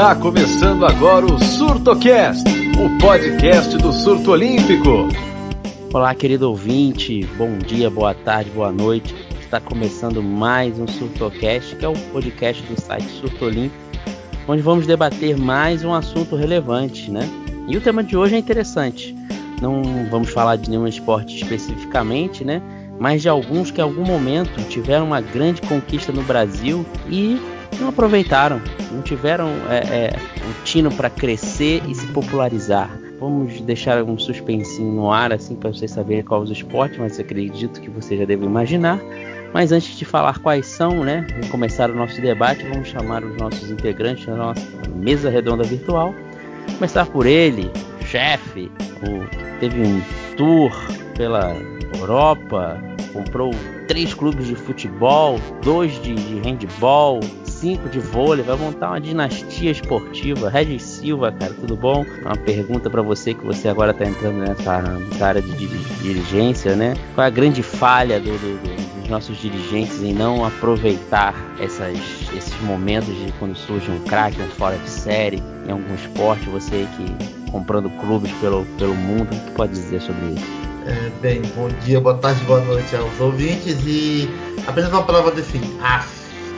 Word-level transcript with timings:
Está 0.00 0.14
começando 0.14 0.86
agora 0.86 1.26
o 1.26 1.38
SurtoCast, 1.38 2.48
o 2.48 2.98
podcast 2.98 3.76
do 3.76 3.92
Surto 3.92 4.30
Olímpico. 4.30 5.06
Olá, 5.92 6.14
querido 6.14 6.48
ouvinte, 6.48 7.22
bom 7.36 7.58
dia, 7.58 7.90
boa 7.90 8.14
tarde, 8.14 8.48
boa 8.48 8.72
noite. 8.72 9.14
Está 9.42 9.60
começando 9.60 10.22
mais 10.22 10.78
um 10.78 10.86
SurtoCast, 10.86 11.76
que 11.76 11.84
é 11.84 11.88
o 11.88 11.92
podcast 12.12 12.62
do 12.62 12.80
site 12.80 13.10
Surto 13.20 13.44
Olímpico, 13.44 13.76
onde 14.48 14.62
vamos 14.62 14.86
debater 14.86 15.36
mais 15.36 15.84
um 15.84 15.92
assunto 15.92 16.34
relevante, 16.34 17.10
né? 17.10 17.28
E 17.68 17.76
o 17.76 17.80
tema 17.82 18.02
de 18.02 18.16
hoje 18.16 18.36
é 18.36 18.38
interessante. 18.38 19.14
Não 19.60 19.82
vamos 20.10 20.30
falar 20.30 20.56
de 20.56 20.70
nenhum 20.70 20.86
esporte 20.86 21.36
especificamente, 21.36 22.42
né? 22.42 22.62
Mas 22.98 23.20
de 23.20 23.28
alguns 23.28 23.70
que 23.70 23.82
em 23.82 23.84
algum 23.84 24.06
momento 24.06 24.66
tiveram 24.70 25.04
uma 25.04 25.20
grande 25.20 25.60
conquista 25.60 26.10
no 26.10 26.22
Brasil 26.22 26.86
e 27.06 27.38
não 27.78 27.88
aproveitaram, 27.88 28.60
não 28.90 29.02
tiveram 29.02 29.48
é, 29.68 29.78
é, 29.78 30.12
tino 30.64 30.90
para 30.90 31.10
crescer 31.10 31.82
e 31.88 31.94
se 31.94 32.06
popularizar. 32.08 32.90
Vamos 33.18 33.60
deixar 33.60 34.02
um 34.02 34.18
suspensinho 34.18 34.92
no 34.92 35.12
ar 35.12 35.32
assim 35.32 35.54
para 35.54 35.70
vocês 35.70 35.90
saberem 35.90 36.22
quais 36.22 36.44
os 36.44 36.50
esportes, 36.50 36.98
mas 36.98 37.20
acredito 37.20 37.80
que 37.80 37.90
vocês 37.90 38.18
já 38.18 38.26
devem 38.26 38.48
imaginar. 38.48 38.98
Mas 39.52 39.72
antes 39.72 39.96
de 39.98 40.04
falar 40.04 40.38
quais 40.38 40.66
são, 40.66 41.04
né, 41.04 41.26
e 41.42 41.46
começar 41.48 41.90
o 41.90 41.94
nosso 41.94 42.20
debate, 42.20 42.64
vamos 42.64 42.88
chamar 42.88 43.24
os 43.24 43.36
nossos 43.36 43.70
integrantes 43.70 44.24
da 44.24 44.36
nossa 44.36 44.62
mesa 44.94 45.28
redonda 45.28 45.64
virtual. 45.64 46.14
Começar 46.76 47.04
por 47.06 47.26
ele, 47.26 47.70
chefe, 48.06 48.70
teve 49.58 49.82
um 49.82 50.00
tour 50.36 50.72
pela 51.16 51.54
Europa, 51.98 52.80
comprou 53.12 53.50
três 53.90 54.14
clubes 54.14 54.46
de 54.46 54.54
futebol, 54.54 55.40
dois 55.62 56.00
de, 56.00 56.14
de 56.14 56.38
handball, 56.48 57.18
cinco 57.42 57.88
de 57.88 57.98
vôlei, 57.98 58.44
vai 58.44 58.56
montar 58.56 58.90
uma 58.90 59.00
dinastia 59.00 59.72
esportiva. 59.72 60.48
Regis 60.48 60.80
Silva, 60.84 61.32
cara, 61.32 61.52
tudo 61.54 61.74
bom? 61.74 62.06
Uma 62.24 62.36
pergunta 62.36 62.88
para 62.88 63.02
você 63.02 63.34
que 63.34 63.44
você 63.44 63.68
agora 63.68 63.90
está 63.90 64.04
entrando 64.04 64.38
nessa, 64.38 64.80
área 65.20 65.42
de, 65.42 65.66
dirigência, 66.02 66.76
né? 66.76 66.94
Qual 67.16 67.24
é 67.24 67.26
a 67.26 67.30
grande 67.30 67.64
falha 67.64 68.20
do, 68.20 68.30
do, 68.30 68.62
do, 68.62 69.00
dos 69.00 69.10
nossos 69.10 69.36
dirigentes 69.38 70.00
em 70.00 70.14
não 70.14 70.44
aproveitar 70.44 71.34
essas, 71.58 71.98
esses 72.32 72.60
momentos 72.60 73.12
de 73.12 73.32
quando 73.40 73.56
surge 73.56 73.90
um 73.90 73.98
craque, 74.04 74.40
um 74.40 74.48
fora 74.50 74.78
de 74.78 74.88
série 74.88 75.42
em 75.66 75.72
algum 75.72 75.96
esporte? 75.96 76.48
Você 76.50 76.86
que 76.96 77.50
comprando 77.50 77.90
clubes 77.98 78.30
pelo, 78.34 78.64
pelo 78.78 78.94
mundo, 78.94 79.34
o 79.34 79.40
que 79.46 79.50
pode 79.50 79.72
dizer 79.72 80.00
sobre 80.00 80.26
isso? 80.26 80.59
É, 80.90 81.08
bem, 81.20 81.40
bom 81.54 81.68
dia, 81.84 82.00
boa 82.00 82.18
tarde, 82.18 82.42
boa 82.46 82.60
noite 82.62 82.96
aos 82.96 83.20
ouvintes 83.20 83.78
e 83.86 84.28
apenas 84.66 84.90
uma 84.90 85.04
palavra 85.04 85.30
define. 85.30 85.78
Af. 85.80 86.08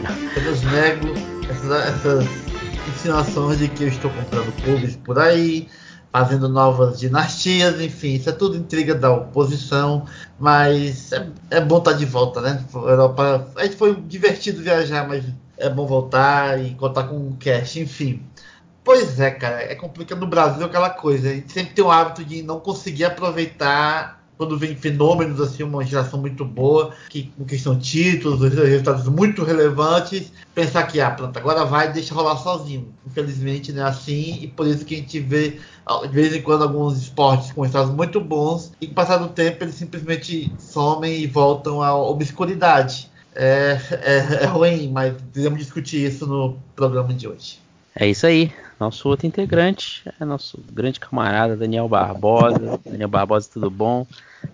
Apenas 0.06 0.62
nego 0.62 1.08
essas, 1.50 1.70
essas 1.70 2.24
insinuações 2.88 3.58
de 3.58 3.68
que 3.68 3.84
eu 3.84 3.88
estou 3.88 4.10
comprando 4.10 4.50
clubes 4.62 4.96
por 4.96 5.18
aí, 5.18 5.68
fazendo 6.10 6.48
novas 6.48 6.98
dinastias, 6.98 7.78
enfim, 7.78 8.14
isso 8.14 8.30
é 8.30 8.32
tudo 8.32 8.56
intriga 8.56 8.94
da 8.94 9.12
oposição, 9.12 10.06
mas 10.40 11.12
é, 11.12 11.28
é 11.50 11.60
bom 11.60 11.76
estar 11.76 11.92
de 11.92 12.06
volta, 12.06 12.40
né? 12.40 12.64
Europa, 12.72 13.50
a 13.54 13.64
gente 13.64 13.76
foi 13.76 13.94
divertido 13.94 14.62
viajar, 14.62 15.06
mas 15.06 15.26
é 15.58 15.68
bom 15.68 15.86
voltar 15.86 16.58
e 16.58 16.74
contar 16.76 17.04
com 17.04 17.16
o 17.16 17.36
cash, 17.38 17.76
enfim. 17.76 18.22
Pois 18.82 19.20
é, 19.20 19.30
cara, 19.30 19.62
é 19.62 19.74
complicado 19.74 20.20
no 20.20 20.26
Brasil 20.26 20.64
aquela 20.64 20.88
coisa. 20.88 21.28
A 21.28 21.34
gente 21.34 21.52
sempre 21.52 21.74
tem 21.74 21.84
o 21.84 21.90
hábito 21.90 22.24
de 22.24 22.42
não 22.42 22.58
conseguir 22.58 23.04
aproveitar 23.04 24.21
quando 24.36 24.58
vem 24.58 24.74
fenômenos 24.74 25.40
assim, 25.40 25.62
uma 25.62 25.84
geração 25.84 26.20
muito 26.20 26.44
boa, 26.44 26.92
que 27.08 27.30
conquistam 27.38 27.78
títulos, 27.78 28.40
resultados 28.52 29.06
muito 29.06 29.44
relevantes, 29.44 30.32
pensar 30.54 30.84
que 30.84 31.00
ah, 31.00 31.10
pronto, 31.10 31.36
agora 31.36 31.64
vai 31.64 31.92
deixa 31.92 32.14
rolar 32.14 32.36
sozinho. 32.36 32.88
Infelizmente 33.06 33.72
não 33.72 33.86
é 33.86 33.88
assim, 33.88 34.38
e 34.42 34.48
por 34.48 34.66
isso 34.66 34.84
que 34.84 34.94
a 34.94 34.98
gente 34.98 35.20
vê 35.20 35.58
de 36.02 36.08
vez 36.08 36.34
em 36.34 36.42
quando 36.42 36.62
alguns 36.62 36.98
esportes 36.98 37.52
com 37.52 37.62
resultados 37.62 37.94
muito 37.94 38.20
bons, 38.20 38.72
e 38.80 38.86
com 38.86 38.92
o 38.92 38.94
passar 38.94 39.18
do 39.18 39.28
tempo 39.28 39.64
eles 39.64 39.74
simplesmente 39.74 40.52
somem 40.58 41.20
e 41.20 41.26
voltam 41.26 41.82
à 41.82 41.94
obscuridade. 41.94 43.10
É, 43.34 43.80
é, 43.90 44.42
é 44.42 44.46
ruim, 44.46 44.90
mas 44.92 45.14
devemos 45.32 45.58
discutir 45.58 46.06
isso 46.06 46.26
no 46.26 46.58
programa 46.76 47.14
de 47.14 47.26
hoje. 47.26 47.58
É 47.94 48.08
isso 48.08 48.26
aí. 48.26 48.52
Nosso 48.82 49.08
outro 49.08 49.28
integrante 49.28 50.02
é 50.20 50.24
nosso 50.24 50.58
grande 50.72 50.98
camarada 50.98 51.56
Daniel 51.56 51.88
Barbosa. 51.88 52.80
Daniel 52.84 53.08
Barbosa, 53.08 53.48
tudo 53.52 53.70
bom? 53.70 54.04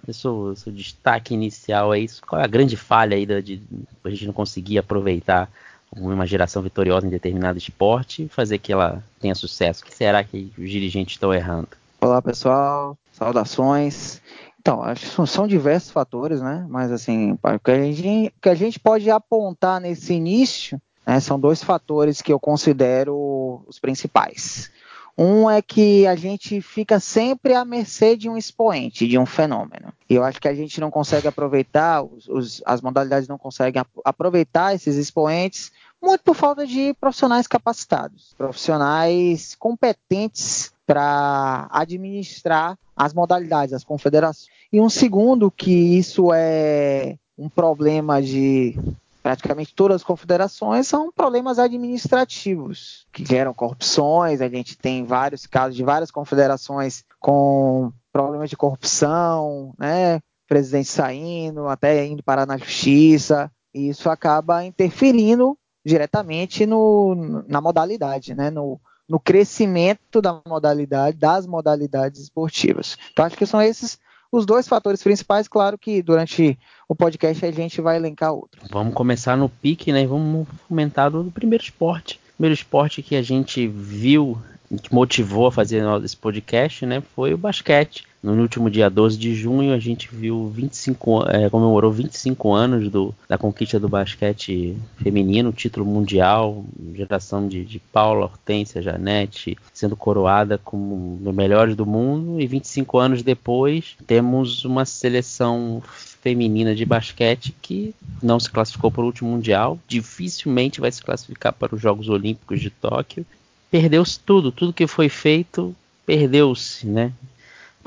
Eu 0.07 0.13
sou, 0.13 0.55
sou 0.55 0.71
destaque 0.71 1.33
inicial 1.33 1.93
aí. 1.93 2.07
Qual 2.29 2.39
é 2.39 2.45
a 2.45 2.47
grande 2.47 2.77
falha 2.77 3.17
aí 3.17 3.25
de, 3.25 3.57
de 3.57 3.63
a 4.05 4.11
gente 4.11 4.27
não 4.27 4.35
conseguir 4.35 4.77
aproveitar 4.77 5.51
uma 5.97 6.27
geração 6.27 6.61
vitoriosa 6.61 7.07
em 7.07 7.11
determinado 7.11 7.57
esporte 7.57 8.25
e 8.25 8.29
fazer 8.29 8.59
que 8.59 8.71
ela 8.71 9.03
tenha 9.19 9.35
sucesso? 9.35 9.83
O 9.83 9.87
que 9.87 9.95
será 9.95 10.23
que 10.23 10.53
os 10.59 10.71
dirigentes 10.71 11.15
estão 11.15 11.33
errando? 11.33 11.69
Olá, 11.99 12.21
pessoal. 12.21 12.99
Saudações. 13.11 14.21
Então, 14.61 14.83
acho 14.83 15.07
que 15.07 15.27
são 15.27 15.47
diversos 15.47 15.91
fatores, 15.91 16.43
né? 16.43 16.67
Mas 16.69 16.93
assim, 16.93 17.33
o 17.33 17.59
que 17.59 17.71
a 17.71 17.93
gente, 17.93 18.35
que 18.43 18.49
a 18.51 18.55
gente 18.55 18.79
pode 18.79 19.11
apontar 19.11 19.81
nesse 19.81 20.13
início 20.13 20.79
né, 21.09 21.21
são 21.21 21.41
dois 21.41 21.65
fatores 21.65 22.21
que 22.21 22.31
eu 22.31 22.39
considero 22.39 23.63
os 23.67 23.79
principais. 23.79 24.71
Um 25.17 25.49
é 25.51 25.63
que 25.63 26.07
a 26.07 26.15
gente 26.15 26.61
fica 26.61 27.01
sempre 27.01 27.55
à 27.55 27.65
mercê 27.65 28.15
de 28.15 28.29
um 28.29 28.37
expoente, 28.37 29.09
de 29.09 29.19
um 29.19 29.25
fenômeno. 29.25 29.91
E 30.09 30.15
eu 30.15 30.23
acho 30.23 30.39
que 30.39 30.47
a 30.47 30.55
gente 30.55 30.79
não 30.79 30.91
consegue 30.91 31.27
aproveitar, 31.27 32.03
os, 32.03 32.29
os, 32.29 32.63
as 32.65 32.83
modalidades 32.83 33.27
não 33.27 33.39
conseguem 33.39 33.83
aproveitar 34.05 34.75
esses 34.75 34.97
expoentes 34.97 35.73
muito 36.01 36.23
por 36.23 36.35
falta 36.35 36.67
de 36.67 36.95
profissionais 37.01 37.47
capacitados, 37.47 38.35
profissionais 38.37 39.57
competentes 39.57 40.73
para 40.87 41.69
administrar 41.73 42.79
as 42.95 43.15
modalidades, 43.15 43.73
as 43.73 43.83
confederações. 43.83 44.47
E 44.71 44.79
um 44.79 44.91
segundo, 44.91 45.51
que 45.51 45.73
isso 45.73 46.33
é 46.35 47.17
um 47.37 47.49
problema 47.49 48.21
de 48.21 48.79
praticamente 49.29 49.75
todas 49.75 49.97
as 49.97 50.03
confederações 50.03 50.89
são 50.89 51.13
problemas 51.13 51.59
administrativos 51.59 53.07
que 53.13 53.27
geram 53.27 53.53
corrupções. 53.53 54.41
A 54.41 54.49
gente 54.49 54.79
tem 54.79 55.05
vários 55.05 55.47
casos 55.47 55.77
de 55.77 55.85
várias 55.85 56.11
confederações 56.11 57.05
com 57.21 57.93
problemas 58.11 58.49
de 58.49 58.57
corrupção, 58.57 59.75
né? 59.79 60.19
Presidente 60.47 60.89
saindo, 60.89 61.69
até 61.69 62.07
indo 62.07 62.23
parar 62.23 62.47
na 62.47 62.57
justiça. 62.57 63.53
E 63.75 63.91
isso 63.91 64.09
acaba 64.09 64.65
interferindo 64.65 65.59
diretamente 65.85 66.65
no, 66.65 67.45
na 67.47 67.61
modalidade, 67.61 68.35
né? 68.35 68.49
No, 68.49 68.81
no 69.07 69.21
crescimento 69.21 70.23
da 70.23 70.41
modalidade, 70.47 71.19
das 71.19 71.47
modalidades 71.47 72.23
esportivas. 72.23 72.97
Então, 73.13 73.27
acho 73.27 73.37
que 73.37 73.45
são 73.45 73.61
esses 73.61 73.99
os 74.31 74.45
dois 74.45 74.69
fatores 74.69 75.03
principais, 75.03 75.49
claro 75.49 75.79
que 75.79 76.03
durante 76.03 76.59
o 76.89 76.95
podcast 76.95 77.45
a 77.45 77.51
gente 77.51 77.81
vai 77.81 77.97
elencar 77.97 78.33
outros. 78.33 78.69
Vamos 78.71 78.95
começar 78.95 79.37
no 79.37 79.49
pique, 79.49 79.93
né? 79.93 80.07
Vamos 80.07 80.47
comentar 80.69 81.11
do 81.11 81.25
primeiro 81.31 81.65
esporte. 81.65 82.21
O 82.31 82.37
primeiro 82.37 82.55
esporte 82.55 83.03
que 83.03 83.17
a 83.17 83.23
gente 83.23 83.67
viu, 83.67 84.39
que 84.77 84.95
motivou 84.95 85.47
a 85.47 85.53
fazer 85.53 85.83
esse 86.05 86.17
podcast, 86.17 86.85
né? 86.85 87.03
Foi 87.15 87.33
o 87.33 87.39
basquete. 87.39 88.07
No 88.21 88.33
último 88.43 88.69
dia 88.69 88.91
12 88.91 89.17
de 89.17 89.33
junho, 89.33 89.73
a 89.73 89.79
gente 89.79 90.09
viu 90.13 90.49
25, 90.49 91.29
é, 91.29 91.49
comemorou 91.49 91.93
25 91.93 92.53
anos 92.53 92.91
do, 92.91 93.15
da 93.29 93.39
conquista 93.39 93.79
do 93.79 93.89
basquete 93.89 94.77
feminino, 94.97 95.53
título 95.53 95.87
mundial, 95.87 96.65
geração 96.95 97.47
de, 97.47 97.65
de 97.65 97.79
Paula, 97.79 98.25
Hortência, 98.25 98.83
Janete, 98.83 99.57
sendo 99.73 99.95
coroada 99.95 100.59
como 100.59 101.21
os 101.25 101.35
melhores 101.35 101.77
do 101.77 101.87
mundo. 101.87 102.41
E 102.41 102.47
25 102.47 102.99
anos 102.99 103.23
depois, 103.23 103.97
temos 104.05 104.65
uma 104.65 104.85
seleção 104.85 105.81
feminina 106.21 106.75
de 106.75 106.85
basquete 106.85 107.55
que 107.63 107.95
não 108.21 108.41
se 108.41 108.51
classificou 108.51 108.91
para 108.91 109.03
o 109.03 109.07
último 109.07 109.31
mundial, 109.31 109.79
dificilmente 109.87 110.81
vai 110.81 110.91
se 110.91 111.03
classificar 111.03 111.53
para 111.53 111.75
os 111.75 111.81
Jogos 111.81 112.09
Olímpicos 112.09 112.61
de 112.61 112.69
Tóquio. 112.69 113.25
Perdeu-se 113.71 114.19
tudo, 114.21 114.51
tudo 114.51 114.73
que 114.73 114.87
foi 114.87 115.09
feito 115.09 115.75
perdeu-se, 116.07 116.87
né? 116.87 117.13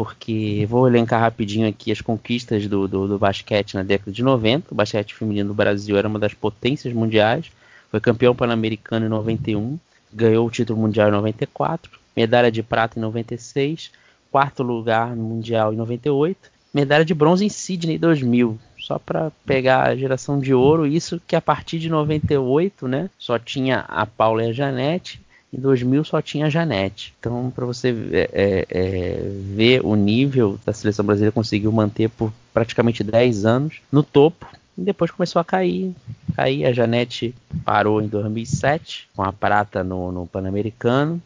porque 0.02 0.66
vou 0.68 0.88
elencar 0.88 1.22
rapidinho 1.22 1.68
aqui 1.68 1.92
as 1.92 2.02
conquistas 2.02 2.66
do, 2.68 2.88
do, 2.88 3.08
do, 3.08 3.20
basquete 3.20 3.76
na 3.76 3.84
década 3.84 4.12
de 4.12 4.24
90. 4.24 4.74
O 4.74 4.76
basquete 4.76 5.14
feminino 5.14 5.50
no 5.50 5.54
Brasil 5.54 5.96
era 5.96 6.08
uma 6.08 6.18
das 6.18 6.34
potências 6.34 6.92
mundiais, 6.92 7.52
foi 7.92 8.00
campeão 8.00 8.36
pan-americano 8.36 9.06
em 9.06 9.10
91, 9.10 9.78
ganhou 10.12 10.48
o 10.48 10.50
título 10.50 10.80
mundial 10.80 11.10
em 11.10 11.12
94, 11.12 11.92
medalha 12.16 12.52
de 12.52 12.64
prata 12.64 12.98
em 12.98 13.02
96, 13.04 13.92
quarto 14.32 14.64
lugar 14.64 15.16
no 15.16 15.24
mundial 15.24 15.72
em 15.72 15.78
98, 15.78 16.50
medalha 16.74 17.06
de 17.06 17.14
bronze 17.14 17.46
em 17.46 17.50
Sydney 17.50 18.00
2000. 18.00 18.58
Só 18.80 18.98
para 18.98 19.32
pegar 19.46 19.84
a 19.84 19.96
geração 19.96 20.40
de 20.40 20.52
ouro, 20.52 20.88
isso 20.88 21.22
que 21.28 21.36
a 21.36 21.42
partir 21.42 21.78
de 21.78 21.90
98, 21.90 22.88
né, 22.88 23.08
só 23.20 23.38
tinha 23.38 23.86
a 23.88 24.08
Paula 24.08 24.44
e 24.46 24.50
a 24.50 24.52
Janete, 24.54 25.22
em 25.54 25.60
2000 25.60 26.04
só 26.04 26.22
tinha 26.22 26.46
a 26.46 26.50
Janete. 26.50 27.14
Então, 27.20 27.52
para 27.54 27.66
você 27.66 27.96
é, 28.12 28.30
é, 28.32 28.66
é, 28.70 29.20
ver 29.56 29.86
o 29.86 29.96
nível 29.96 30.60
da 30.66 30.74
seleção 30.74 31.06
brasileira, 31.06 31.32
conseguiu 31.32 31.72
manter 31.72 32.10
por 32.10 32.32
praticamente 32.54 33.04
10 33.04 33.46
anos 33.46 33.82
no 33.92 34.04
topo. 34.04 34.48
E 34.78 34.82
depois 34.82 35.12
começou 35.12 35.40
a 35.40 35.44
cair 35.44 35.94
Aí 36.38 36.66
a 36.66 36.72
Janete 36.72 37.36
parou 37.66 38.02
em 38.02 38.08
2007 38.08 39.10
com 39.16 39.24
a 39.24 39.32
prata 39.32 39.84
no, 39.84 40.12
no 40.12 40.26
Pan-Americano. 40.26 41.22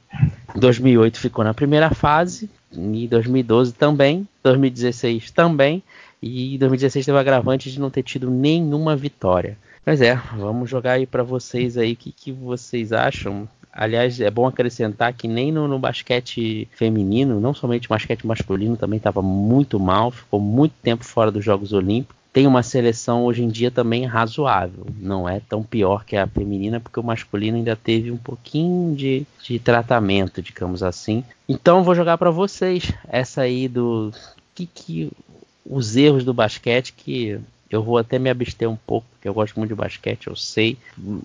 Em 0.55 0.59
2008 0.59 1.19
ficou 1.19 1.43
na 1.43 1.53
primeira 1.53 1.89
fase. 1.91 2.49
Em 2.73 3.07
2012 3.07 3.73
também. 3.73 4.27
2016 4.43 5.31
também. 5.31 5.83
E 6.21 6.55
em 6.55 6.57
2016 6.57 7.05
teve 7.05 7.15
o 7.15 7.19
agravante 7.19 7.71
de 7.71 7.79
não 7.79 7.89
ter 7.89 8.03
tido 8.03 8.29
nenhuma 8.29 8.95
vitória. 8.95 9.57
Mas 9.85 10.01
é, 10.01 10.15
vamos 10.35 10.69
jogar 10.69 10.93
aí 10.93 11.05
para 11.05 11.21
vocês 11.21 11.77
aí 11.77 11.93
o 11.93 11.95
que, 11.95 12.11
que 12.11 12.31
vocês 12.31 12.91
acham. 12.91 13.47
Aliás, 13.75 14.21
é 14.21 14.31
bom 14.31 14.47
acrescentar 14.47 15.11
que 15.11 15.27
nem 15.27 15.51
no, 15.51 15.67
no 15.67 15.77
basquete 15.77 16.65
feminino, 16.71 17.41
não 17.41 17.53
somente 17.53 17.89
basquete 17.89 18.25
masculino, 18.25 18.77
também 18.77 18.95
estava 18.95 19.21
muito 19.21 19.77
mal, 19.77 20.11
ficou 20.11 20.39
muito 20.39 20.73
tempo 20.81 21.03
fora 21.03 21.29
dos 21.29 21.43
Jogos 21.43 21.73
Olímpicos. 21.73 22.15
Tem 22.31 22.47
uma 22.47 22.63
seleção 22.63 23.25
hoje 23.25 23.43
em 23.43 23.49
dia 23.49 23.69
também 23.69 24.05
razoável, 24.05 24.85
não 24.97 25.27
é 25.27 25.41
tão 25.41 25.61
pior 25.61 26.05
que 26.05 26.15
a 26.15 26.25
feminina, 26.25 26.79
porque 26.79 26.99
o 26.99 27.03
masculino 27.03 27.57
ainda 27.57 27.75
teve 27.75 28.11
um 28.11 28.17
pouquinho 28.17 28.95
de, 28.95 29.25
de 29.43 29.59
tratamento, 29.59 30.41
digamos 30.41 30.81
assim. 30.81 31.23
Então 31.47 31.83
vou 31.83 31.95
jogar 31.95 32.17
para 32.17 32.31
vocês 32.31 32.93
essa 33.09 33.41
aí 33.41 33.67
do 33.67 34.11
que, 34.53 34.65
que 34.65 35.11
os 35.65 35.97
erros 35.97 36.23
do 36.23 36.33
basquete 36.33 36.93
que 36.93 37.39
eu 37.69 37.83
vou 37.83 37.97
até 37.97 38.17
me 38.17 38.29
abster 38.29 38.69
um 38.69 38.75
pouco, 38.75 39.07
porque 39.11 39.27
eu 39.27 39.33
gosto 39.33 39.57
muito 39.57 39.69
de 39.69 39.75
basquete, 39.75 40.27
eu 40.27 40.35
sei 40.35 40.77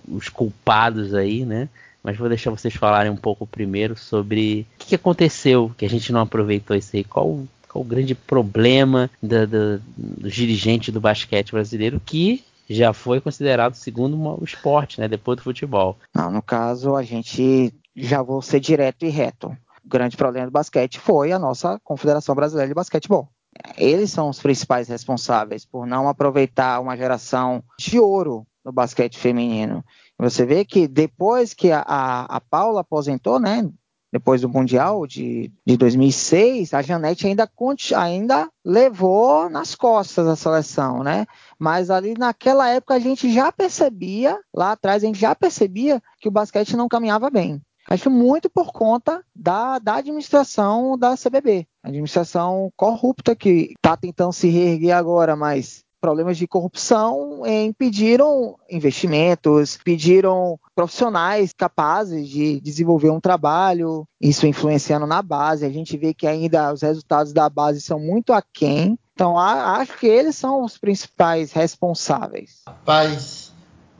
os 0.07 0.27
culpados 0.27 1.13
aí, 1.13 1.45
né? 1.45 1.69
Mas 2.03 2.17
vou 2.17 2.27
deixar 2.27 2.51
vocês 2.51 2.73
falarem 2.73 3.11
um 3.11 3.17
pouco 3.17 3.45
primeiro 3.45 3.95
sobre 3.95 4.65
o 4.75 4.85
que 4.85 4.95
aconteceu 4.95 5.71
que 5.77 5.85
a 5.85 5.89
gente 5.89 6.11
não 6.11 6.21
aproveitou 6.21 6.75
isso 6.75 6.95
aí. 6.95 7.03
Qual, 7.03 7.43
qual 7.69 7.83
o 7.83 7.87
grande 7.87 8.15
problema 8.15 9.09
da, 9.21 9.45
da, 9.45 9.79
do 9.95 10.29
dirigente 10.29 10.91
do 10.91 10.99
basquete 10.99 11.51
brasileiro 11.51 12.01
que 12.03 12.43
já 12.69 12.93
foi 12.93 13.19
considerado 13.19 13.75
segundo 13.75 14.17
o 14.17 14.43
esporte, 14.43 14.99
né? 14.99 15.07
Depois 15.07 15.37
do 15.37 15.43
futebol. 15.43 15.97
Não, 16.15 16.31
no 16.31 16.41
caso, 16.41 16.95
a 16.95 17.03
gente 17.03 17.73
já 17.95 18.21
vou 18.21 18.41
ser 18.41 18.59
direto 18.59 19.05
e 19.05 19.09
reto. 19.09 19.55
O 19.83 19.89
grande 19.89 20.15
problema 20.15 20.47
do 20.47 20.51
basquete 20.53 20.99
foi 20.99 21.31
a 21.31 21.39
nossa 21.39 21.79
Confederação 21.83 22.33
Brasileira 22.33 22.69
de 22.69 22.73
Basquetebol. 22.73 23.29
Eles 23.77 24.11
são 24.11 24.29
os 24.29 24.39
principais 24.39 24.87
responsáveis 24.87 25.65
por 25.65 25.85
não 25.85 26.07
aproveitar 26.07 26.79
uma 26.79 26.95
geração 26.95 27.63
de 27.77 27.99
ouro 27.99 28.45
no 28.63 28.71
basquete 28.71 29.17
feminino. 29.17 29.83
Você 30.21 30.45
vê 30.45 30.63
que 30.63 30.87
depois 30.87 31.51
que 31.51 31.71
a, 31.71 31.81
a, 31.81 32.37
a 32.37 32.39
Paula 32.39 32.81
aposentou, 32.81 33.39
né? 33.39 33.67
Depois 34.13 34.41
do 34.41 34.49
Mundial 34.49 35.07
de, 35.07 35.51
de 35.65 35.75
2006, 35.75 36.75
a 36.75 36.81
Janete 36.83 37.25
ainda, 37.25 37.49
ainda 37.95 38.49
levou 38.63 39.49
nas 39.49 39.73
costas 39.73 40.27
a 40.27 40.35
seleção, 40.35 41.01
né? 41.01 41.25
Mas 41.57 41.89
ali 41.89 42.13
naquela 42.15 42.69
época 42.69 42.93
a 42.93 42.99
gente 42.99 43.33
já 43.33 43.51
percebia, 43.51 44.37
lá 44.53 44.73
atrás 44.73 45.03
a 45.03 45.07
gente 45.07 45.19
já 45.19 45.33
percebia 45.33 45.99
que 46.19 46.27
o 46.27 46.31
basquete 46.31 46.77
não 46.77 46.87
caminhava 46.87 47.31
bem. 47.31 47.59
Acho 47.89 48.11
muito 48.11 48.47
por 48.47 48.71
conta 48.71 49.23
da, 49.35 49.79
da 49.79 49.95
administração 49.95 50.95
da 50.99 51.15
CBB. 51.17 51.65
Administração 51.81 52.71
corrupta 52.75 53.35
que 53.35 53.73
está 53.75 53.97
tentando 53.97 54.33
se 54.33 54.49
reerguer 54.49 54.95
agora, 54.95 55.35
mas 55.35 55.83
problemas 56.01 56.37
de 56.37 56.47
corrupção 56.47 57.43
impediram 57.45 58.57
investimentos, 58.69 59.77
pediram 59.83 60.59
profissionais 60.75 61.53
capazes 61.53 62.27
de 62.27 62.59
desenvolver 62.59 63.11
um 63.11 63.19
trabalho, 63.19 64.07
isso 64.19 64.47
influenciando 64.47 65.05
na 65.05 65.21
base. 65.21 65.65
A 65.65 65.69
gente 65.69 65.95
vê 65.95 66.13
que 66.13 66.25
ainda 66.25 66.73
os 66.73 66.81
resultados 66.81 67.31
da 67.31 67.47
base 67.47 67.79
são 67.79 67.99
muito 67.99 68.33
aquém. 68.33 68.97
Então, 69.13 69.37
acho 69.37 69.97
que 69.99 70.07
eles 70.07 70.35
são 70.35 70.63
os 70.63 70.79
principais 70.79 71.51
responsáveis. 71.51 72.61
Rapaz, 72.67 73.53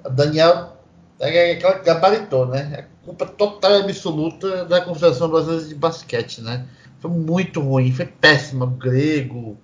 Daniel 0.09 0.77
é 1.19 1.51
aquela 1.51 1.77
que 1.77 1.86
gabaritou, 1.86 2.47
né? 2.47 2.74
É 2.74 3.06
culpa 3.06 3.27
total 3.27 3.74
e 3.74 3.81
absoluta 3.83 4.65
da 4.65 4.81
Confederação 4.81 5.30
Brasileira 5.30 5.65
de 5.68 5.75
Basquete, 5.75 6.42
né? 6.42 6.65
Foi 7.00 7.12
muito 7.12 7.62
ruim, 7.62 7.92
foi 7.92 8.06
péssima. 8.07 8.65
Grego, 8.65 9.57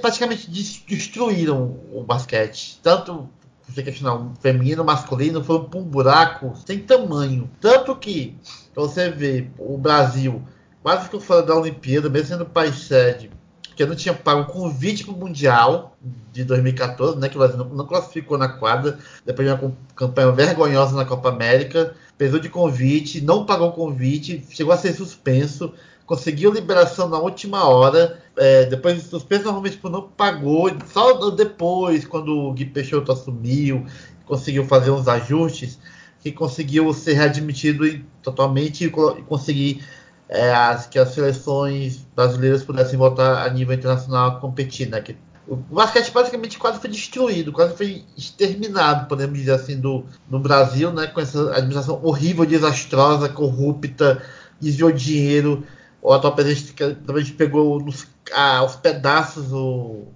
praticamente 0.00 0.50
destruíram 0.86 1.80
o 1.92 2.04
basquete. 2.04 2.78
Tanto 2.82 3.28
você 3.66 3.82
questionar 3.82 4.32
feminino, 4.40 4.84
masculino, 4.84 5.42
foram 5.42 5.64
para 5.64 5.80
um 5.80 5.84
buraco 5.84 6.52
sem 6.66 6.78
tamanho. 6.78 7.50
Tanto 7.60 7.96
que, 7.96 8.36
você 8.74 9.10
vê, 9.10 9.48
o 9.58 9.78
Brasil 9.78 10.42
quase 10.82 11.08
que 11.08 11.18
fora 11.20 11.42
da 11.42 11.56
Olimpíada, 11.56 12.10
mesmo 12.10 12.28
sendo 12.28 12.44
país 12.44 12.74
sede, 12.74 13.30
que 13.76 13.86
não 13.86 13.94
tinha 13.94 14.12
pago 14.12 14.42
o 14.42 14.46
convite 14.46 15.04
para 15.04 15.14
o 15.14 15.16
Mundial 15.16 15.96
de 16.32 16.44
2014, 16.44 17.18
né, 17.18 17.28
que 17.28 17.36
o 17.36 17.38
Brasil 17.38 17.56
não, 17.56 17.68
não, 17.68 17.86
classificou 17.86 18.36
na 18.36 18.48
quadra, 18.48 18.98
depois 19.24 19.48
de 19.48 19.54
uma 19.54 19.72
campanha 19.94 20.32
vergonhosa 20.32 20.94
na 20.94 21.04
Copa 21.04 21.30
América, 21.30 21.94
pesou 22.18 22.38
de 22.38 22.48
convite, 22.48 23.20
não 23.20 23.46
pagou 23.46 23.68
o 23.68 23.72
convite, 23.72 24.44
chegou 24.50 24.72
a 24.72 24.76
ser 24.76 24.92
suspenso, 24.92 25.72
conseguiu 26.06 26.52
liberação 26.52 27.08
na 27.08 27.18
última 27.18 27.68
hora, 27.68 28.20
é, 28.36 28.66
depois 28.66 28.96
de 28.96 29.08
suspenso, 29.08 29.44
normalmente 29.44 29.74
tipo, 29.76 29.88
não 29.88 30.02
pagou, 30.02 30.70
só 30.92 31.30
depois, 31.30 32.04
quando 32.04 32.36
o 32.36 32.52
Gui 32.52 32.66
Peixoto 32.66 33.12
assumiu, 33.12 33.86
conseguiu 34.24 34.64
fazer 34.64 34.90
uns 34.90 35.08
ajustes, 35.08 35.78
que 36.20 36.30
conseguiu 36.30 36.92
ser 36.92 37.14
readmitido 37.14 37.84
totalmente 38.22 38.84
e 38.84 38.90
conseguir 38.90 39.84
é, 40.28 40.52
as, 40.54 40.86
que 40.86 40.98
as 40.98 41.08
seleções 41.10 42.06
brasileiras 42.14 42.62
pudessem 42.62 42.98
voltar 42.98 43.44
a 43.44 43.50
nível 43.50 43.74
internacional 43.74 44.28
a 44.28 44.40
competir, 44.40 44.88
né? 44.88 45.00
Que 45.00 45.16
o 45.46 45.56
basquete 45.56 46.12
basicamente 46.12 46.58
quase 46.58 46.80
foi 46.80 46.88
destruído, 46.88 47.52
quase 47.52 47.76
foi 47.76 48.04
exterminado, 48.16 49.08
podemos 49.08 49.36
dizer 49.36 49.52
assim, 49.52 49.78
do, 49.78 50.06
no 50.30 50.38
Brasil, 50.38 50.92
né? 50.92 51.08
Com 51.08 51.20
essa 51.20 51.50
administração 51.50 52.00
horrível, 52.02 52.46
desastrosa, 52.46 53.28
corrupta, 53.28 54.22
desviou 54.60 54.92
dinheiro. 54.92 55.64
O 56.02 56.12
atual 56.12 56.34
presidente 56.34 56.72
também 57.06 57.24
pegou 57.26 57.78
nos, 57.80 58.08
aos 58.34 58.74
pedaços 58.74 59.52
o, 59.52 60.08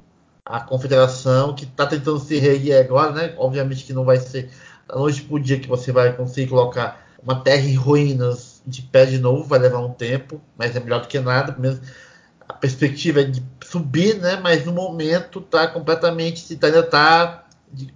a 0.45 0.59
confederação, 0.59 1.55
que 1.55 1.65
está 1.65 1.87
tentando 1.87 2.19
se 2.19 2.39
reerguer 2.39 2.85
agora, 2.85 3.13
né? 3.13 3.35
Obviamente 3.39 3.85
que 3.85 3.93
não 3.93 4.05
vai 4.05 4.19
ser 4.19 4.51
da 4.89 4.97
noite 4.97 5.23
para 5.23 5.37
o 5.37 5.41
dia 5.41 5.61
que 5.61 5.69
você 5.69 5.93
vai 5.93 6.13
conseguir 6.13 6.51
colocar 6.51 7.07
uma 7.23 7.41
terra 7.41 7.67
em 7.69 7.75
ruínas 7.75 8.63
de 8.67 8.83
pé 8.83 9.07
de 9.07 9.19
novo, 9.19 9.45
vai 9.45 9.61
levar 9.61 9.79
um 9.79 9.93
tempo, 9.93 10.41
mas 10.59 10.75
é 10.75 10.81
melhor 10.81 11.03
do 11.03 11.09
que 11.09 11.21
nada. 11.21 11.55
Mesmo 11.57 11.81
a 12.49 12.53
perspectiva 12.53 13.21
é 13.21 13.25
de 13.25 13.43
subir, 13.65 14.17
né? 14.17 14.41
Mas 14.43 14.65
no 14.65 14.73
momento 14.73 15.39
está 15.39 15.69
completamente, 15.69 16.53
ainda 16.53 16.81
está, 16.81 17.45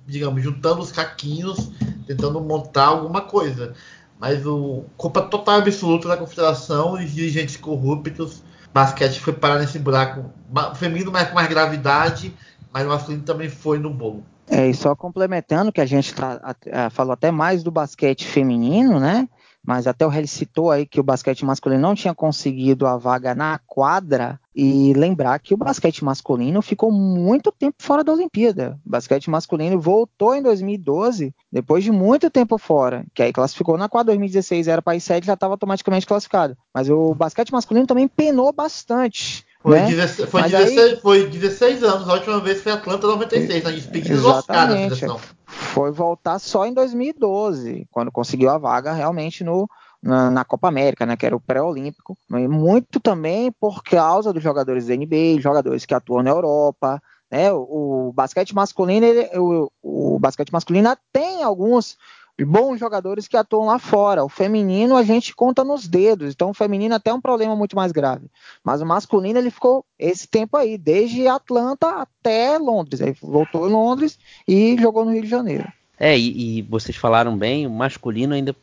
digamos, 0.06 0.42
juntando 0.42 0.80
os 0.80 0.92
caquinhos, 0.92 1.70
tentando 2.06 2.40
montar 2.40 2.86
alguma 2.86 3.22
coisa. 3.22 3.74
Mas 4.20 4.44
o 4.44 4.84
culpa 4.96 5.22
total 5.22 5.58
absoluta 5.58 6.06
da 6.06 6.16
confederação 6.16 7.00
e 7.00 7.06
dirigentes 7.06 7.56
corruptos. 7.56 8.42
Basquete 8.72 9.18
foi 9.18 9.32
parar 9.32 9.58
nesse 9.58 9.78
buraco. 9.78 10.30
O 10.52 10.74
feminino 10.74 11.10
mais 11.10 11.28
com 11.28 11.34
mais 11.34 11.48
gravidade, 11.48 12.32
mas 12.72 12.84
o 12.84 12.88
masculino 12.88 13.22
também 13.22 13.48
foi 13.48 13.78
no 13.78 13.90
bolo. 13.90 14.22
É, 14.48 14.68
e 14.68 14.74
só 14.74 14.94
complementando 14.94 15.72
que 15.72 15.80
a 15.80 15.86
gente 15.86 16.12
tá, 16.12 16.54
a, 16.72 16.90
falou 16.90 17.12
até 17.12 17.30
mais 17.30 17.62
do 17.62 17.70
basquete 17.70 18.26
feminino, 18.26 19.00
né? 19.00 19.28
Mas 19.64 19.86
até 19.86 20.06
o 20.06 20.12
Helly 20.12 20.26
citou 20.26 20.70
aí 20.70 20.86
que 20.86 21.00
o 21.00 21.02
basquete 21.02 21.44
masculino 21.44 21.82
não 21.82 21.94
tinha 21.94 22.14
conseguido 22.14 22.86
a 22.86 22.96
vaga 22.96 23.34
na 23.34 23.60
quadra 23.66 24.40
e 24.54 24.92
lembrar 24.94 25.38
que 25.38 25.54
o 25.54 25.56
basquete 25.56 26.04
masculino 26.04 26.60
ficou 26.62 26.90
muito 26.90 27.52
tempo 27.52 27.76
fora 27.78 28.02
da 28.02 28.12
Olimpíada. 28.12 28.78
O 28.84 28.90
basquete 28.90 29.30
masculino 29.30 29.78
voltou 29.78 30.34
em 30.34 30.42
2012, 30.42 31.34
depois 31.52 31.84
de 31.84 31.92
muito 31.92 32.30
tempo 32.30 32.58
fora, 32.58 33.04
que 33.14 33.22
aí 33.22 33.32
classificou 33.32 33.76
na 33.76 33.88
quadra 33.88 34.12
2016, 34.12 34.66
era 34.66 34.82
país 34.82 35.04
sede, 35.04 35.26
já 35.26 35.34
estava 35.34 35.54
automaticamente 35.54 36.06
classificado. 36.06 36.56
Mas 36.74 36.88
o 36.88 37.14
basquete 37.14 37.52
masculino 37.52 37.86
também 37.86 38.08
penou 38.08 38.52
bastante. 38.52 39.44
Foi, 39.62 39.78
né? 39.78 39.86
16, 39.88 40.30
foi, 40.30 40.42
16, 40.42 40.78
aí... 40.78 41.00
foi 41.00 41.28
16 41.28 41.82
anos, 41.84 42.08
a 42.08 42.14
última 42.14 42.40
vez 42.40 42.62
foi 42.62 42.72
Atlanta 42.72 43.06
96, 43.06 43.62
na 43.62 43.70
despedida 43.70 44.16
do 44.16 44.28
Oscar 44.28 44.68
da 44.68 44.74
seleção 44.74 45.20
foi 45.72 45.90
voltar 45.92 46.38
só 46.38 46.66
em 46.66 46.74
2012, 46.74 47.86
quando 47.90 48.10
conseguiu 48.10 48.50
a 48.50 48.58
vaga 48.58 48.92
realmente 48.92 49.44
no, 49.44 49.68
na, 50.02 50.30
na, 50.30 50.44
Copa 50.44 50.68
América, 50.68 51.06
né, 51.06 51.16
que 51.16 51.26
era 51.26 51.36
o 51.36 51.40
pré-olímpico, 51.40 52.16
muito 52.28 52.98
também 53.00 53.52
por 53.52 53.82
causa 53.82 54.32
dos 54.32 54.42
jogadores 54.42 54.86
da 54.86 54.96
NBA, 54.96 55.40
jogadores 55.40 55.86
que 55.86 55.94
atuam 55.94 56.22
na 56.22 56.30
Europa, 56.30 57.00
né, 57.30 57.52
o, 57.52 58.08
o 58.08 58.12
basquete 58.12 58.54
masculino, 58.54 59.06
ele, 59.06 59.30
o, 59.38 59.70
o, 59.82 60.18
basquete 60.18 60.52
masculino 60.52 60.96
tem 61.12 61.42
alguns 61.42 61.96
bons 62.38 62.78
jogadores 62.78 63.28
que 63.28 63.36
atuam 63.36 63.66
lá 63.66 63.78
fora. 63.78 64.24
O 64.24 64.28
feminino 64.28 64.96
a 64.96 65.02
gente 65.02 65.34
conta 65.34 65.62
nos 65.62 65.86
dedos, 65.86 66.32
então 66.32 66.50
o 66.50 66.54
feminino 66.54 66.94
até 66.94 67.10
é 67.10 67.14
um 67.14 67.20
problema 67.20 67.54
muito 67.54 67.76
mais 67.76 67.92
grave. 67.92 68.26
Mas 68.64 68.80
o 68.80 68.86
masculino 68.86 69.38
ele 69.38 69.50
ficou 69.50 69.84
esse 69.98 70.26
tempo 70.26 70.56
aí, 70.56 70.78
desde 70.78 71.26
Atlanta 71.28 72.02
até 72.02 72.58
Londres. 72.58 73.00
Aí 73.00 73.14
voltou 73.20 73.68
em 73.68 73.72
Londres 73.72 74.18
e 74.46 74.76
jogou 74.80 75.04
no 75.04 75.12
Rio 75.12 75.22
de 75.22 75.28
Janeiro. 75.28 75.70
É, 75.98 76.18
e, 76.18 76.60
e, 76.60 76.62
vocês 76.62 76.96
falaram 76.96 77.36
bem, 77.36 77.66
o 77.66 77.70
masculino 77.70 78.32
ainda 78.32 78.56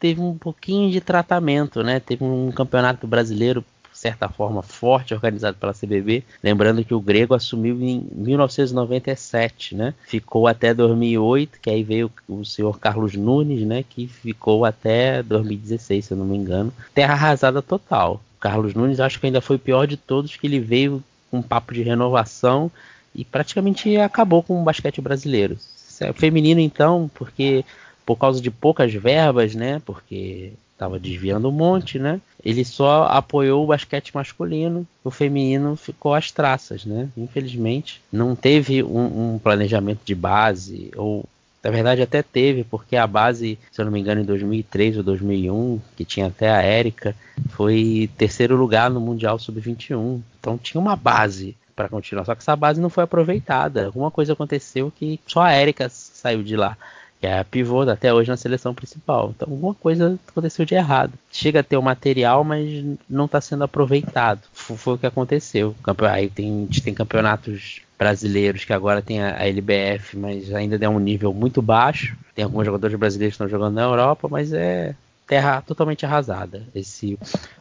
teve 0.00 0.20
um 0.20 0.36
pouquinho 0.36 0.90
de 0.90 1.00
tratamento, 1.00 1.80
né? 1.84 2.00
Teve 2.00 2.24
um 2.24 2.50
campeonato 2.50 3.06
brasileiro 3.06 3.64
certa 4.02 4.28
forma, 4.28 4.62
forte, 4.62 5.14
organizado 5.14 5.56
pela 5.56 5.72
CBB. 5.72 6.24
Lembrando 6.42 6.84
que 6.84 6.92
o 6.92 7.00
Grego 7.00 7.34
assumiu 7.34 7.80
em 7.80 8.04
1997, 8.12 9.76
né? 9.76 9.94
Ficou 10.08 10.48
até 10.48 10.74
2008, 10.74 11.60
que 11.62 11.70
aí 11.70 11.84
veio 11.84 12.10
o 12.28 12.44
senhor 12.44 12.80
Carlos 12.80 13.14
Nunes, 13.14 13.64
né? 13.64 13.84
Que 13.88 14.08
ficou 14.08 14.64
até 14.64 15.22
2016, 15.22 16.04
se 16.04 16.12
eu 16.12 16.18
não 16.18 16.26
me 16.26 16.36
engano. 16.36 16.72
Terra 16.92 17.14
arrasada 17.14 17.62
total. 17.62 18.20
Carlos 18.40 18.74
Nunes 18.74 18.98
acho 18.98 19.20
que 19.20 19.26
ainda 19.26 19.40
foi 19.40 19.54
o 19.54 19.60
pior 19.60 19.86
de 19.86 19.96
todos, 19.96 20.34
que 20.34 20.48
ele 20.48 20.58
veio 20.58 21.02
com 21.30 21.38
um 21.38 21.42
papo 21.42 21.72
de 21.72 21.82
renovação 21.82 22.72
e 23.14 23.24
praticamente 23.24 23.96
acabou 23.98 24.42
com 24.42 24.60
o 24.60 24.64
basquete 24.64 25.00
brasileiro. 25.00 25.56
É 26.00 26.12
feminino 26.12 26.60
então, 26.60 27.08
porque 27.14 27.64
por 28.04 28.16
causa 28.16 28.40
de 28.40 28.50
poucas 28.50 28.92
verbas, 28.92 29.54
né? 29.54 29.80
Porque 29.86 30.54
estava 30.82 30.98
desviando 30.98 31.48
um 31.48 31.52
monte, 31.52 31.98
né? 31.98 32.20
Ele 32.44 32.64
só 32.64 33.04
apoiou 33.04 33.62
o 33.62 33.68
basquete 33.68 34.14
masculino, 34.14 34.86
o 35.04 35.10
feminino 35.10 35.76
ficou 35.76 36.12
às 36.12 36.32
traças, 36.32 36.84
né? 36.84 37.08
Infelizmente, 37.16 38.00
não 38.12 38.34
teve 38.34 38.82
um, 38.82 39.34
um 39.34 39.38
planejamento 39.38 40.00
de 40.04 40.14
base 40.14 40.90
ou 40.96 41.24
na 41.62 41.70
verdade 41.70 42.02
até 42.02 42.24
teve, 42.24 42.64
porque 42.64 42.96
a 42.96 43.06
base, 43.06 43.56
se 43.70 43.80
eu 43.80 43.84
não 43.84 43.92
me 43.92 44.00
engano, 44.00 44.20
em 44.20 44.24
2003 44.24 44.96
ou 44.96 45.02
2001, 45.04 45.80
que 45.96 46.04
tinha 46.04 46.26
até 46.26 46.50
a 46.50 46.60
Érica, 46.60 47.14
foi 47.50 48.10
terceiro 48.18 48.56
lugar 48.56 48.90
no 48.90 49.00
Mundial 49.00 49.38
Sub-21. 49.38 50.20
Então 50.40 50.58
tinha 50.58 50.80
uma 50.80 50.96
base 50.96 51.56
para 51.76 51.88
continuar, 51.88 52.24
só 52.24 52.34
que 52.34 52.42
essa 52.42 52.56
base 52.56 52.80
não 52.80 52.90
foi 52.90 53.04
aproveitada. 53.04 53.86
Alguma 53.86 54.10
coisa 54.10 54.32
aconteceu 54.32 54.92
que 54.94 55.20
só 55.24 55.42
a 55.42 55.52
Érica 55.52 55.88
saiu 55.88 56.42
de 56.42 56.56
lá 56.56 56.76
que 57.22 57.26
é 57.28 57.38
a 57.38 57.44
pivô 57.44 57.82
até 57.82 58.12
hoje 58.12 58.28
na 58.28 58.36
seleção 58.36 58.74
principal. 58.74 59.32
Então 59.36 59.48
alguma 59.48 59.74
coisa 59.74 60.18
aconteceu 60.26 60.64
de 60.64 60.74
errado. 60.74 61.12
Chega 61.30 61.60
a 61.60 61.62
ter 61.62 61.76
o 61.76 61.82
material, 61.82 62.42
mas 62.42 62.84
não 63.08 63.26
está 63.26 63.40
sendo 63.40 63.62
aproveitado. 63.62 64.40
Foi 64.52 64.94
o 64.94 64.98
que 64.98 65.06
aconteceu. 65.06 65.72
Aí 66.10 66.28
tem, 66.28 66.66
tem 66.82 66.92
campeonatos 66.92 67.82
brasileiros 67.96 68.64
que 68.64 68.72
agora 68.72 69.00
tem 69.00 69.22
a, 69.22 69.46
LBF, 69.46 70.18
mas 70.18 70.52
ainda 70.52 70.76
é 70.84 70.88
um 70.88 70.98
nível 70.98 71.32
muito 71.32 71.62
baixo. 71.62 72.16
Tem 72.34 72.44
alguns 72.44 72.66
jogadores 72.66 72.98
brasileiros 72.98 73.36
que 73.36 73.44
estão 73.44 73.48
jogando 73.48 73.74
na 73.74 73.82
Europa, 73.82 74.26
mas 74.28 74.52
é 74.52 74.96
terra 75.26 75.60
totalmente 75.62 76.04
arrasada. 76.04 76.62
Esse 76.74 77.18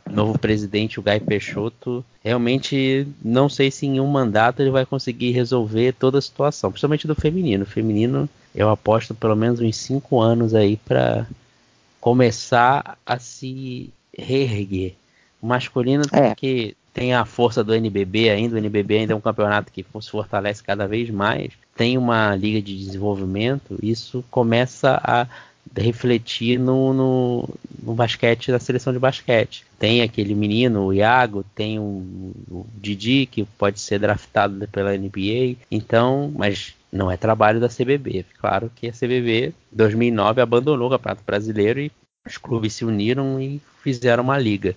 novo 0.10 0.38
presidente, 0.38 1.00
o 1.00 1.04
Guy 1.04 1.20
Peixoto, 1.20 2.04
realmente 2.24 3.08
não 3.24 3.48
sei 3.48 3.72
se 3.72 3.86
em 3.86 4.00
um 4.00 4.08
mandato 4.08 4.62
ele 4.62 4.72
vai 4.72 4.86
conseguir 4.86 5.32
resolver 5.32 5.94
toda 5.94 6.18
a 6.18 6.22
situação, 6.22 6.72
principalmente 6.72 7.08
do 7.08 7.16
feminino. 7.16 7.64
O 7.64 7.68
feminino 7.68 8.30
eu 8.54 8.70
aposto 8.70 9.16
pelo 9.16 9.36
menos 9.36 9.60
uns 9.60 9.76
cinco 9.78 10.20
anos 10.20 10.54
aí 10.54 10.78
para 10.78 11.26
começar 12.00 12.98
a 13.06 13.20
se 13.20 13.90
reerguer. 14.18 14.96
O 15.42 15.48
masculino 15.48 16.04
é. 16.12 16.36
que 16.36 16.76
tem 16.94 17.14
a 17.14 17.24
força 17.24 17.64
do 17.64 17.74
NBB 17.74 18.30
ainda, 18.30 18.56
o 18.56 18.58
NBB 18.58 18.98
ainda 19.00 19.14
é 19.14 19.16
um 19.16 19.22
campeonato 19.22 19.72
que 19.72 19.86
se 20.02 20.10
fortalece 20.10 20.62
cada 20.62 20.88
vez 20.88 21.10
mais, 21.10 21.54
tem 21.76 21.98
uma 21.98 22.36
liga 22.36 22.62
de 22.62 22.78
desenvolvimento, 22.78 23.80
isso 23.82 24.24
começa 24.30 25.00
a 25.02 25.26
refletir 25.76 26.60
no, 26.60 26.94
no, 26.94 27.50
no, 27.82 27.94
basquete, 27.94 28.52
na 28.52 28.60
seleção 28.60 28.92
de 28.92 29.00
basquete. 29.00 29.66
Tem 29.80 30.02
aquele 30.02 30.36
menino, 30.36 30.86
o 30.86 30.94
Iago, 30.94 31.46
tem 31.56 31.80
o, 31.80 32.34
o 32.50 32.66
Didi, 32.76 33.26
que 33.26 33.44
pode 33.44 33.80
ser 33.80 34.00
draftado 34.00 34.68
pela 34.68 34.96
NBA, 34.98 35.56
então, 35.70 36.32
mas 36.36 36.76
não 36.92 37.10
é 37.10 37.16
trabalho 37.16 37.60
da 37.60 37.70
CBB. 37.70 38.26
Claro 38.40 38.72
que 38.76 38.88
a 38.88 38.92
CBB, 38.92 39.54
2009, 39.72 40.42
abandonou 40.42 40.88
o 40.88 40.92
Campeonato 40.92 41.24
Brasileiro 41.26 41.80
e 41.80 41.92
os 42.28 42.38
clubes 42.38 42.74
se 42.74 42.86
uniram 42.86 43.42
e 43.42 43.62
fizeram 43.82 44.24
uma 44.24 44.38
liga. 44.38 44.76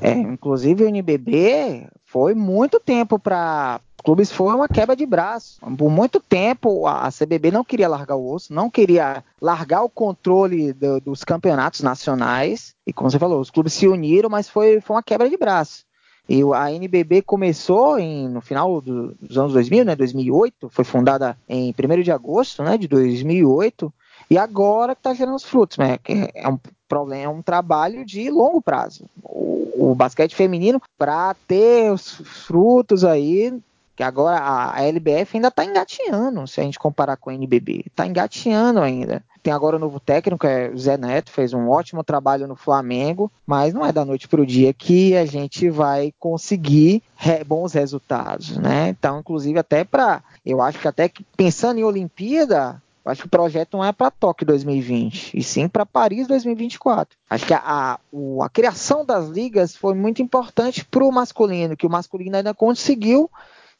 É, 0.00 0.12
inclusive 0.12 0.84
o 0.84 0.88
NBB 0.88 1.86
foi 2.04 2.34
muito 2.34 2.78
tempo 2.78 3.18
para 3.18 3.80
clubes 4.02 4.30
foi 4.30 4.54
uma 4.54 4.68
quebra 4.68 4.96
de 4.96 5.06
braço. 5.06 5.60
Por 5.76 5.90
muito 5.90 6.20
tempo 6.20 6.86
a 6.86 7.08
CBB 7.10 7.50
não 7.50 7.64
queria 7.64 7.88
largar 7.88 8.16
o 8.16 8.32
osso, 8.32 8.52
não 8.52 8.68
queria 8.68 9.24
largar 9.40 9.82
o 9.82 9.88
controle 9.88 10.72
do, 10.72 11.00
dos 11.00 11.24
campeonatos 11.24 11.80
nacionais. 11.80 12.74
E 12.86 12.92
como 12.92 13.10
você 13.10 13.18
falou, 13.18 13.40
os 13.40 13.50
clubes 13.50 13.72
se 13.72 13.86
uniram, 13.86 14.28
mas 14.28 14.48
foi, 14.48 14.80
foi 14.80 14.96
uma 14.96 15.02
quebra 15.02 15.28
de 15.28 15.36
braço. 15.36 15.84
E 16.28 16.40
a 16.54 16.72
NBB 16.72 17.22
começou 17.22 17.98
em, 17.98 18.28
no 18.28 18.40
final 18.40 18.80
do, 18.80 19.14
dos 19.20 19.36
anos 19.36 19.52
2000, 19.52 19.84
né, 19.84 19.96
2008, 19.96 20.68
foi 20.70 20.84
fundada 20.84 21.36
em 21.48 21.74
1 21.76 22.02
de 22.02 22.12
agosto 22.12 22.62
né, 22.62 22.78
de 22.78 22.86
2008, 22.86 23.92
e 24.30 24.38
agora 24.38 24.94
que 24.94 25.00
está 25.00 25.12
gerando 25.12 25.34
os 25.34 25.44
frutos. 25.44 25.78
Né, 25.78 25.98
é 26.34 26.48
um 26.48 26.58
problema, 26.88 27.24
é 27.24 27.28
um 27.28 27.42
trabalho 27.42 28.04
de 28.04 28.30
longo 28.30 28.62
prazo. 28.62 29.04
O, 29.22 29.90
o 29.90 29.94
basquete 29.94 30.34
feminino, 30.34 30.80
para 30.96 31.34
ter 31.48 31.92
os 31.92 32.12
frutos 32.14 33.04
aí, 33.04 33.60
que 33.94 34.02
agora 34.02 34.38
a, 34.38 34.76
a 34.76 34.82
LBF 34.84 35.36
ainda 35.36 35.48
está 35.48 35.64
engatinhando, 35.64 36.46
se 36.46 36.60
a 36.60 36.64
gente 36.64 36.78
comparar 36.78 37.16
com 37.16 37.30
a 37.30 37.34
NBB, 37.34 37.84
está 37.86 38.06
engatinhando 38.06 38.80
ainda. 38.80 39.22
Tem 39.42 39.52
agora 39.52 39.76
o 39.76 39.80
novo 39.80 39.98
técnico, 39.98 40.46
é 40.46 40.70
o 40.70 40.78
Zé 40.78 40.96
Neto, 40.96 41.32
fez 41.32 41.52
um 41.52 41.68
ótimo 41.68 42.04
trabalho 42.04 42.46
no 42.46 42.54
Flamengo, 42.54 43.30
mas 43.44 43.74
não 43.74 43.84
é 43.84 43.92
da 43.92 44.04
noite 44.04 44.28
para 44.28 44.40
o 44.40 44.46
dia 44.46 44.72
que 44.72 45.16
a 45.16 45.26
gente 45.26 45.68
vai 45.68 46.14
conseguir 46.18 47.02
re 47.16 47.42
bons 47.42 47.72
resultados, 47.72 48.56
né? 48.56 48.90
Então, 48.90 49.18
inclusive, 49.18 49.58
até 49.58 49.82
para. 49.82 50.22
Eu 50.46 50.62
acho 50.62 50.78
que 50.78 50.86
até 50.86 51.08
que 51.08 51.24
pensando 51.36 51.78
em 51.80 51.84
Olimpíada, 51.84 52.80
acho 53.04 53.22
que 53.22 53.26
o 53.26 53.30
projeto 53.30 53.76
não 53.76 53.84
é 53.84 53.90
para 53.90 54.12
Tóquio 54.12 54.46
2020, 54.46 55.36
e 55.36 55.42
sim 55.42 55.68
para 55.68 55.84
Paris 55.84 56.28
2024. 56.28 57.18
Acho 57.28 57.44
que 57.44 57.54
a, 57.54 57.60
a, 57.64 57.98
a, 58.44 58.48
criação 58.48 59.04
das 59.04 59.28
ligas 59.28 59.74
foi 59.74 59.94
muito 59.94 60.22
importante 60.22 60.84
para 60.84 61.04
o 61.04 61.10
masculino, 61.10 61.76
que 61.76 61.86
o 61.86 61.90
masculino 61.90 62.36
ainda 62.36 62.54
conseguiu 62.54 63.28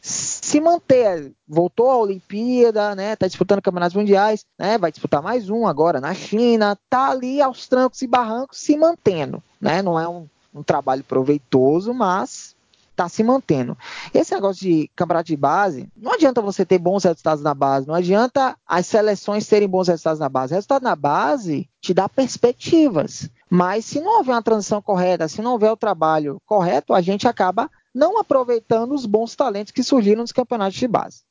se 0.03 0.61
manter, 0.61 1.33
voltou 1.47 1.89
à 1.89 1.97
Olimpíada, 1.97 2.93
né? 2.97 3.15
Tá 3.15 3.29
disputando 3.29 3.63
campeonatos 3.63 3.97
mundiais, 3.97 4.45
né? 4.59 4.77
Vai 4.77 4.91
disputar 4.91 5.23
mais 5.23 5.49
um 5.49 5.65
agora 5.65 6.01
na 6.01 6.13
China, 6.13 6.77
tá 6.91 7.11
ali 7.11 7.41
aos 7.41 7.69
trancos 7.69 8.03
e 8.03 8.09
barrancos 8.09 8.59
se 8.59 8.77
mantendo, 8.77 9.41
né? 9.61 9.81
Não 9.81 9.99
é 9.99 10.09
um, 10.09 10.27
um 10.53 10.61
trabalho 10.61 11.05
proveitoso, 11.05 11.95
mas 11.95 12.57
tá 12.97 13.09
se 13.09 13.23
mantendo. 13.23 13.79
Esse 14.13 14.35
negócio 14.35 14.63
de 14.63 14.91
campeonato 14.97 15.29
de 15.29 15.37
base, 15.37 15.89
não 15.97 16.13
adianta 16.13 16.43
você 16.43 16.67
ter 16.67 16.79
bons 16.79 17.05
resultados 17.05 17.43
na 17.43 17.55
base, 17.55 17.87
não 17.87 17.95
adianta 17.95 18.57
as 18.67 18.87
seleções 18.87 19.47
terem 19.47 19.69
bons 19.69 19.87
resultados 19.87 20.19
na 20.19 20.29
base. 20.29 20.53
Resultado 20.53 20.83
na 20.83 20.97
base 20.97 21.69
te 21.81 21.95
dá 21.95 22.09
perspectivas. 22.09 23.31
Mas 23.49 23.85
se 23.85 24.01
não 24.01 24.19
houver 24.19 24.33
uma 24.33 24.43
transição 24.43 24.83
correta, 24.83 25.29
se 25.29 25.41
não 25.43 25.53
houver 25.53 25.71
o 25.71 25.77
trabalho 25.77 26.41
correto, 26.45 26.93
a 26.93 27.01
gente 27.01 27.29
acaba 27.29 27.71
não 27.95 28.19
aproveitando 28.19 28.93
os 28.95 29.07
bons 29.07 29.35
talentos 29.37 29.73
que 29.73 29.83
surgiram 29.83 30.23
nos 30.23 30.33
campeonatos 30.33 30.79
de 30.79 30.89
base. 30.89 31.23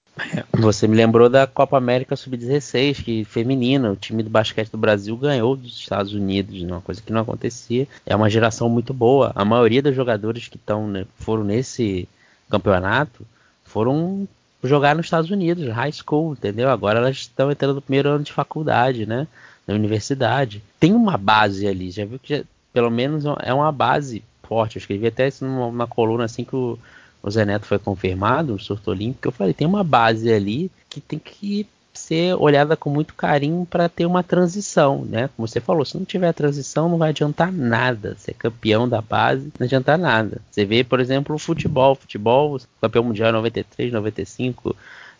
Você 0.53 0.87
me 0.87 0.95
lembrou 0.95 1.29
da 1.29 1.47
Copa 1.47 1.77
América 1.77 2.15
Sub-16, 2.15 3.03
que 3.03 3.25
feminina, 3.25 3.91
o 3.91 3.95
time 3.95 4.21
do 4.21 4.29
basquete 4.29 4.69
do 4.69 4.77
Brasil 4.77 5.15
ganhou 5.15 5.55
dos 5.55 5.73
Estados 5.77 6.13
Unidos, 6.13 6.61
uma 6.61 6.81
coisa 6.81 7.01
que 7.01 7.13
não 7.13 7.21
acontecia. 7.21 7.87
É 8.05 8.15
uma 8.15 8.29
geração 8.29 8.69
muito 8.69 8.93
boa. 8.93 9.31
A 9.33 9.45
maioria 9.45 9.81
dos 9.81 9.95
jogadores 9.95 10.47
que 10.47 10.57
estão 10.57 10.87
né, 10.87 11.05
foram 11.15 11.43
nesse 11.43 12.07
campeonato 12.49 13.25
foram 13.63 14.27
jogar 14.63 14.95
nos 14.95 15.05
Estados 15.05 15.31
Unidos, 15.31 15.67
high 15.69 15.91
school, 15.91 16.33
entendeu? 16.33 16.69
Agora 16.69 16.99
elas 16.99 17.15
estão 17.15 17.49
entrando 17.49 17.75
no 17.75 17.81
primeiro 17.81 18.09
ano 18.09 18.23
de 18.23 18.33
faculdade, 18.33 19.05
né? 19.05 19.27
Na 19.65 19.73
universidade. 19.73 20.61
Tem 20.79 20.93
uma 20.93 21.17
base 21.17 21.65
ali, 21.65 21.89
já 21.89 22.05
viu 22.05 22.19
que 22.19 22.35
já, 22.37 22.43
pelo 22.73 22.91
menos 22.91 23.23
é 23.41 23.53
uma 23.53 23.71
base 23.71 24.23
forte. 24.51 24.75
Eu 24.75 24.81
escrevi 24.81 25.07
até 25.07 25.29
isso 25.29 25.45
numa, 25.45 25.87
coluna 25.87 26.25
assim 26.25 26.43
que 26.43 26.53
o, 26.53 26.77
o 27.23 27.31
Zé 27.31 27.45
Neto 27.45 27.65
foi 27.65 27.79
confirmado, 27.79 28.53
o 28.53 28.59
surto 28.59 28.91
olímpico. 28.91 29.29
Eu 29.29 29.31
falei, 29.31 29.53
tem 29.53 29.65
uma 29.65 29.81
base 29.81 30.29
ali 30.29 30.69
que 30.89 30.99
tem 30.99 31.17
que 31.17 31.65
ser 31.93 32.35
olhada 32.35 32.75
com 32.75 32.89
muito 32.89 33.13
carinho 33.13 33.65
para 33.69 33.87
ter 33.87 34.05
uma 34.05 34.21
transição, 34.23 35.05
né? 35.05 35.29
Como 35.35 35.47
você 35.47 35.61
falou, 35.61 35.85
se 35.85 35.97
não 35.97 36.03
tiver 36.03 36.33
transição, 36.33 36.89
não 36.89 36.97
vai 36.97 37.11
adiantar 37.11 37.49
nada. 37.49 38.15
Ser 38.17 38.33
campeão 38.33 38.89
da 38.89 39.01
base 39.01 39.53
não 39.57 39.65
adianta 39.65 39.97
nada. 39.97 40.41
Você 40.51 40.65
vê, 40.65 40.83
por 40.83 40.99
exemplo, 40.99 41.33
o 41.33 41.39
futebol. 41.39 41.95
Futebol, 41.95 42.59
campeão 42.81 43.05
mundial 43.05 43.31
93, 43.31 43.93
95, 43.93 44.75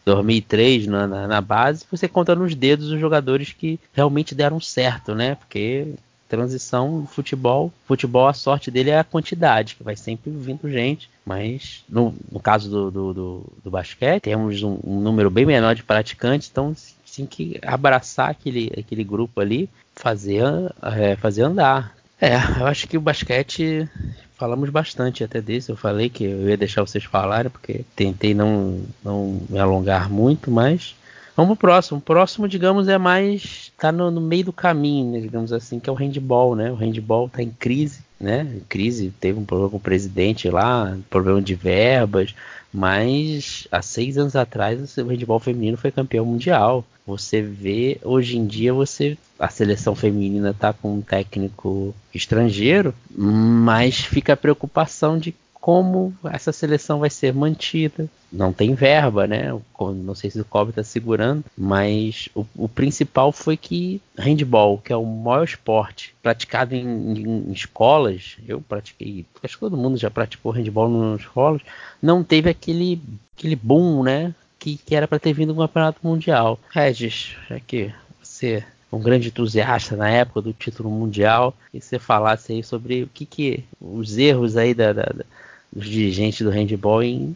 2003 0.05 0.87
na, 0.87 1.07
na, 1.07 1.27
na, 1.27 1.41
base, 1.41 1.85
você 1.89 2.07
conta 2.07 2.35
nos 2.35 2.53
dedos 2.55 2.89
os 2.89 2.99
jogadores 2.99 3.53
que 3.53 3.79
realmente 3.93 4.35
deram 4.35 4.59
certo, 4.59 5.15
né? 5.15 5.35
Porque 5.35 5.93
transição 6.31 7.05
futebol. 7.05 7.73
Futebol, 7.85 8.25
a 8.25 8.33
sorte 8.33 8.71
dele 8.71 8.89
é 8.89 8.99
a 8.99 9.03
quantidade, 9.03 9.75
que 9.75 9.83
vai 9.83 9.97
sempre 9.97 10.31
vindo 10.31 10.69
gente. 10.69 11.09
Mas 11.25 11.83
no, 11.89 12.15
no 12.31 12.39
caso 12.39 12.69
do, 12.69 12.89
do, 12.89 13.13
do, 13.13 13.53
do 13.65 13.69
basquete, 13.69 14.23
temos 14.23 14.63
um, 14.63 14.79
um, 14.81 15.01
número 15.01 15.29
bem 15.29 15.45
menor 15.45 15.75
de 15.75 15.83
praticantes, 15.83 16.49
então 16.49 16.73
tem 17.13 17.25
que 17.25 17.59
abraçar 17.61 18.29
aquele, 18.29 18.71
aquele 18.77 19.03
grupo 19.03 19.41
ali, 19.41 19.69
fazer, 19.93 20.41
é, 20.81 21.17
fazer 21.17 21.43
andar. 21.43 21.93
É, 22.19 22.35
eu 22.59 22.65
acho 22.65 22.87
que 22.87 22.97
o 22.97 23.01
basquete 23.01 23.89
falamos 24.37 24.69
bastante 24.69 25.25
até 25.25 25.41
desse. 25.41 25.69
Eu 25.69 25.75
falei 25.75 26.09
que 26.09 26.23
eu 26.23 26.47
ia 26.47 26.55
deixar 26.55 26.81
vocês 26.81 27.03
falarem, 27.03 27.51
porque 27.51 27.83
tentei 27.93 28.33
não, 28.33 28.81
não 29.03 29.41
me 29.49 29.59
alongar 29.59 30.09
muito, 30.09 30.49
mas 30.49 30.95
Vamos 31.35 31.57
pro 31.57 31.69
próximo. 31.69 31.97
O 31.99 32.01
próximo, 32.01 32.47
digamos, 32.47 32.87
é 32.87 32.97
mais. 32.97 33.70
Tá 33.81 33.91
no, 33.91 34.11
no 34.11 34.21
meio 34.21 34.45
do 34.45 34.53
caminho, 34.53 35.11
né, 35.11 35.19
digamos 35.19 35.51
assim, 35.51 35.79
que 35.79 35.89
é 35.89 35.91
o 35.91 35.95
handball, 35.95 36.55
né? 36.55 36.71
O 36.71 36.75
handball 36.75 37.27
tá 37.27 37.41
em 37.41 37.49
crise. 37.49 38.01
né? 38.19 38.59
Crise, 38.69 39.11
teve 39.19 39.39
um 39.39 39.43
problema 39.43 39.71
com 39.71 39.77
o 39.77 39.79
presidente 39.79 40.47
lá, 40.51 40.95
problema 41.09 41.41
de 41.41 41.55
verbas, 41.55 42.35
mas 42.71 43.67
há 43.71 43.81
seis 43.81 44.19
anos 44.19 44.35
atrás 44.35 44.95
o 44.99 45.07
handball 45.07 45.39
feminino 45.39 45.77
foi 45.77 45.89
campeão 45.89 46.23
mundial. 46.23 46.85
Você 47.07 47.41
vê, 47.41 47.97
hoje 48.03 48.37
em 48.37 48.45
dia, 48.45 48.71
você 48.71 49.17
a 49.39 49.49
seleção 49.49 49.95
feminina 49.95 50.51
está 50.51 50.71
com 50.71 50.97
um 50.97 51.01
técnico 51.01 51.95
estrangeiro, 52.13 52.93
mas 53.09 54.01
fica 54.01 54.33
a 54.33 54.37
preocupação 54.37 55.17
de 55.17 55.33
como 55.61 56.13
essa 56.25 56.51
seleção 56.51 56.99
vai 56.99 57.09
ser 57.11 57.33
mantida. 57.33 58.09
Não 58.33 58.51
tem 58.51 58.73
verba, 58.73 59.27
né? 59.27 59.49
Não 59.79 60.15
sei 60.15 60.31
se 60.31 60.41
o 60.41 60.45
Kobe 60.45 60.71
está 60.71 60.83
segurando, 60.83 61.43
mas 61.55 62.27
o, 62.33 62.45
o, 62.55 62.67
principal 62.67 63.31
foi 63.31 63.55
que 63.55 64.01
handball, 64.17 64.79
que 64.79 64.91
é 64.91 64.95
o 64.95 65.05
maior 65.05 65.43
esporte 65.43 66.15
praticado 66.23 66.73
em, 66.73 66.81
em, 66.81 67.51
escolas, 67.51 68.37
eu 68.47 68.59
pratiquei, 68.61 69.25
acho 69.43 69.55
que 69.55 69.59
todo 69.59 69.77
mundo 69.77 69.97
já 69.97 70.09
praticou 70.09 70.51
handball 70.51 70.89
nas 70.89 71.21
escolas, 71.21 71.61
não 72.01 72.23
teve 72.23 72.49
aquele, 72.49 72.99
aquele 73.37 73.55
boom, 73.55 74.01
né? 74.03 74.33
Que, 74.57 74.77
que 74.77 74.95
era 74.95 75.07
para 75.07 75.19
ter 75.19 75.33
vindo 75.33 75.53
um 75.53 75.57
campeonato 75.57 75.99
mundial. 76.03 76.59
Regis, 76.69 77.35
já 77.49 77.59
que 77.59 77.93
você 78.21 78.63
um 78.91 78.99
grande 78.99 79.29
entusiasta 79.29 79.95
na 79.95 80.09
época 80.09 80.41
do 80.41 80.53
título 80.53 80.89
mundial, 80.89 81.55
e 81.73 81.79
você 81.79 81.97
falasse 81.97 82.51
aí 82.51 82.63
sobre 82.63 83.03
o 83.03 83.07
que, 83.07 83.25
que 83.25 83.63
os 83.79 84.17
erros 84.17 84.57
aí 84.57 84.73
da, 84.73 84.91
da, 84.91 85.13
dos 85.71 85.85
dirigentes 85.85 86.41
do 86.41 86.49
handball 86.49 87.03
em 87.03 87.35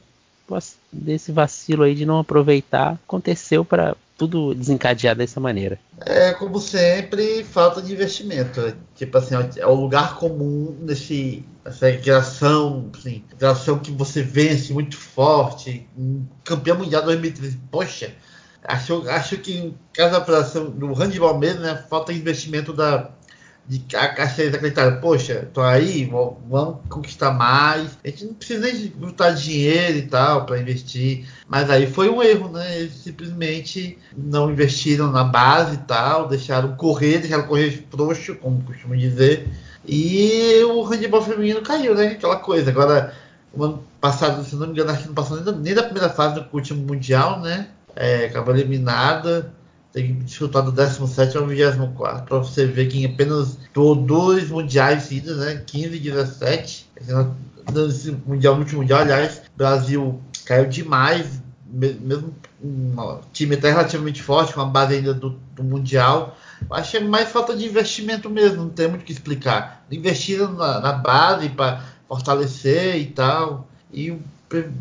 desse 0.91 1.31
vacilo 1.31 1.83
aí 1.83 1.95
de 1.95 2.05
não 2.05 2.19
aproveitar 2.19 2.99
aconteceu 3.03 3.65
para 3.65 3.95
tudo 4.17 4.53
desencadear 4.53 5.15
dessa 5.15 5.39
maneira. 5.39 5.79
É, 6.05 6.31
como 6.33 6.59
sempre, 6.59 7.43
falta 7.43 7.81
de 7.81 7.93
investimento. 7.93 8.61
É, 8.61 8.73
tipo 8.95 9.17
assim, 9.17 9.35
é 9.57 9.65
o 9.65 9.73
lugar 9.73 10.15
comum 10.17 10.77
nesse 10.81 11.43
essa 11.65 11.91
geração, 11.91 12.91
assim, 12.95 13.23
geração 13.39 13.79
que 13.79 13.91
você 13.91 14.21
vence 14.21 14.71
muito 14.71 14.95
forte, 14.95 15.87
campeão 16.43 16.77
mundial 16.77 17.01
2013. 17.03 17.59
Poxa, 17.71 18.13
acho, 18.63 19.09
acho 19.09 19.37
que 19.39 19.57
em 19.57 19.77
caso 19.91 20.11
da 20.11 20.19
operação 20.19 20.69
do 20.69 20.93
handball 20.93 21.37
mesmo, 21.39 21.61
né, 21.61 21.83
falta 21.89 22.13
investimento 22.13 22.71
da 22.71 23.09
de 23.67 23.83
a 23.95 24.07
caixa 24.09 24.43
acreditar, 24.43 24.99
poxa, 25.01 25.49
tô 25.51 25.61
aí, 25.61 26.05
vamos 26.05 26.77
conquistar 26.87 27.31
mais. 27.31 27.97
A 28.03 28.07
gente 28.09 28.25
não 28.25 28.33
precisa 28.35 28.61
nem 28.61 28.87
botar 28.89 29.31
dinheiro 29.31 29.97
e 29.97 30.01
tal 30.03 30.45
para 30.45 30.59
investir. 30.59 31.27
Mas 31.47 31.69
aí 31.69 31.87
foi 31.87 32.09
um 32.09 32.21
erro, 32.21 32.49
né? 32.49 32.79
Eles 32.79 32.93
simplesmente 32.93 33.97
não 34.15 34.51
investiram 34.51 35.11
na 35.11 35.23
base 35.23 35.75
e 35.75 35.79
tal, 35.79 36.27
deixaram 36.27 36.75
correr, 36.75 37.19
deixaram 37.19 37.47
correr 37.47 37.85
frouxo, 37.89 38.35
como 38.35 38.61
costumam 38.63 38.97
dizer. 38.97 39.49
E 39.87 40.63
o 40.65 40.83
handebol 40.83 41.21
feminino 41.23 41.61
caiu, 41.61 41.95
né? 41.95 42.07
Aquela 42.07 42.37
coisa. 42.37 42.69
Agora, 42.69 43.13
o 43.51 43.63
ano 43.63 43.83
passado, 43.99 44.43
se 44.43 44.55
não 44.55 44.67
me 44.67 44.73
engano, 44.73 44.91
acho 44.91 45.01
que 45.01 45.07
não 45.07 45.15
passou 45.15 45.37
nem 45.37 45.45
da, 45.45 45.51
nem 45.51 45.73
da 45.73 45.83
primeira 45.83 46.09
fase 46.09 46.35
do 46.35 46.45
último 46.53 46.85
Mundial, 46.85 47.39
né? 47.41 47.67
É, 47.95 48.25
acabou 48.25 48.53
eliminada 48.53 49.51
tem 49.95 50.13
que 50.13 50.25
disputar 50.25 50.61
do 50.61 50.73
17 50.73 51.37
ao 51.37 51.47
24 51.47 52.25
para 52.25 52.37
você 52.39 52.65
ver 52.65 52.89
que 52.89 52.99
em 52.99 53.05
apenas 53.05 53.57
dois 53.73 54.49
mundiais 54.49 55.03
seguidos, 55.03 55.37
né? 55.37 55.63
15 55.65 55.95
e 55.95 55.99
17. 55.99 56.89
Nesse 57.73 58.11
mundial, 58.11 58.99
aliás, 58.99 59.37
o 59.37 59.57
Brasil 59.57 60.21
caiu 60.43 60.65
demais, 60.65 61.41
mesmo 61.71 62.35
um 62.61 63.19
time 63.31 63.55
até 63.55 63.71
relativamente 63.71 64.21
forte, 64.21 64.53
com 64.53 64.59
a 64.59 64.65
base 64.65 64.95
ainda 64.95 65.13
do, 65.13 65.39
do 65.55 65.63
Mundial. 65.63 66.37
Acho 66.71 66.91
que 66.91 66.97
é 66.97 66.99
mais 66.99 67.29
falta 67.29 67.55
de 67.55 67.65
investimento 67.65 68.29
mesmo, 68.29 68.63
não 68.63 68.69
tem 68.69 68.89
muito 68.89 69.03
o 69.03 69.05
que 69.05 69.13
explicar. 69.13 69.85
Investiram 69.89 70.51
na, 70.51 70.81
na 70.81 70.91
base 70.91 71.47
para 71.47 71.81
fortalecer 72.05 72.97
e 72.97 73.05
tal, 73.05 73.69
e 73.93 74.11
o 74.11 74.19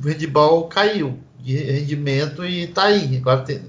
handball 0.02 0.66
caiu 0.66 1.20
de 1.38 1.56
rendimento 1.56 2.44
e 2.44 2.66
tá 2.66 2.84
aí. 2.84 3.18
Agora 3.18 3.42
tem, 3.42 3.62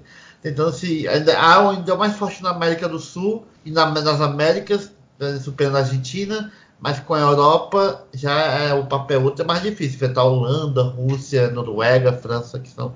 tentando 0.46 0.72
se. 0.72 1.08
Ainda, 1.08 1.36
há 1.36 1.72
ainda 1.72 1.96
mais 1.96 2.16
forte 2.16 2.44
na 2.44 2.52
América 2.52 2.88
do 2.88 3.00
Sul 3.00 3.46
e 3.66 3.72
na, 3.72 3.90
nas 3.90 4.22
Américas, 4.22 4.92
né, 5.20 5.40
superando 5.44 5.78
a 5.78 5.80
Argentina, 5.80 6.52
mas 6.80 7.00
com 7.00 7.16
a 7.16 7.20
Europa 7.20 8.06
já 8.14 8.32
é 8.32 8.74
o 8.76 8.86
papel 8.86 9.24
outro 9.24 9.44
é 9.44 9.48
mais 9.48 9.64
difícil. 9.64 9.96
Enfrentar 9.96 10.22
a 10.22 10.26
Holanda, 10.26 10.84
Rússia, 10.84 11.50
Noruega, 11.50 12.14
França, 12.14 12.60
que 12.60 12.70
são 12.70 12.94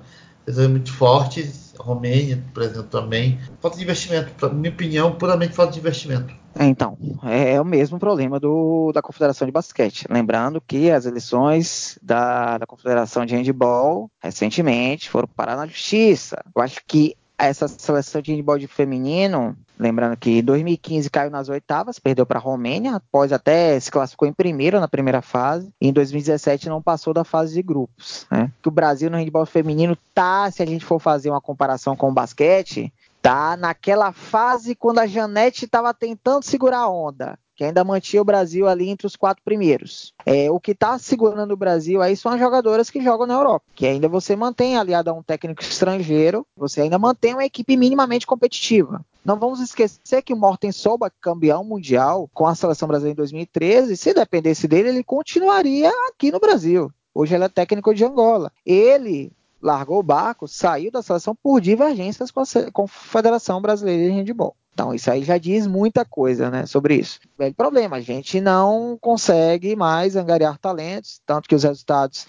muito 0.68 0.92
fortes, 0.92 1.74
Romênia, 1.76 2.42
por 2.54 2.62
exemplo, 2.62 2.84
também. 2.84 3.40
Falta 3.60 3.76
de 3.76 3.82
investimento, 3.82 4.46
na 4.46 4.52
minha 4.52 4.72
opinião, 4.72 5.12
puramente 5.12 5.54
falta 5.54 5.72
de 5.72 5.80
investimento. 5.80 6.34
É, 6.54 6.64
então, 6.66 6.98
é, 7.24 7.54
é, 7.54 7.60
o 7.60 7.64
mesmo 7.64 7.98
problema 7.98 8.40
do, 8.40 8.90
da 8.92 9.00
Confederação 9.00 9.46
de 9.46 9.52
Basquete. 9.52 10.06
Lembrando 10.10 10.60
que 10.60 10.90
as 10.90 11.06
eleições 11.06 11.98
da, 12.02 12.58
da 12.58 12.66
Confederação 12.66 13.24
de 13.24 13.36
Handball 13.36 14.10
recentemente 14.20 15.08
foram 15.08 15.28
parar 15.28 15.56
na 15.56 15.66
justiça. 15.66 16.42
Eu 16.54 16.62
acho 16.62 16.80
que 16.86 17.16
essa 17.46 17.66
seleção 17.68 18.20
de 18.20 18.32
handball 18.32 18.58
de 18.58 18.66
feminino, 18.66 19.56
lembrando 19.78 20.16
que 20.16 20.38
em 20.38 20.42
2015 20.42 21.08
caiu 21.08 21.30
nas 21.30 21.48
oitavas, 21.48 21.98
perdeu 21.98 22.26
para 22.26 22.38
a 22.38 22.42
Romênia, 22.42 22.96
após 22.96 23.32
até 23.32 23.78
se 23.80 23.90
classificou 23.90 24.28
em 24.28 24.32
primeiro 24.32 24.78
na 24.80 24.88
primeira 24.88 25.22
fase, 25.22 25.72
e 25.80 25.88
em 25.88 25.92
2017 25.92 26.68
não 26.68 26.82
passou 26.82 27.14
da 27.14 27.24
fase 27.24 27.54
de 27.54 27.62
grupos. 27.62 28.26
Né? 28.30 28.50
Que 28.62 28.68
o 28.68 28.72
Brasil 28.72 29.10
no 29.10 29.16
handball 29.16 29.46
feminino 29.46 29.96
tá, 30.14 30.50
se 30.50 30.62
a 30.62 30.66
gente 30.66 30.84
for 30.84 30.98
fazer 30.98 31.30
uma 31.30 31.40
comparação 31.40 31.96
com 31.96 32.10
o 32.10 32.14
basquete, 32.14 32.92
tá 33.22 33.56
naquela 33.56 34.12
fase 34.12 34.74
quando 34.74 34.98
a 34.98 35.06
Janete 35.06 35.64
estava 35.64 35.94
tentando 35.94 36.42
segurar 36.42 36.80
a 36.80 36.88
onda 36.88 37.38
que 37.60 37.64
ainda 37.64 37.84
mantinha 37.84 38.22
o 38.22 38.24
Brasil 38.24 38.66
ali 38.66 38.88
entre 38.88 39.06
os 39.06 39.16
quatro 39.16 39.44
primeiros. 39.44 40.14
É, 40.24 40.50
o 40.50 40.58
que 40.58 40.70
está 40.70 40.98
segurando 40.98 41.52
o 41.52 41.56
Brasil 41.58 42.00
aí 42.00 42.16
são 42.16 42.32
as 42.32 42.40
jogadoras 42.40 42.88
que 42.88 43.02
jogam 43.02 43.26
na 43.26 43.34
Europa, 43.34 43.66
que 43.74 43.86
ainda 43.86 44.08
você 44.08 44.34
mantém 44.34 44.78
aliado 44.78 45.10
a 45.10 45.12
um 45.12 45.22
técnico 45.22 45.60
estrangeiro, 45.60 46.46
você 46.56 46.80
ainda 46.80 46.98
mantém 46.98 47.34
uma 47.34 47.44
equipe 47.44 47.76
minimamente 47.76 48.26
competitiva. 48.26 49.04
Não 49.22 49.38
vamos 49.38 49.60
esquecer 49.60 50.22
que 50.22 50.32
o 50.32 50.38
Morten 50.38 50.72
Solba, 50.72 51.12
campeão 51.20 51.62
mundial 51.62 52.30
com 52.32 52.46
a 52.46 52.54
seleção 52.54 52.88
brasileira 52.88 53.12
em 53.12 53.16
2013, 53.16 53.94
se 53.94 54.14
dependesse 54.14 54.66
dele, 54.66 54.88
ele 54.88 55.04
continuaria 55.04 55.92
aqui 56.08 56.32
no 56.32 56.40
Brasil. 56.40 56.90
Hoje 57.14 57.34
ele 57.34 57.44
é 57.44 57.48
técnico 57.50 57.94
de 57.94 58.06
Angola. 58.06 58.50
Ele 58.64 59.30
largou 59.60 59.98
o 59.98 60.02
barco, 60.02 60.48
saiu 60.48 60.90
da 60.90 61.02
seleção 61.02 61.34
por 61.34 61.60
divergências 61.60 62.30
com 62.30 62.40
a 62.40 62.44
Confederação 62.72 63.60
Brasileira 63.60 64.04
de 64.04 64.10
Handball. 64.10 64.56
Então, 64.72 64.94
isso 64.94 65.10
aí 65.10 65.22
já 65.22 65.36
diz 65.36 65.66
muita 65.66 66.04
coisa 66.04 66.50
né, 66.50 66.64
sobre 66.64 66.94
isso. 66.94 67.20
Velho 67.36 67.54
problema, 67.54 67.96
a 67.96 68.00
gente 68.00 68.40
não 68.40 68.96
consegue 69.00 69.76
mais 69.76 70.16
angariar 70.16 70.58
talentos, 70.58 71.20
tanto 71.26 71.48
que 71.48 71.54
os 71.54 71.64
resultados 71.64 72.26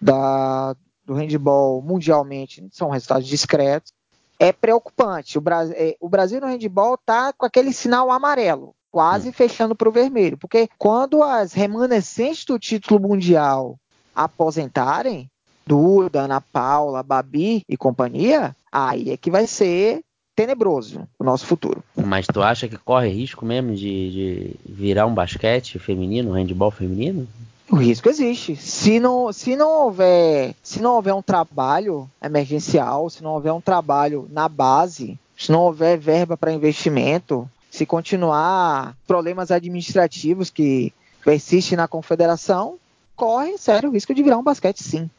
da, 0.00 0.76
do 1.04 1.14
handball 1.14 1.82
mundialmente 1.82 2.64
são 2.70 2.90
resultados 2.90 3.26
discretos. 3.26 3.92
É 4.38 4.52
preocupante. 4.52 5.36
O, 5.36 5.40
Bra 5.40 5.66
é, 5.72 5.96
o 5.98 6.08
Brasil 6.08 6.40
no 6.40 6.46
handball 6.46 6.94
está 6.94 7.32
com 7.32 7.44
aquele 7.44 7.72
sinal 7.72 8.12
amarelo, 8.12 8.74
quase 8.92 9.30
hum. 9.30 9.32
fechando 9.32 9.74
para 9.74 9.88
o 9.88 9.92
vermelho, 9.92 10.38
porque 10.38 10.68
quando 10.78 11.22
as 11.22 11.52
remanescentes 11.52 12.44
do 12.44 12.58
título 12.58 13.00
mundial 13.00 13.76
aposentarem, 14.14 15.28
Duda, 15.68 16.22
Ana 16.22 16.40
Paula, 16.40 17.02
Babi 17.02 17.62
e 17.68 17.76
companhia, 17.76 18.56
aí 18.72 19.10
é 19.10 19.16
que 19.16 19.30
vai 19.30 19.46
ser 19.46 20.00
tenebroso 20.34 21.06
o 21.18 21.24
nosso 21.24 21.44
futuro. 21.44 21.84
Mas 21.94 22.26
tu 22.26 22.42
acha 22.42 22.66
que 22.66 22.78
corre 22.78 23.08
risco 23.08 23.44
mesmo 23.44 23.74
de, 23.74 24.10
de 24.10 24.56
virar 24.64 25.04
um 25.04 25.14
basquete 25.14 25.78
feminino, 25.78 26.30
um 26.30 26.34
handball 26.34 26.70
feminino? 26.70 27.28
O 27.70 27.76
risco 27.76 28.08
existe. 28.08 28.56
Se 28.56 28.98
não, 28.98 29.30
se 29.30 29.54
não 29.54 29.84
houver, 29.84 30.54
se 30.62 30.80
não 30.80 30.94
houver 30.94 31.12
um 31.12 31.20
trabalho 31.20 32.08
emergencial, 32.22 33.10
se 33.10 33.22
não 33.22 33.32
houver 33.32 33.52
um 33.52 33.60
trabalho 33.60 34.26
na 34.30 34.48
base, 34.48 35.18
se 35.36 35.52
não 35.52 35.60
houver 35.60 35.98
verba 35.98 36.34
para 36.34 36.52
investimento, 36.52 37.48
se 37.70 37.84
continuar 37.84 38.96
problemas 39.06 39.50
administrativos 39.50 40.48
que 40.48 40.94
persistem 41.22 41.76
na 41.76 41.86
confederação, 41.86 42.78
corre 43.14 43.58
sério 43.58 43.90
o 43.90 43.92
risco 43.92 44.14
de 44.14 44.22
virar 44.22 44.38
um 44.38 44.42
basquete 44.42 44.82
sim. 44.82 45.10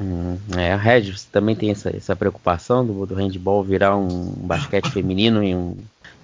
Hum, 0.00 0.36
é, 0.56 0.72
a 0.72 0.76
Red 0.76 1.14
também 1.30 1.54
tem 1.54 1.70
essa, 1.70 1.94
essa 1.96 2.16
preocupação 2.16 2.84
do, 2.84 3.06
do 3.06 3.14
handball 3.14 3.62
virar 3.62 3.96
um 3.96 4.32
basquete 4.36 4.90
feminino 4.90 5.42
em, 5.42 5.54
um, 5.54 5.76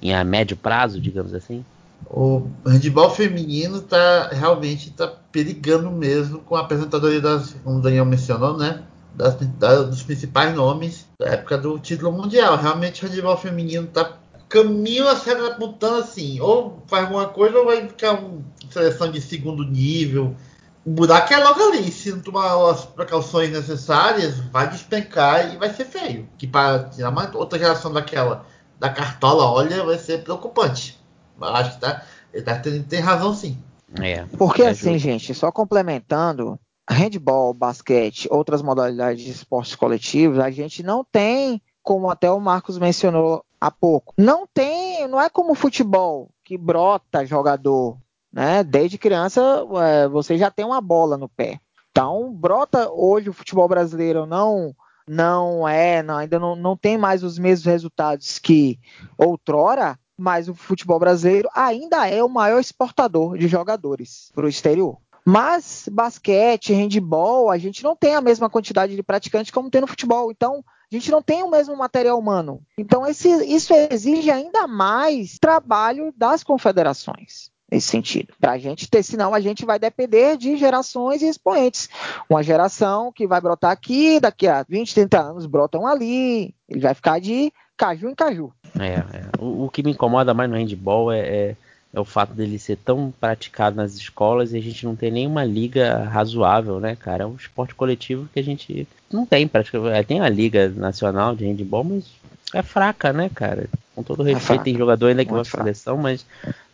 em 0.02 0.12
a 0.12 0.24
médio 0.24 0.56
prazo, 0.56 1.00
digamos 1.00 1.32
assim? 1.34 1.64
O 2.06 2.48
handball 2.66 3.10
feminino 3.10 3.80
tá 3.80 4.30
realmente 4.32 4.90
tá 4.90 5.06
perigando 5.30 5.90
mesmo 5.90 6.40
com 6.40 6.56
a 6.56 6.60
apresentadoria 6.60 7.20
das, 7.20 7.54
como 7.62 7.78
o 7.78 7.82
Daniel 7.82 8.04
mencionou, 8.04 8.56
né? 8.56 8.82
Das, 9.14 9.36
das, 9.58 9.86
dos 9.88 10.02
principais 10.02 10.54
nomes 10.54 11.06
da 11.18 11.28
época 11.28 11.58
do 11.58 11.78
título 11.78 12.10
mundial. 12.10 12.56
Realmente 12.56 13.04
o 13.04 13.08
handball 13.08 13.36
feminino 13.36 13.86
tá 13.86 14.16
caminho 14.48 15.06
a 15.08 15.14
ser 15.14 15.36
apontando 15.36 15.98
assim, 15.98 16.40
ou 16.40 16.82
faz 16.88 17.04
alguma 17.04 17.28
coisa 17.28 17.56
ou 17.56 17.66
vai 17.66 17.86
ficar 17.86 18.14
uma 18.14 18.42
seleção 18.68 19.10
de 19.10 19.20
segundo 19.20 19.62
nível, 19.64 20.34
o 20.84 20.90
buraco 20.90 21.32
é 21.32 21.36
logo 21.36 21.60
ali. 21.60 21.90
Se 21.90 22.10
não 22.10 22.20
tomar 22.20 22.70
as 22.70 22.84
precauções 22.84 23.50
necessárias, 23.50 24.38
vai 24.38 24.68
despencar 24.68 25.52
e 25.52 25.56
vai 25.56 25.72
ser 25.72 25.84
feio. 25.84 26.28
Que 26.38 26.46
para 26.46 26.84
tirar 26.84 27.10
uma 27.10 27.30
outra 27.36 27.58
geração 27.58 27.92
daquela 27.92 28.46
da 28.78 28.88
cartola, 28.88 29.44
olha, 29.44 29.84
vai 29.84 29.98
ser 29.98 30.22
preocupante. 30.24 30.98
Mas 31.36 31.50
acho 31.50 31.74
que 31.74 31.80
tá, 31.80 32.02
ele 32.32 32.42
tá, 32.42 32.58
tem, 32.58 32.82
tem 32.82 33.00
razão 33.00 33.34
sim. 33.34 33.58
É, 34.00 34.24
Porque 34.38 34.62
assim, 34.62 34.98
gente, 34.98 35.34
só 35.34 35.52
complementando, 35.52 36.58
handball, 36.88 37.52
basquete, 37.52 38.28
outras 38.30 38.62
modalidades 38.62 39.22
de 39.22 39.30
esportes 39.30 39.74
coletivos, 39.74 40.38
a 40.38 40.50
gente 40.50 40.82
não 40.82 41.04
tem, 41.04 41.60
como 41.82 42.08
até 42.08 42.30
o 42.30 42.40
Marcos 42.40 42.78
mencionou 42.78 43.44
há 43.60 43.70
pouco, 43.70 44.14
não 44.16 44.46
tem, 44.46 45.06
não 45.08 45.20
é 45.20 45.28
como 45.28 45.54
futebol 45.54 46.30
que 46.44 46.56
brota 46.56 47.26
jogador, 47.26 47.98
né? 48.32 48.62
Desde 48.62 48.98
criança 48.98 49.40
é, 49.82 50.08
você 50.08 50.38
já 50.38 50.50
tem 50.50 50.64
uma 50.64 50.80
bola 50.80 51.16
no 51.16 51.28
pé. 51.28 51.60
Então 51.90 52.32
brota 52.32 52.90
hoje 52.90 53.28
o 53.28 53.32
futebol 53.32 53.68
brasileiro 53.68 54.26
não 54.26 54.74
não 55.08 55.66
é, 55.66 56.02
não, 56.02 56.18
ainda 56.18 56.38
não, 56.38 56.54
não 56.54 56.76
tem 56.76 56.96
mais 56.96 57.24
os 57.24 57.36
mesmos 57.36 57.66
resultados 57.66 58.38
que 58.38 58.78
outrora, 59.18 59.98
mas 60.16 60.48
o 60.48 60.54
futebol 60.54 61.00
brasileiro 61.00 61.48
ainda 61.52 62.06
é 62.06 62.22
o 62.22 62.28
maior 62.28 62.60
exportador 62.60 63.36
de 63.36 63.48
jogadores 63.48 64.30
para 64.32 64.46
o 64.46 64.48
exterior. 64.48 64.98
Mas 65.24 65.88
basquete, 65.90 66.72
handball, 66.72 67.50
a 67.50 67.58
gente 67.58 67.82
não 67.82 67.96
tem 67.96 68.14
a 68.14 68.20
mesma 68.20 68.48
quantidade 68.48 68.94
de 68.94 69.02
praticantes 69.02 69.50
como 69.50 69.70
tem 69.70 69.80
no 69.80 69.86
futebol. 69.86 70.30
Então, 70.30 70.64
a 70.90 70.94
gente 70.94 71.10
não 71.10 71.20
tem 71.20 71.42
o 71.42 71.50
mesmo 71.50 71.76
material 71.76 72.18
humano. 72.18 72.62
Então, 72.78 73.06
esse, 73.06 73.28
isso 73.44 73.74
exige 73.74 74.30
ainda 74.30 74.66
mais 74.66 75.38
trabalho 75.38 76.14
das 76.16 76.42
confederações 76.42 77.50
nesse 77.70 77.88
sentido. 77.88 78.34
Para 78.40 78.52
a 78.52 78.58
gente 78.58 78.88
ter, 78.88 79.02
senão 79.02 79.34
a 79.34 79.40
gente 79.40 79.64
vai 79.64 79.78
depender 79.78 80.36
de 80.36 80.56
gerações 80.56 81.22
e 81.22 81.28
expoentes. 81.28 81.88
Uma 82.28 82.42
geração 82.42 83.12
que 83.12 83.26
vai 83.26 83.40
brotar 83.40 83.70
aqui, 83.70 84.18
daqui 84.18 84.46
a 84.48 84.64
20, 84.68 84.94
30 84.94 85.20
anos 85.20 85.46
brotam 85.46 85.86
ali, 85.86 86.54
ele 86.68 86.80
vai 86.80 86.94
ficar 86.94 87.20
de 87.20 87.52
caju 87.76 88.08
em 88.08 88.14
caju. 88.14 88.52
É, 88.78 88.94
é. 88.94 89.04
O, 89.38 89.64
o, 89.64 89.70
que 89.70 89.82
me 89.82 89.92
incomoda 89.92 90.34
mais 90.34 90.50
no 90.50 90.56
handball 90.56 91.10
é, 91.10 91.20
é, 91.20 91.56
é, 91.94 92.00
o 92.00 92.04
fato 92.04 92.34
dele 92.34 92.58
ser 92.58 92.76
tão 92.76 93.12
praticado 93.18 93.76
nas 93.76 93.94
escolas 93.94 94.52
e 94.52 94.58
a 94.58 94.60
gente 94.60 94.84
não 94.84 94.94
ter 94.94 95.10
nenhuma 95.10 95.44
liga 95.44 96.04
razoável, 96.04 96.78
né, 96.78 96.96
cara? 96.96 97.24
É 97.24 97.26
um 97.26 97.36
esporte 97.36 97.74
coletivo 97.74 98.28
que 98.32 98.38
a 98.38 98.44
gente 98.44 98.86
não 99.10 99.24
tem 99.24 99.48
praticamente. 99.48 99.96
É, 99.96 100.02
tem 100.02 100.20
a 100.20 100.28
liga 100.28 100.68
nacional 100.68 101.34
de 101.34 101.46
handball, 101.46 101.84
mas 101.84 102.04
é 102.52 102.62
fraca, 102.62 103.12
né, 103.12 103.30
cara? 103.34 103.66
Com 103.94 104.02
todo 104.02 104.28
é 104.28 104.34
respeito, 104.34 104.60
é 104.60 104.64
tem 104.64 104.76
jogador 104.76 105.06
ainda 105.06 105.24
que 105.24 105.32
vai 105.32 105.42
pra 105.42 105.50
seleção, 105.50 105.96
mas 105.96 106.26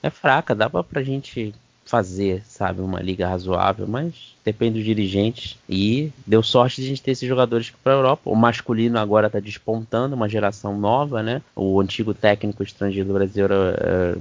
é 0.02 0.10
fraca. 0.10 0.54
Dá 0.54 0.68
pra, 0.68 0.82
pra 0.82 1.02
gente 1.02 1.54
fazer, 1.84 2.42
sabe, 2.44 2.80
uma 2.80 3.00
liga 3.00 3.28
razoável, 3.28 3.86
mas 3.86 4.34
depende 4.44 4.78
dos 4.78 4.84
dirigentes. 4.84 5.56
E 5.68 6.10
deu 6.26 6.42
sorte 6.42 6.80
de 6.80 6.86
a 6.86 6.90
gente 6.90 7.02
ter 7.02 7.12
esses 7.12 7.28
jogadores 7.28 7.72
para 7.82 7.92
a 7.92 7.96
Europa. 7.96 8.22
O 8.24 8.34
masculino 8.34 8.98
agora 8.98 9.28
está 9.28 9.40
despontando, 9.40 10.16
uma 10.16 10.28
geração 10.28 10.76
nova, 10.78 11.22
né? 11.22 11.40
O 11.54 11.80
antigo 11.80 12.12
técnico 12.12 12.62
estrangeiro 12.62 13.08
do 13.08 13.14
Brasil 13.14 13.44
era, 13.44 14.18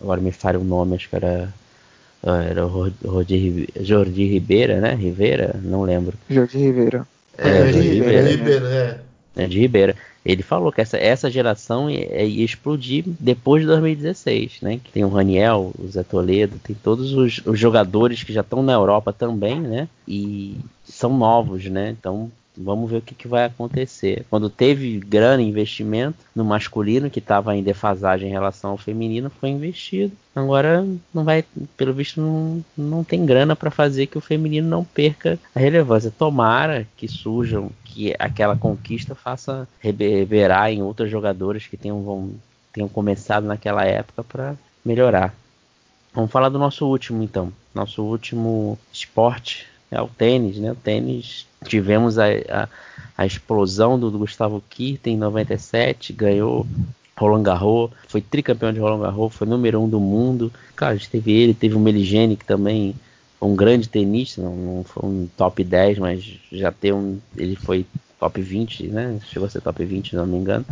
agora 0.00 0.20
me 0.20 0.32
falha 0.32 0.58
o 0.58 0.64
nome, 0.64 0.94
acho 0.94 1.08
que 1.08 1.16
era 1.16 1.52
era 2.22 2.66
o 2.66 2.90
Jordi 3.80 4.24
Ribeira, 4.26 4.80
né? 4.80 4.94
Ribeira, 4.94 5.54
não 5.62 5.82
lembro. 5.82 6.16
Jordi 6.28 6.58
Ribeira. 6.58 7.06
É, 7.36 7.48
é 7.48 7.72
Jordi 7.72 7.88
Ribeira, 7.88 8.28
Ribeira, 8.28 8.68
é. 8.68 9.00
É. 9.36 9.46
De 9.46 9.58
Ribeira 9.58 9.96
ele 10.24 10.42
falou 10.42 10.70
que 10.70 10.80
essa, 10.80 10.98
essa 10.98 11.30
geração 11.30 11.88
ia, 11.88 12.22
ia, 12.22 12.44
explodir 12.44 13.04
depois 13.06 13.62
de 13.62 13.68
2016, 13.68 14.58
né? 14.60 14.78
Que 14.82 14.92
tem 14.92 15.02
o 15.02 15.08
Raniel, 15.08 15.72
o 15.78 15.88
Zé 15.88 16.02
Toledo, 16.02 16.58
tem 16.62 16.76
todos 16.76 17.14
os, 17.14 17.40
os 17.46 17.58
jogadores 17.58 18.22
que 18.22 18.32
já 18.32 18.42
estão 18.42 18.62
na 18.62 18.74
Europa 18.74 19.10
também, 19.10 19.58
né? 19.58 19.88
E 20.06 20.56
são 20.84 21.16
novos, 21.16 21.64
né? 21.64 21.96
Então 21.98 22.30
Vamos 22.60 22.90
ver 22.90 22.96
o 22.96 23.02
que, 23.02 23.14
que, 23.14 23.28
vai 23.28 23.44
acontecer. 23.44 24.26
Quando 24.28 24.50
teve 24.50 24.98
grana 24.98 25.40
investimento 25.40 26.18
no 26.34 26.44
masculino, 26.44 27.08
que 27.08 27.20
estava 27.20 27.56
em 27.56 27.62
defasagem 27.62 28.28
em 28.28 28.32
relação 28.32 28.72
ao 28.72 28.76
feminino, 28.76 29.30
foi 29.30 29.50
investido. 29.50 30.12
Agora 30.34 30.84
não 31.14 31.22
vai, 31.22 31.44
pelo 31.76 31.94
visto, 31.94 32.20
não, 32.20 32.64
não 32.76 33.04
tem 33.04 33.24
grana 33.24 33.54
para 33.54 33.70
fazer 33.70 34.06
que 34.06 34.18
o 34.18 34.20
feminino 34.20 34.68
não 34.68 34.82
perca 34.82 35.38
a 35.54 35.60
relevância. 35.60 36.12
Tomara 36.16 36.84
que 36.96 37.06
surjam, 37.06 37.70
que 37.98 38.14
aquela 38.16 38.54
conquista 38.54 39.12
faça 39.12 39.66
reverberar 39.80 40.70
em 40.70 40.80
outros 40.80 41.10
jogadores 41.10 41.66
que 41.66 41.76
tenham, 41.76 42.00
vão, 42.00 42.30
tenham 42.72 42.88
começado 42.88 43.44
naquela 43.44 43.84
época 43.84 44.22
para 44.22 44.54
melhorar. 44.84 45.34
Vamos 46.14 46.30
falar 46.30 46.48
do 46.48 46.60
nosso 46.60 46.86
último 46.86 47.24
então. 47.24 47.52
Nosso 47.74 48.04
último 48.04 48.78
esporte 48.92 49.66
é 49.90 50.00
o 50.00 50.06
tênis, 50.06 50.58
né? 50.58 50.70
O 50.70 50.76
tênis 50.76 51.44
tivemos 51.64 52.20
a, 52.20 52.26
a, 52.26 52.68
a 53.16 53.26
explosão 53.26 53.98
do, 53.98 54.12
do 54.12 54.18
Gustavo 54.20 54.62
Kirten 54.70 55.14
em 55.14 55.18
97, 55.18 56.12
ganhou 56.12 56.64
Roland 57.16 57.42
Garros, 57.42 57.90
foi 58.06 58.20
tricampeão 58.20 58.72
de 58.72 58.78
Roland 58.78 59.00
Garros, 59.00 59.34
foi 59.34 59.48
número 59.48 59.80
um 59.82 59.88
do 59.88 59.98
mundo. 59.98 60.52
Cara, 60.76 60.92
a 60.92 60.96
gente 60.96 61.10
teve 61.10 61.32
ele, 61.32 61.52
teve 61.52 61.74
o 61.74 61.80
Meligeni, 61.80 62.36
que 62.36 62.44
também 62.44 62.94
um 63.40 63.54
grande 63.54 63.88
tenista, 63.88 64.42
não, 64.42 64.54
não 64.54 64.84
foi 64.84 65.08
um 65.08 65.28
top 65.36 65.62
10, 65.62 65.98
mas 65.98 66.38
já 66.50 66.72
tem 66.72 66.92
um. 66.92 67.18
Ele 67.36 67.56
foi 67.56 67.86
top 68.18 68.40
20, 68.40 68.88
né? 68.88 69.20
Chegou 69.26 69.46
a 69.46 69.50
ser 69.50 69.60
top 69.60 69.84
20, 69.84 70.10
se 70.10 70.16
não 70.16 70.26
me 70.26 70.36
engano. 70.36 70.64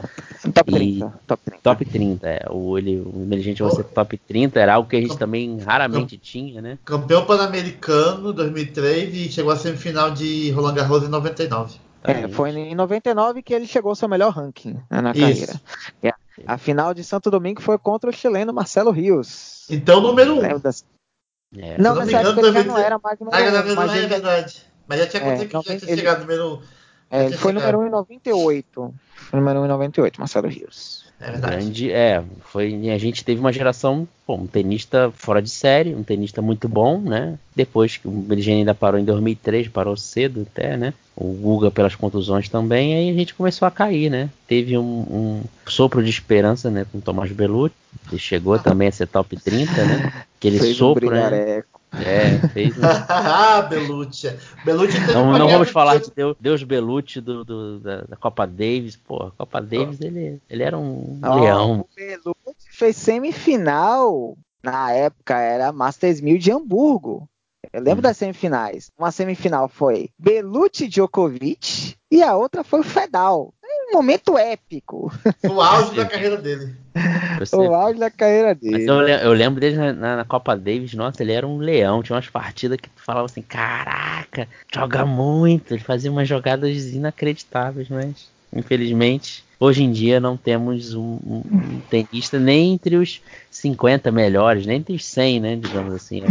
Top 0.52 0.72
30. 0.72 1.12
top 1.26 1.42
30. 1.44 1.62
Top 1.62 1.85
30, 1.85 2.29
é. 2.29 2.46
O, 2.50 2.76
ele, 2.76 2.98
o 2.98 3.22
Emergente 3.22 3.59
chegou 3.59 3.72
a 3.72 3.76
ser 3.76 3.85
top 3.85 4.18
30, 4.18 4.59
era 4.59 4.74
algo 4.74 4.88
que 4.88 4.96
a 4.96 5.00
gente 5.00 5.16
também 5.16 5.59
raramente 5.59 6.18
tinha, 6.18 6.61
né? 6.61 6.79
Campeão 6.85 7.24
pan-americano 7.24 8.33
2003 8.33 9.14
e 9.14 9.29
chegou 9.31 9.52
à 9.52 9.57
semifinal 9.57 10.11
de 10.11 10.50
Roland 10.50 10.74
Garros 10.74 11.05
em 11.05 11.09
99. 11.09 11.87
É, 12.02 12.29
foi 12.29 12.50
em 12.50 12.74
99 12.74 13.42
que 13.42 13.52
ele 13.52 13.66
chegou 13.66 13.90
ao 13.90 13.96
seu 13.96 14.09
melhor 14.09 14.33
ranking 14.33 14.74
né, 14.88 15.00
na 15.00 15.12
carreira. 15.12 15.61
É, 16.02 16.12
a 16.46 16.57
final 16.57 16.94
de 16.94 17.02
Santo 17.02 17.31
Domingo 17.31 17.61
foi 17.61 17.79
contra 17.79 18.11
o 18.11 18.12
chileno 18.12 18.52
Marcelo 18.52 18.92
Rios. 18.92 19.66
Então, 19.68 20.00
número 20.00 20.35
1. 20.35 20.38
Um. 20.38 20.70
É. 21.59 21.79
Não, 21.79 21.95
nessa 21.95 22.19
época 22.19 22.40
ele 22.40 22.53
já 22.53 22.64
não 22.64 22.79
era 22.79 22.99
mais 22.99 23.19
número 23.19 23.37
1. 23.37 23.40
Ah, 23.40 23.73
um, 23.73 23.75
mas 23.75 23.97
é 23.97 24.07
verdade. 24.07 24.62
Mas 24.87 24.99
já 25.01 25.07
tinha 25.07 25.23
é, 25.23 25.27
acontecido 25.27 25.45
é, 25.45 25.47
que 25.47 25.53
já 25.53 25.79
tinha 25.79 25.92
ele... 25.92 25.97
chegado 25.97 26.21
número 26.21 26.45
1. 26.45 26.53
Um. 26.53 26.62
É, 27.11 27.27
ele 27.27 27.37
foi 27.37 27.53
número 27.53 27.79
1 27.81 27.87
em 27.87 27.90
98. 27.90 28.95
Foi 29.14 29.40
número 29.40 29.61
1 29.61 29.64
em 29.64 29.69
98, 29.69 30.21
Marcelo 30.21 30.49
Rios. 30.49 31.06
É 31.20 31.31
verdade. 31.31 31.57
Grande, 31.57 31.90
é, 31.90 32.22
foi, 32.44 32.90
a 32.90 32.98
gente 32.98 33.24
teve 33.24 33.40
uma 33.40 33.52
geração, 33.52 34.07
bom, 34.26 34.40
um 34.42 34.46
tenista 34.46 35.11
fora 35.16 35.40
de 35.40 35.48
série, 35.48 35.94
um 35.94 36.02
tenista 36.02 36.42
muito 36.42 36.68
bom, 36.68 37.00
né? 37.00 37.38
Depois 37.55 37.96
que 37.96 38.07
o 38.07 38.11
Bergeni 38.11 38.59
ainda 38.59 38.74
parou 38.74 39.00
em 39.00 39.05
2003, 39.05 39.68
parou 39.68 39.96
cedo 39.96 40.46
até, 40.50 40.76
né? 40.76 40.92
O 41.16 41.33
Guga 41.33 41.70
pelas 41.70 41.94
contusões 41.94 42.48
também, 42.48 42.94
aí 42.94 43.11
a 43.11 43.14
gente 43.14 43.35
começou 43.35 43.66
a 43.66 43.70
cair, 43.70 44.11
né? 44.11 44.29
Teve 44.46 44.76
um, 44.76 44.83
um 44.83 45.42
sopro 45.66 46.02
de 46.02 46.11
esperança, 46.11 46.70
né, 46.70 46.85
com 46.92 46.98
o 46.98 47.00
Tomás 47.00 47.33
Belucci, 47.33 47.74
ele 48.11 48.18
chegou 48.20 48.59
também 48.59 48.88
a 48.88 48.92
ser 48.92 49.07
top 49.07 49.37
30, 49.37 49.72
né? 49.85 50.12
Aquele 50.37 50.59
Fez 50.59 50.76
sopro, 50.76 51.09
um 51.09 51.11
né? 51.11 51.62
É, 52.05 52.49
fez. 52.49 52.75
Ah, 53.09 53.63
Belucci. 53.63 54.37
Belucci 54.65 54.99
não, 55.13 55.39
não 55.39 55.49
vamos 55.49 55.71
falar 55.71 55.99
de 55.99 56.11
Deus, 56.11 56.37
Deus 56.41 56.63
Belucci 56.63 57.21
do, 57.21 57.45
do 57.45 57.81
da, 57.81 58.03
da, 58.03 58.17
Copa 58.17 58.47
Davis. 58.47 58.97
Pô, 58.97 59.25
a 59.25 59.31
Copa 59.31 59.61
Davis 59.61 60.01
ele, 60.01 60.41
ele 60.49 60.63
era 60.63 60.77
um 60.77 61.21
oh, 61.23 61.35
leão. 61.41 61.81
O 61.81 61.89
Belucci 61.95 62.69
fez 62.71 62.97
semifinal. 62.97 64.37
Na 64.63 64.93
época 64.93 65.39
era 65.39 65.73
Masters 65.73 66.21
1000 66.21 66.39
de 66.39 66.51
Hamburgo. 66.51 67.29
Eu 67.73 67.83
lembro 67.83 67.99
hum. 67.99 68.03
das 68.03 68.17
semifinais. 68.17 68.91
Uma 68.99 69.13
semifinal 69.13 69.69
foi 69.69 70.11
Belucci 70.19 70.89
Djokovic 70.89 71.97
e 72.11 72.23
a 72.23 72.37
outra 72.37 72.65
foi 72.65 72.81
o 72.81 72.85
Fedal 72.85 73.53
um 73.88 73.92
momento 73.92 74.37
épico. 74.37 75.12
O 75.49 75.61
auge 75.61 75.94
da 75.94 76.05
carreira 76.07 76.37
dele. 76.37 76.75
Você... 77.38 77.57
O 77.57 77.75
auge 77.75 77.99
da 77.99 78.11
carreira 78.11 78.55
dele. 78.55 78.88
Eu, 78.88 79.01
eu, 79.07 79.33
lembro 79.33 79.61
dele 79.61 79.77
na, 79.77 80.16
na, 80.16 80.25
Copa 80.25 80.57
Davis, 80.57 80.94
nossa, 80.94 81.22
ele 81.22 81.33
era 81.33 81.46
um 81.46 81.59
leão. 81.59 82.03
Tinha 82.03 82.16
umas 82.16 82.29
partidas 82.29 82.79
que 82.81 82.88
tu 82.88 83.03
falava 83.03 83.27
assim: 83.27 83.42
caraca, 83.42 84.49
joga 84.72 85.07
muito. 85.07 85.72
Ele 85.72 85.83
fazia 85.83 86.11
umas 86.11 86.29
jogadas 86.29 86.92
inacreditáveis, 86.92 87.88
mas 87.88 88.29
infelizmente 88.53 89.46
hoje 89.59 89.83
em 89.83 89.92
dia 89.92 90.21
não 90.21 90.37
temos 90.37 90.95
um, 90.95 91.19
um, 91.25 91.81
tenista 91.90 92.38
nem 92.38 92.75
entre 92.75 92.97
os 92.97 93.21
50 93.51 94.11
melhores, 94.11 94.66
nem 94.66 94.79
entre 94.79 94.95
os 94.95 95.05
100, 95.05 95.40
né, 95.40 95.57
digamos 95.57 95.95
assim. 95.95 96.23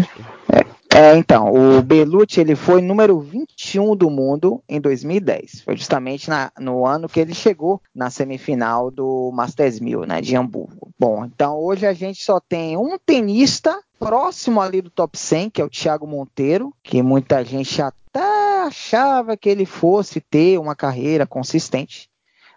É, 0.51 0.65
é, 0.97 1.17
então, 1.17 1.53
o 1.53 1.81
Belucci 1.81 2.39
ele 2.39 2.55
foi 2.55 2.81
número 2.81 3.19
21 3.19 3.97
do 3.97 4.09
mundo 4.09 4.63
em 4.67 4.79
2010. 4.79 5.61
Foi 5.61 5.75
justamente 5.75 6.29
na, 6.29 6.51
no 6.57 6.85
ano 6.85 7.09
que 7.09 7.19
ele 7.19 7.33
chegou 7.33 7.81
na 7.93 8.09
semifinal 8.09 8.89
do 8.89 9.29
Masters 9.33 9.79
1000, 9.79 10.05
né, 10.05 10.21
de 10.21 10.37
Hamburgo. 10.37 10.89
Bom, 10.97 11.25
então 11.25 11.57
hoje 11.57 11.85
a 11.85 11.91
gente 11.91 12.23
só 12.23 12.39
tem 12.39 12.77
um 12.77 12.97
tenista 12.97 13.77
próximo 13.99 14.61
ali 14.61 14.81
do 14.81 14.89
top 14.89 15.17
100, 15.17 15.49
que 15.49 15.61
é 15.61 15.65
o 15.65 15.69
Thiago 15.69 16.07
Monteiro, 16.07 16.73
que 16.81 17.01
muita 17.01 17.43
gente 17.43 17.81
até 17.81 18.63
achava 18.65 19.35
que 19.35 19.49
ele 19.49 19.65
fosse 19.65 20.21
ter 20.21 20.57
uma 20.57 20.75
carreira 20.75 21.25
consistente. 21.27 22.09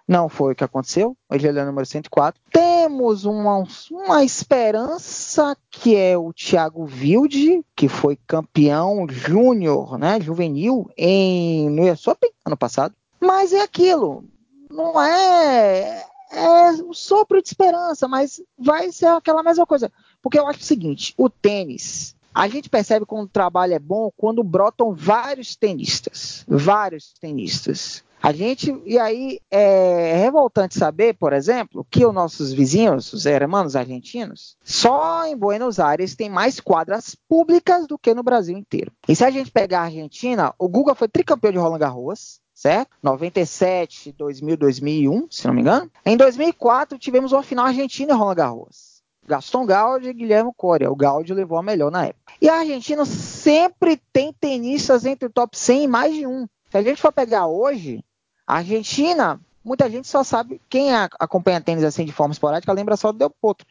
Não 0.08 0.28
foi 0.28 0.54
o 0.54 0.56
que 0.56 0.64
aconteceu. 0.64 1.14
Ele 1.30 1.46
é 1.46 1.62
o 1.62 1.66
número 1.66 1.84
104. 1.84 2.40
Temos 2.50 3.26
uma, 3.26 3.62
uma 3.90 4.24
esperança 4.24 5.54
que 5.70 5.94
é 5.94 6.16
o 6.16 6.32
Thiago 6.32 6.84
Wilde, 6.84 7.62
que 7.76 7.88
foi 7.88 8.18
campeão 8.26 9.06
júnior, 9.06 9.98
né, 9.98 10.18
juvenil, 10.18 10.90
em, 10.96 11.68
no 11.68 11.92
US 11.92 12.08
Open 12.08 12.30
ano 12.46 12.56
passado. 12.56 12.94
Mas 13.20 13.52
é 13.52 13.60
aquilo. 13.60 14.24
Não 14.70 14.98
é 15.00 16.04
é 16.30 16.70
um 16.82 16.92
sopro 16.92 17.40
de 17.40 17.48
esperança, 17.48 18.06
mas 18.06 18.40
vai 18.58 18.92
ser 18.92 19.06
aquela 19.06 19.42
mesma 19.42 19.66
coisa. 19.66 19.90
Porque 20.22 20.38
eu 20.38 20.46
acho 20.46 20.60
o 20.60 20.64
seguinte: 20.64 21.14
o 21.16 21.28
tênis, 21.28 22.14
a 22.34 22.48
gente 22.48 22.68
percebe 22.68 23.06
quando 23.06 23.24
o 23.24 23.30
trabalho 23.30 23.74
é 23.74 23.78
bom 23.78 24.10
quando 24.16 24.44
brotam 24.44 24.94
vários 24.94 25.56
tenistas, 25.56 26.44
vários 26.46 27.14
tenistas. 27.14 28.04
A 28.22 28.32
gente, 28.32 28.80
e 28.84 28.98
aí 28.98 29.40
é 29.50 30.16
revoltante 30.16 30.76
saber, 30.76 31.14
por 31.14 31.32
exemplo, 31.32 31.86
que 31.90 32.04
os 32.04 32.12
nossos 32.12 32.52
vizinhos, 32.52 33.12
os 33.12 33.26
hermanos 33.26 33.76
argentinos, 33.76 34.56
só 34.62 35.24
em 35.26 35.36
Buenos 35.36 35.78
Aires 35.78 36.16
tem 36.16 36.28
mais 36.28 36.60
quadras 36.60 37.16
públicas 37.28 37.86
do 37.86 37.98
que 37.98 38.12
no 38.12 38.22
Brasil 38.22 38.56
inteiro. 38.56 38.92
E 39.08 39.14
se 39.14 39.24
a 39.24 39.30
gente 39.30 39.50
pegar 39.50 39.80
a 39.80 39.84
Argentina, 39.84 40.54
o 40.58 40.68
Guga 40.68 40.94
foi 40.94 41.08
tricampeão 41.08 41.52
de 41.52 41.58
Roland 41.58 41.78
Garros, 41.78 42.40
certo? 42.54 42.90
97, 43.02 44.12
2000, 44.12 44.56
2001, 44.56 45.26
se 45.30 45.46
não 45.46 45.54
me 45.54 45.60
engano. 45.60 45.90
Em 46.04 46.16
2004 46.16 46.98
tivemos 46.98 47.32
uma 47.32 47.42
final 47.42 47.66
argentina 47.66 48.12
em 48.12 48.16
Roland 48.16 48.34
Garros. 48.34 48.98
Gaston 49.28 49.66
Gaudio 49.66 50.10
e 50.10 50.14
Guilherme 50.14 50.50
Coria. 50.56 50.90
O 50.90 50.96
Gaudio 50.96 51.36
levou 51.36 51.58
a 51.58 51.62
melhor 51.62 51.90
na 51.90 52.06
época. 52.06 52.32
E 52.40 52.48
a 52.48 52.60
Argentina 52.60 53.04
sempre 53.04 54.00
tem 54.12 54.32
tenistas 54.32 55.04
entre 55.04 55.26
o 55.26 55.30
top 55.30 55.56
100 55.56 55.84
e 55.84 55.86
mais 55.86 56.14
de 56.14 56.26
um. 56.26 56.48
Se 56.70 56.76
a 56.78 56.82
gente 56.82 57.00
for 57.00 57.12
pegar 57.12 57.46
hoje, 57.46 58.02
a 58.48 58.56
Argentina, 58.56 59.38
muita 59.62 59.90
gente 59.90 60.08
só 60.08 60.24
sabe, 60.24 60.58
quem 60.70 60.90
acompanha 60.94 61.60
tênis 61.60 61.84
assim 61.84 62.06
de 62.06 62.12
forma 62.12 62.32
esporádica, 62.32 62.72
lembra 62.72 62.96
só 62.96 63.12
do 63.12 63.18
Del 63.18 63.28
Potro. 63.28 63.66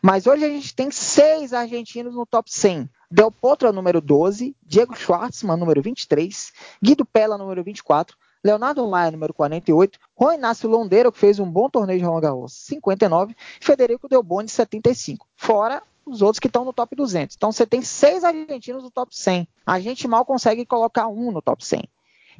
Mas 0.00 0.26
hoje 0.26 0.46
a 0.46 0.48
gente 0.48 0.74
tem 0.74 0.90
seis 0.90 1.52
argentinos 1.52 2.14
no 2.14 2.24
top 2.24 2.50
100. 2.50 2.88
Del 3.10 3.30
Potro 3.30 3.68
é 3.68 3.72
número 3.72 4.00
12, 4.00 4.56
Diego 4.62 4.96
Schwartzman, 4.96 5.58
número 5.58 5.82
23, 5.82 6.52
Guido 6.82 7.04
Pella, 7.04 7.36
número 7.36 7.62
24, 7.62 8.16
Leonardo 8.42 8.88
Maia, 8.88 9.10
número 9.10 9.34
48, 9.34 9.98
Juan 10.18 10.36
Inácio 10.36 10.70
Londeiro, 10.70 11.12
que 11.12 11.18
fez 11.18 11.38
um 11.38 11.50
bom 11.50 11.68
torneio 11.68 11.98
de 11.98 12.04
Roland 12.06 12.22
Garros, 12.22 12.54
59, 12.54 13.36
Federico 13.60 14.08
Delboni, 14.08 14.48
75. 14.48 15.26
Fora 15.36 15.82
os 16.06 16.22
outros 16.22 16.38
que 16.40 16.46
estão 16.46 16.64
no 16.64 16.72
top 16.72 16.96
200. 16.96 17.36
Então 17.36 17.52
você 17.52 17.66
tem 17.66 17.82
seis 17.82 18.24
argentinos 18.24 18.82
no 18.82 18.90
top 18.90 19.14
100. 19.14 19.46
A 19.66 19.80
gente 19.80 20.08
mal 20.08 20.24
consegue 20.24 20.64
colocar 20.64 21.08
um 21.08 21.30
no 21.30 21.42
top 21.42 21.64
100. 21.64 21.86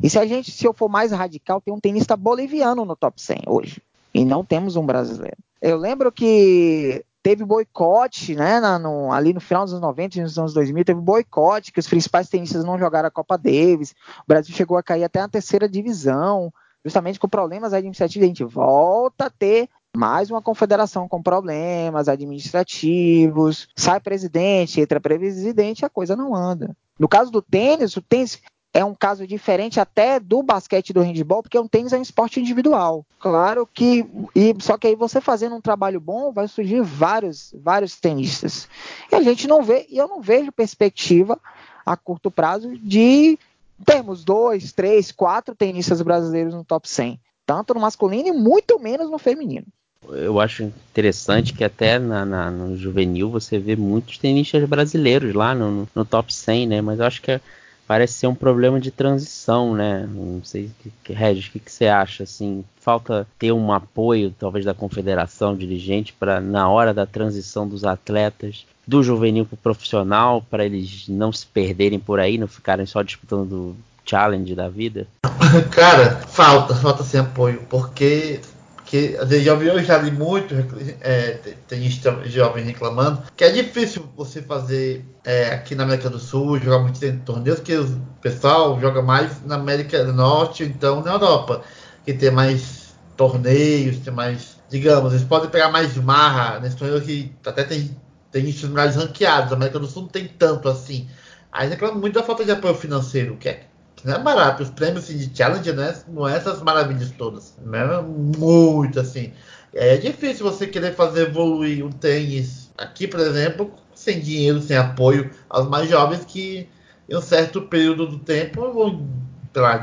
E 0.03 0.11
se 0.11 0.19
a 0.19 0.27
gente, 0.27 0.51
se 0.51 0.67
eu 0.67 0.73
for 0.73 0.89
mais 0.89 1.13
radical, 1.13 1.61
tem 1.61 1.73
um 1.73 1.81
tenista 1.81 2.17
boliviano 2.17 2.85
no 2.85 2.97
top 2.97 3.21
100 3.21 3.43
hoje. 3.47 3.83
E 4.13 4.25
não 4.25 4.45
temos 4.45 4.77
um 4.77 4.87
brasileiro. 4.87 5.37
Eu 5.61 5.77
lembro 5.77 6.13
que 6.13 7.05
teve 7.23 7.43
boicote, 7.43 8.37
né, 8.37 8.61
na, 8.61 8.79
no, 8.79 9.11
ali 9.11 9.33
no 9.33 9.41
final 9.41 9.65
dos 9.65 9.73
anos 9.73 9.83
90 9.83 10.19
e 10.19 10.23
nos 10.23 10.39
anos 10.39 10.53
2000, 10.53 10.85
teve 10.85 11.01
boicote, 11.01 11.73
que 11.73 11.81
os 11.81 11.89
principais 11.89 12.29
tenistas 12.29 12.63
não 12.65 12.79
jogaram 12.79 13.09
a 13.09 13.11
Copa 13.11 13.39
Davis, 13.39 13.93
o 14.19 14.29
Brasil 14.29 14.55
chegou 14.55 14.77
a 14.77 14.83
cair 14.83 15.05
até 15.05 15.21
na 15.21 15.29
terceira 15.29 15.67
divisão, 15.67 16.53
justamente 16.85 17.19
com 17.19 17.27
problemas 17.27 17.73
administrativos, 17.73 18.25
a 18.25 18.29
gente 18.29 18.45
volta 18.45 19.25
a 19.25 19.31
ter 19.31 19.71
mais 19.97 20.31
uma 20.31 20.43
confederação 20.43 21.09
com 21.09 21.23
problemas 21.23 22.09
administrativos, 22.09 23.69
sai 23.75 24.01
presidente, 24.01 24.83
entra 24.83 25.01
presidente, 25.01 25.87
a 25.87 25.89
coisa 25.89 26.15
não 26.15 26.35
anda. 26.35 26.77
No 26.99 27.09
caso 27.09 27.31
do 27.31 27.41
tênis, 27.41 27.97
o 27.97 28.03
tênis 28.03 28.39
é 28.75 28.85
um 28.85 28.93
caso 28.93 29.25
diferente 29.25 29.79
até 29.79 30.19
do 30.19 30.43
basquete 30.43 30.93
do 30.93 31.01
handball, 31.01 31.43
porque 31.43 31.57
o 31.57 31.69
tênis 31.69 31.93
é 31.93 31.99
um 31.99 32.03
esporte 32.03 32.41
individual. 32.41 33.07
Claro 33.21 33.69
que, 33.73 34.05
e, 34.35 34.53
só 34.59 34.77
que 34.77 34.89
aí 34.89 34.97
você 34.97 35.21
fazendo 35.21 35.55
um 35.55 35.61
trabalho 35.61 36.01
bom, 36.01 36.33
vai 36.33 36.49
surgir 36.49 36.83
vários, 36.83 37.55
vários 37.57 37.95
tenistas. 38.01 38.69
E 39.13 39.15
a 39.15 39.23
gente 39.23 39.47
não 39.47 39.63
vê, 39.63 39.87
e 39.89 39.97
eu 39.97 40.09
não 40.09 40.21
vejo 40.21 40.51
perspectiva 40.51 41.39
a 41.87 41.97
curto 41.97 42.33
prazo 42.33 42.77
de 42.77 43.39
termos 43.87 44.25
dois, 44.25 44.73
três, 44.73 45.13
quatro 45.13 45.55
tenistas 45.55 46.03
brasileiros 46.03 46.53
no 46.53 46.65
top 46.65 46.89
100, 46.89 47.21
tanto 47.47 47.75
no 47.75 47.81
masculino 47.81 48.29
e 48.29 48.33
muito 48.33 48.81
menos 48.81 49.09
no 49.09 49.19
feminino. 49.19 49.67
Eu 50.09 50.41
acho 50.41 50.65
interessante 50.65 51.55
que 51.55 51.63
até 51.63 51.99
na, 51.99 52.27
na, 52.27 52.51
no 52.51 52.77
juvenil 52.77 53.31
você 53.31 53.57
vê 53.59 53.77
muitos 53.77 54.19
tenistas 54.19 54.69
brasileiros 54.69 55.33
lá 55.33 55.55
no, 55.55 55.89
no 55.95 56.05
top 56.05 56.35
100, 56.35 56.67
né? 56.67 56.81
Mas 56.83 56.99
eu 56.99 57.07
acho 57.07 57.23
que 57.23 57.31
é 57.31 57.41
parece 57.87 58.14
ser 58.14 58.27
um 58.27 58.35
problema 58.35 58.81
de 58.81 58.90
transição, 58.90 59.75
né? 59.75 60.09
Não 60.11 60.42
sei, 60.44 60.70
Regis, 61.07 61.47
o 61.47 61.51
que, 61.51 61.59
que, 61.59 61.73
você 61.73 61.87
acha? 61.87 62.25
Assim, 62.25 62.64
falta 62.81 63.27
ter 63.38 63.53
um 63.53 63.73
apoio, 63.73 64.35
talvez, 64.38 64.64
da 64.64 64.75
confederação 64.75 65.57
dirigente 65.57 66.12
para 66.12 66.40
na 66.40 66.68
hora 66.68 66.94
da 66.94 67.07
transição 67.07 67.68
dos 67.68 67.85
atletas 67.85 68.66
do 68.87 69.03
juvenil 69.03 69.47
para 69.47 69.57
profissional, 69.57 70.42
para 70.42 70.64
eles 70.64 71.07
não 71.09 71.33
se 71.33 71.47
perderem 71.47 71.99
por 71.99 72.20
aí, 72.20 72.37
não 72.37 72.47
ficarem 72.47 72.87
só 72.87 73.03
disputando 73.03 73.77
challenge 74.05 74.55
da 74.55 74.68
vida? 74.68 75.07
Cara, 75.73 76.16
falta, 76.29 76.75
falta 76.75 77.03
sem 77.03 77.20
apoio, 77.20 77.62
porque 77.68 78.40
que 78.85 79.16
já 79.40 79.55
vi, 79.55 79.66
eu 79.66 79.83
já 79.83 79.99
li 79.99 80.11
muito 80.11 80.55
é, 81.01 81.38
tenista 81.66 82.20
jovem 82.27 82.64
reclamando 82.64 83.23
que 83.37 83.44
é 83.44 83.51
difícil 83.51 84.09
você 84.16 84.42
fazer 84.42 85.05
é, 85.25 85.49
aqui 85.49 85.75
na 85.75 85.85
América 85.85 86.11
do 86.11 86.18
Sul 86.18 86.59
jogar 86.59 86.81
muito 86.81 87.05
em 87.05 87.18
torneios 87.18 87.61
que 87.61 87.75
o 87.77 88.01
pessoal 88.20 88.79
joga 88.81 89.03
mais 89.03 89.44
na 89.44 89.55
América 89.57 90.05
do 90.05 90.12
Norte 90.12 90.64
então 90.64 91.03
na 91.03 91.12
Europa 91.12 91.62
que 92.05 92.12
tem 92.12 92.31
mais 92.31 92.94
torneios 93.16 93.99
tem 93.99 94.12
mais 94.12 94.59
digamos 94.68 95.12
eles 95.12 95.25
podem 95.25 95.49
pegar 95.51 95.70
mais 95.70 95.97
marra 95.97 96.61
nesse 96.61 96.77
torneio 96.77 97.01
que 97.01 97.33
até 97.47 97.64
tem 97.64 97.97
tenistas 98.31 98.68
mais 98.70 98.97
ranqueados 98.97 99.53
a 99.53 99.57
América 99.57 99.79
do 99.79 99.87
Sul 99.87 100.03
não 100.03 100.09
tem 100.09 100.27
tanto 100.27 100.68
assim. 100.68 101.09
Aí 101.53 101.68
reclamam 101.68 102.01
muito 102.01 102.14
da 102.14 102.23
falta 102.25 102.44
de 102.44 102.51
apoio 102.51 102.75
financeiro 102.75 103.37
que 103.37 103.49
é 103.49 103.61
não 104.05 104.14
é 104.14 104.19
barato. 104.19 104.62
Os 104.62 104.71
prêmios 104.71 105.05
assim, 105.05 105.17
de 105.17 105.37
challenge 105.37 105.73
né, 105.73 105.97
não 106.09 106.29
é 106.29 106.37
essas 106.37 106.62
maravilhas 106.62 107.11
todas. 107.12 107.57
Não 107.64 107.79
é 107.79 108.03
muito 108.03 109.01
assim. 109.01 109.33
É 109.73 109.97
difícil 109.97 110.49
você 110.49 110.67
querer 110.67 110.95
fazer 110.95 111.29
evoluir 111.29 111.85
o 111.85 111.93
tênis 111.93 112.71
aqui, 112.79 113.09
por 113.09 113.19
exemplo, 113.19 113.73
sem 113.95 114.21
dinheiro, 114.21 114.61
sem 114.61 114.77
apoio 114.77 115.31
aos 115.49 115.69
mais 115.69 115.88
jovens 115.88 116.25
que 116.25 116.69
em 117.09 117.17
um 117.17 117.21
certo 117.21 117.62
período 117.62 118.07
do 118.07 118.19
tempo 118.19 118.73
vão 118.73 119.09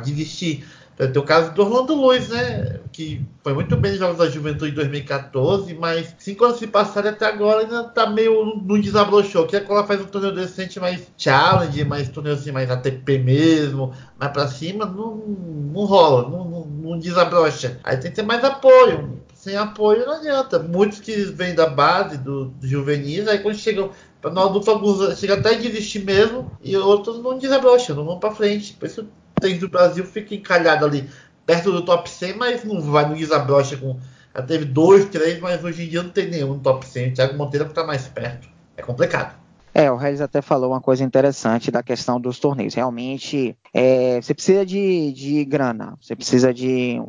desistir. 0.04 0.66
Tem 1.08 1.22
o 1.22 1.26
caso 1.26 1.52
do 1.54 1.64
Orlando 1.64 1.96
Luiz, 1.96 2.30
né? 2.30 2.80
Que 2.92 3.26
foi 3.44 3.54
muito 3.54 3.76
bem 3.76 3.92
nos 3.92 4.00
Jogos 4.00 4.18
da 4.18 4.30
Juventude 4.30 4.72
em 4.72 4.76
2014, 4.76 5.74
mas 5.74 6.16
cinco 6.20 6.46
anos 6.46 6.60
se 6.60 6.68
passaram 6.68 7.10
até 7.10 7.26
agora 7.26 7.62
ainda 7.62 7.84
tá 7.86 8.08
meio 8.08 8.46
no 8.46 8.80
desabrochou. 8.80 9.48
Que 9.48 9.56
ela 9.56 9.86
faz 9.86 10.00
um 10.00 10.06
torneio 10.06 10.36
decente 10.36 10.80
mais 10.80 11.12
challenge, 11.18 11.84
mais 11.86 12.08
torneio 12.10 12.36
assim, 12.36 12.52
mais 12.52 12.70
ATP 12.70 13.18
mesmo, 13.18 13.94
mais 14.20 14.32
pra 14.32 14.48
cima, 14.48 14.86
não, 14.86 15.16
não 15.16 15.86
rola, 15.86 16.30
não, 16.30 16.46
não, 16.46 16.66
não 16.66 17.00
desabrocha. 17.00 17.80
Aí 17.84 17.98
tem 17.98 18.12
que 18.12 18.18
ter 18.18 18.24
mais 18.24 18.44
apoio. 18.44 19.22
Sem 19.34 19.58
apoio 19.58 20.06
não 20.06 20.18
adianta. 20.18 20.60
Muitos 20.60 21.00
que 21.00 21.16
vêm 21.16 21.56
da 21.56 21.66
base 21.66 22.16
do, 22.20 22.46
do 22.46 22.68
juvenis, 22.68 23.28
aí 23.28 23.40
quando 23.40 23.56
chegam 23.56 23.90
adulto, 24.24 24.70
alguns 24.70 25.18
chegam 25.20 25.38
até 25.38 25.56
a 25.56 25.58
desistir 25.58 26.04
mesmo, 26.06 26.52
e 26.62 26.76
outros 26.78 27.22
não 27.22 27.38
desabrocham, 27.38 27.96
não 27.96 28.06
vão 28.06 28.20
pra 28.20 28.32
frente. 28.32 28.74
Por 28.74 28.86
isso 28.86 29.08
tênis 29.42 29.60
do 29.60 29.68
Brasil 29.68 30.06
fica 30.06 30.36
encalhado 30.36 30.86
ali 30.86 31.10
perto 31.46 31.72
do 31.72 31.84
top 31.84 32.10
100, 32.10 32.36
mas 32.36 32.64
não 32.64 32.80
vai 32.80 33.10
no 33.10 33.16
desabrocha 33.16 33.76
com. 33.76 34.00
Já 34.34 34.42
teve 34.44 34.64
dois, 34.64 35.10
três, 35.10 35.42
mas 35.42 35.62
hoje 35.62 35.84
em 35.84 35.90
dia 35.90 36.04
não 36.04 36.10
tem 36.10 36.30
nenhum 36.30 36.54
no 36.54 36.60
top 36.60 36.86
100. 36.86 37.10
O 37.10 37.14
Thiago 37.14 37.38
Monteiro 37.38 37.66
está 37.66 37.84
mais 37.84 38.08
perto. 38.08 38.48
É 38.78 38.82
complicado. 38.82 39.36
É, 39.74 39.92
o 39.92 39.98
Regis 39.98 40.22
até 40.22 40.42
falou 40.42 40.72
uma 40.72 40.80
coisa 40.80 41.04
interessante 41.04 41.70
da 41.70 41.84
questão 41.84 42.20
dos 42.20 42.40
torneios. 42.40 42.74
Realmente, 42.74 43.58
é, 43.74 44.22
você 44.22 44.34
precisa 44.34 44.66
de, 44.66 45.12
de 45.12 45.44
grana, 45.44 45.98
você 46.00 46.16
precisa 46.16 46.54
de 46.54 47.02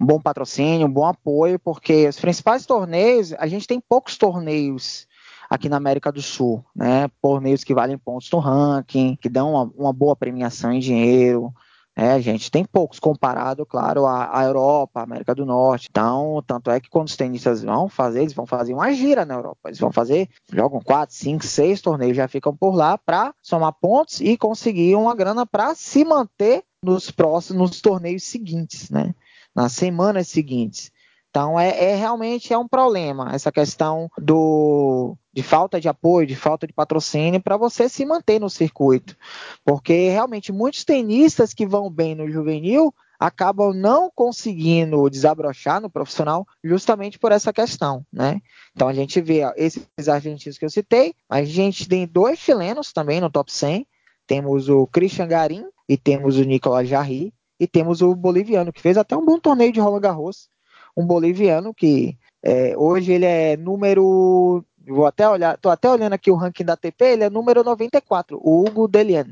um 0.00 0.06
bom 0.06 0.20
patrocínio, 0.20 0.86
um 0.86 0.92
bom 0.92 1.06
apoio, 1.06 1.58
porque 1.58 2.08
os 2.08 2.18
principais 2.18 2.66
torneios, 2.66 3.32
a 3.34 3.46
gente 3.46 3.66
tem 3.66 3.80
poucos 3.80 4.16
torneios 4.16 5.06
aqui 5.54 5.68
na 5.68 5.76
América 5.76 6.12
do 6.12 6.22
Sul, 6.22 6.64
né? 6.74 7.08
Torneios 7.20 7.64
que 7.64 7.74
valem 7.74 7.98
pontos 7.98 8.30
no 8.30 8.38
ranking, 8.38 9.16
que 9.20 9.28
dão 9.28 9.52
uma, 9.52 9.72
uma 9.76 9.92
boa 9.92 10.16
premiação 10.16 10.72
em 10.72 10.80
dinheiro. 10.80 11.52
É, 11.96 12.20
gente, 12.20 12.50
tem 12.50 12.64
poucos 12.64 12.98
comparado, 12.98 13.64
claro, 13.64 14.04
à, 14.04 14.36
à, 14.36 14.44
Europa, 14.44 14.98
à 14.98 15.04
América 15.04 15.32
do 15.32 15.46
Norte. 15.46 15.86
Então, 15.88 16.42
tanto 16.44 16.68
é 16.68 16.80
que 16.80 16.90
quando 16.90 17.06
os 17.06 17.16
tenistas 17.16 17.62
vão 17.62 17.88
fazer, 17.88 18.22
eles 18.22 18.34
vão 18.34 18.46
fazer 18.46 18.74
uma 18.74 18.92
gira 18.92 19.24
na 19.24 19.34
Europa. 19.34 19.68
Eles 19.68 19.78
vão 19.78 19.92
fazer, 19.92 20.28
jogam 20.52 20.80
quatro, 20.80 21.14
cinco, 21.14 21.46
seis 21.46 21.80
torneios, 21.80 22.16
já 22.16 22.26
ficam 22.26 22.54
por 22.54 22.74
lá 22.74 22.98
para 22.98 23.32
somar 23.40 23.72
pontos 23.72 24.20
e 24.20 24.36
conseguir 24.36 24.96
uma 24.96 25.14
grana 25.14 25.46
para 25.46 25.72
se 25.76 26.04
manter 26.04 26.64
nos 26.82 27.12
próximos 27.12 27.70
nos 27.70 27.80
torneios 27.80 28.24
seguintes, 28.24 28.90
né? 28.90 29.14
Nas 29.54 29.72
semanas 29.72 30.26
seguintes. 30.26 30.90
Então 31.34 31.58
é, 31.58 31.90
é, 31.90 31.96
realmente 31.96 32.52
é 32.52 32.56
um 32.56 32.68
problema 32.68 33.34
essa 33.34 33.50
questão 33.50 34.08
do 34.16 35.16
de 35.32 35.42
falta 35.42 35.80
de 35.80 35.88
apoio, 35.88 36.28
de 36.28 36.36
falta 36.36 36.64
de 36.64 36.72
patrocínio 36.72 37.42
para 37.42 37.56
você 37.56 37.88
se 37.88 38.06
manter 38.06 38.38
no 38.38 38.48
circuito, 38.48 39.16
porque 39.64 40.10
realmente 40.10 40.52
muitos 40.52 40.84
tenistas 40.84 41.52
que 41.52 41.66
vão 41.66 41.90
bem 41.90 42.14
no 42.14 42.30
juvenil 42.30 42.94
acabam 43.18 43.74
não 43.74 44.12
conseguindo 44.14 45.10
desabrochar 45.10 45.80
no 45.80 45.90
profissional 45.90 46.46
justamente 46.62 47.18
por 47.18 47.32
essa 47.32 47.52
questão, 47.52 48.06
né? 48.12 48.40
Então 48.72 48.86
a 48.86 48.94
gente 48.94 49.20
vê 49.20 49.44
ó, 49.44 49.52
esses 49.56 50.08
argentinos 50.08 50.56
que 50.56 50.64
eu 50.64 50.70
citei, 50.70 51.16
a 51.28 51.42
gente 51.42 51.88
tem 51.88 52.06
dois 52.06 52.38
chilenos 52.38 52.92
também 52.92 53.20
no 53.20 53.28
top 53.28 53.52
100, 53.52 53.84
temos 54.24 54.68
o 54.68 54.86
Christian 54.86 55.26
Garim 55.26 55.64
e 55.88 55.96
temos 55.96 56.38
o 56.38 56.44
Nicolas 56.44 56.88
Jarry. 56.88 57.34
E 57.60 57.68
temos 57.68 58.02
o 58.02 58.16
boliviano 58.16 58.72
que 58.72 58.80
fez 58.80 58.98
até 58.98 59.16
um 59.16 59.24
bom 59.24 59.38
torneio 59.38 59.72
de 59.72 59.78
Roland 59.78 60.00
Garros 60.00 60.48
um 60.96 61.06
boliviano 61.06 61.74
que 61.74 62.16
é, 62.42 62.76
hoje 62.76 63.12
ele 63.12 63.24
é 63.24 63.56
número 63.56 64.64
vou 64.86 65.06
até 65.06 65.28
olhar, 65.28 65.56
tô 65.56 65.70
até 65.70 65.88
olhando 65.88 66.12
aqui 66.12 66.30
o 66.30 66.36
ranking 66.36 66.64
da 66.64 66.74
ATP, 66.74 67.04
ele 67.04 67.24
é 67.24 67.30
número 67.30 67.64
94, 67.64 68.38
o 68.42 68.64
Hugo 68.64 68.86
Delian. 68.86 69.28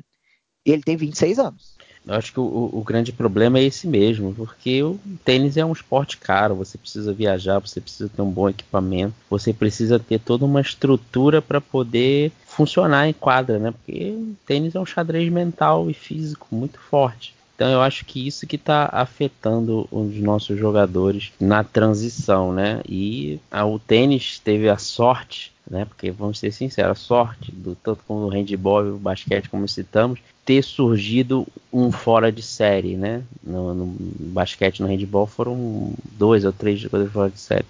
E 0.64 0.70
ele 0.70 0.82
tem 0.82 0.96
26 0.96 1.38
anos. 1.38 1.76
Eu 2.06 2.14
acho 2.14 2.32
que 2.32 2.40
o, 2.40 2.70
o, 2.72 2.82
grande 2.82 3.12
problema 3.12 3.60
é 3.60 3.64
esse 3.64 3.86
mesmo, 3.86 4.34
porque 4.34 4.82
o 4.82 4.98
tênis 5.24 5.56
é 5.56 5.64
um 5.64 5.72
esporte 5.72 6.18
caro, 6.18 6.56
você 6.56 6.76
precisa 6.76 7.12
viajar, 7.12 7.60
você 7.60 7.80
precisa 7.80 8.08
ter 8.08 8.22
um 8.22 8.30
bom 8.30 8.48
equipamento, 8.48 9.14
você 9.30 9.52
precisa 9.52 10.00
ter 10.00 10.18
toda 10.18 10.44
uma 10.44 10.60
estrutura 10.60 11.40
para 11.40 11.60
poder 11.60 12.32
funcionar 12.44 13.08
em 13.08 13.12
quadra, 13.12 13.58
né? 13.60 13.70
Porque 13.70 14.18
tênis 14.44 14.74
é 14.74 14.80
um 14.80 14.86
xadrez 14.86 15.30
mental 15.30 15.88
e 15.88 15.94
físico 15.94 16.48
muito 16.50 16.80
forte. 16.80 17.34
Então 17.62 17.70
eu 17.70 17.80
acho 17.80 18.04
que 18.04 18.26
isso 18.26 18.44
que 18.44 18.56
está 18.56 18.88
afetando 18.90 19.86
os 19.88 20.16
nossos 20.16 20.58
jogadores 20.58 21.30
na 21.38 21.62
transição, 21.62 22.52
né? 22.52 22.80
E 22.88 23.38
a, 23.48 23.64
o 23.64 23.78
tênis 23.78 24.40
teve 24.40 24.68
a 24.68 24.76
sorte, 24.76 25.52
né? 25.70 25.84
Porque 25.84 26.10
vamos 26.10 26.40
ser 26.40 26.50
sinceros, 26.50 26.90
a 26.90 26.94
sorte 26.96 27.52
do 27.52 27.76
tanto 27.76 28.02
como 28.04 28.26
o 28.26 28.28
handball 28.28 28.84
e 28.84 28.90
o 28.90 28.98
basquete, 28.98 29.48
como 29.48 29.68
citamos, 29.68 30.18
ter 30.44 30.64
surgido 30.64 31.46
um 31.72 31.92
fora 31.92 32.32
de 32.32 32.42
série, 32.42 32.96
né? 32.96 33.22
No, 33.44 33.72
no 33.72 33.96
basquete, 34.18 34.82
no 34.82 34.88
handball 34.88 35.28
foram 35.28 35.92
dois 36.18 36.44
ou 36.44 36.50
três 36.52 36.80
jogadores 36.80 37.12
fora 37.12 37.30
de 37.30 37.38
série. 37.38 37.66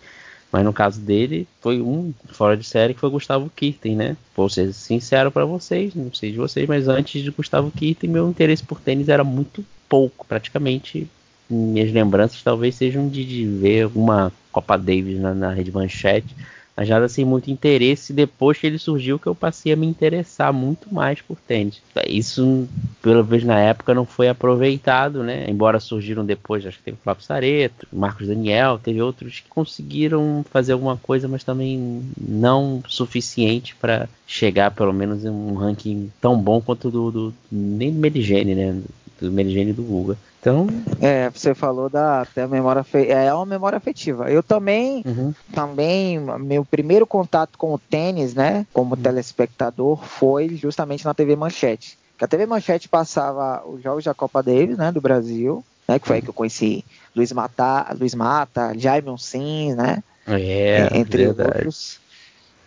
Mas 0.50 0.64
no 0.64 0.72
caso 0.72 1.00
dele, 1.02 1.46
foi 1.60 1.82
um 1.82 2.14
fora 2.28 2.56
de 2.56 2.64
série 2.64 2.94
que 2.94 3.00
foi 3.00 3.10
Gustavo 3.10 3.50
Kirten, 3.54 3.94
né? 3.94 4.16
Vou 4.34 4.48
ser 4.48 4.72
sincero 4.72 5.30
para 5.30 5.44
vocês, 5.44 5.94
não 5.94 6.12
sei 6.14 6.32
de 6.32 6.38
vocês, 6.38 6.66
mas 6.66 6.88
antes 6.88 7.22
de 7.22 7.30
Gustavo 7.30 7.70
Kirten, 7.70 8.08
meu 8.08 8.30
interesse 8.30 8.62
por 8.62 8.80
tênis 8.80 9.10
era 9.10 9.22
muito 9.22 9.62
pouco, 9.92 10.26
praticamente. 10.26 11.06
Minhas 11.50 11.92
lembranças 11.92 12.42
talvez 12.42 12.76
sejam 12.76 13.10
de, 13.10 13.26
de 13.26 13.44
ver 13.44 13.82
alguma 13.82 14.32
Copa 14.50 14.78
Davis 14.78 15.20
na, 15.20 15.34
na 15.34 15.52
Rede 15.52 15.70
Manchete 15.70 16.34
mas 16.76 16.88
nada 16.88 17.08
sem 17.08 17.24
muito 17.24 17.50
interesse. 17.50 18.12
Depois 18.12 18.58
que 18.58 18.66
ele 18.66 18.78
surgiu, 18.78 19.18
que 19.18 19.26
eu 19.26 19.34
passei 19.34 19.72
a 19.72 19.76
me 19.76 19.86
interessar 19.86 20.52
muito 20.52 20.92
mais 20.92 21.20
por 21.20 21.36
tênis. 21.36 21.82
Isso, 22.06 22.66
pelo 23.00 23.24
menos 23.24 23.44
na 23.44 23.58
época, 23.60 23.94
não 23.94 24.06
foi 24.06 24.28
aproveitado, 24.28 25.22
né? 25.22 25.46
Embora 25.48 25.78
surgiram 25.78 26.24
depois, 26.24 26.66
acho 26.66 26.78
que 26.78 26.84
teve 26.84 26.96
o 26.96 27.04
Flávio 27.04 27.22
Sareto, 27.22 27.86
Marcos 27.92 28.26
Daniel, 28.26 28.78
teve 28.82 29.02
outros 29.02 29.40
que 29.40 29.48
conseguiram 29.48 30.44
fazer 30.50 30.72
alguma 30.72 30.96
coisa, 30.96 31.28
mas 31.28 31.44
também 31.44 32.02
não 32.16 32.82
suficiente 32.88 33.74
para 33.76 34.08
chegar, 34.26 34.70
pelo 34.70 34.92
menos, 34.92 35.24
em 35.24 35.30
um 35.30 35.54
ranking 35.54 36.10
tão 36.20 36.38
bom 36.38 36.60
quanto 36.60 36.90
do, 36.90 37.10
do 37.10 37.34
nem 37.50 37.92
do 37.92 37.98
Meligene, 37.98 38.54
né? 38.54 38.80
Do 39.22 39.32
Meligene 39.32 39.70
e 39.70 39.74
do 39.74 39.82
Guga. 39.82 40.16
Então. 40.40 40.66
É, 41.00 41.30
você 41.30 41.54
falou 41.54 41.88
da 41.88 42.22
até 42.22 42.46
memória 42.48 42.84
é 43.08 43.32
uma 43.32 43.46
memória 43.46 43.76
afetiva. 43.76 44.28
Eu 44.28 44.42
também, 44.42 45.02
uhum. 45.06 45.32
também, 45.54 46.18
meu 46.40 46.64
primeiro 46.64 47.06
contato 47.06 47.56
com 47.56 47.72
o 47.72 47.78
tênis, 47.78 48.34
né, 48.34 48.66
como 48.72 48.96
uhum. 48.96 49.00
telespectador, 49.00 50.02
foi 50.04 50.56
justamente 50.56 51.04
na 51.04 51.14
TV 51.14 51.36
Manchete. 51.36 51.96
Que 52.18 52.24
a 52.24 52.28
TV 52.28 52.44
Manchete 52.46 52.88
passava 52.88 53.62
os 53.64 53.80
jogos 53.82 54.04
da 54.04 54.14
Copa 54.14 54.42
Davis, 54.42 54.76
né, 54.76 54.90
do 54.90 55.00
Brasil, 55.00 55.64
né, 55.86 56.00
que 56.00 56.06
foi 56.08 56.16
aí 56.16 56.22
que 56.22 56.30
eu 56.30 56.34
conheci 56.34 56.84
Luiz 57.14 57.30
Mata, 57.30 57.94
Luiz 57.98 58.14
Mata, 58.14 58.72
Jaime 58.76 59.16
Sims, 59.18 59.76
né, 59.76 60.02
é, 60.26 60.88
entre 60.98 61.26
verdade. 61.26 61.50
outros. 61.50 62.00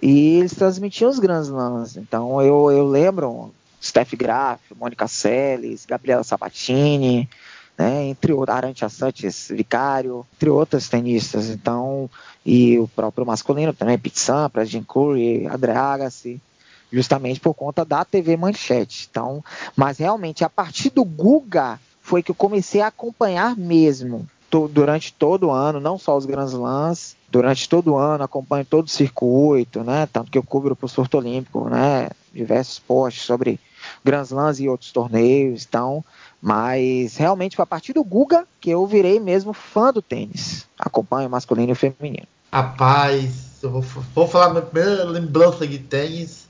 E 0.01 0.39
eles 0.39 0.53
transmitiam 0.53 1.09
os 1.09 1.19
grandes 1.19 1.49
lãs. 1.49 1.97
Então 1.97 2.41
eu, 2.41 2.71
eu 2.71 2.87
lembro 2.87 3.51
Steph 3.85 4.15
Graf, 4.15 4.61
Mônica 4.75 5.07
Seles, 5.07 5.85
Gabriela 5.85 6.23
Sabatini, 6.23 7.29
né, 7.77 8.05
entre 8.05 8.33
outros, 8.33 8.57
Arantia 8.57 8.89
Santos 8.89 9.47
Vicário, 9.49 10.25
entre 10.35 10.49
outros 10.49 10.89
tenistas. 10.89 11.49
Então, 11.49 12.09
e 12.45 12.79
o 12.79 12.87
próprio 12.87 13.25
masculino 13.25 13.73
também, 13.73 13.97
Pete 13.97 14.19
Sampras, 14.19 14.69
Jim 14.69 14.83
Curry, 14.83 15.45
André 15.45 15.75
Agassi, 15.75 16.41
justamente 16.91 17.39
por 17.39 17.53
conta 17.53 17.85
da 17.85 18.03
TV 18.03 18.35
Manchete. 18.35 19.07
Então, 19.09 19.43
mas 19.75 19.99
realmente 19.99 20.43
a 20.43 20.49
partir 20.49 20.89
do 20.89 21.03
Guga 21.03 21.79
foi 22.01 22.23
que 22.23 22.31
eu 22.31 22.35
comecei 22.35 22.81
a 22.81 22.87
acompanhar 22.87 23.55
mesmo 23.55 24.27
durante 24.71 25.11
todo 25.11 25.47
o 25.47 25.51
ano, 25.51 25.81
não 25.81 25.97
só 25.97 26.15
os 26.15 26.25
Grandes 26.25 26.53
Lãs, 26.53 27.17
durante 27.29 27.67
todo 27.67 27.91
o 27.91 27.97
ano 27.97 28.23
acompanho 28.23 28.63
todo 28.63 28.85
o 28.85 28.89
circuito, 28.89 29.83
né? 29.83 30.07
Tanto 30.13 30.31
que 30.31 30.37
eu 30.37 30.43
cubro 30.43 30.77
para 30.77 30.85
o 30.85 30.89
surto 30.89 31.17
olímpico, 31.17 31.67
né? 31.67 32.09
Diversos 32.33 32.79
posts 32.79 33.25
sobre 33.25 33.59
Grandes 34.03 34.31
Lãs 34.31 34.59
e 34.59 34.69
outros 34.69 34.91
torneios. 34.91 35.65
Então, 35.67 36.03
mas 36.41 37.17
realmente 37.17 37.55
foi 37.55 37.63
a 37.63 37.67
partir 37.67 37.93
do 37.93 38.03
Guga 38.03 38.45
que 38.61 38.69
eu 38.69 38.85
virei 38.85 39.19
mesmo 39.19 39.53
fã 39.53 39.91
do 39.91 40.01
tênis. 40.01 40.67
Acompanho 40.77 41.29
masculino 41.29 41.71
e 41.71 41.75
feminino. 41.75 42.27
Rapaz, 42.51 43.63
eu 43.63 43.69
vou, 43.69 43.81
vou 44.13 44.27
falar 44.27 44.51
minha 44.51 44.61
primeira 44.61 45.03
lembrança 45.05 45.67
de 45.67 45.79
tênis, 45.79 46.47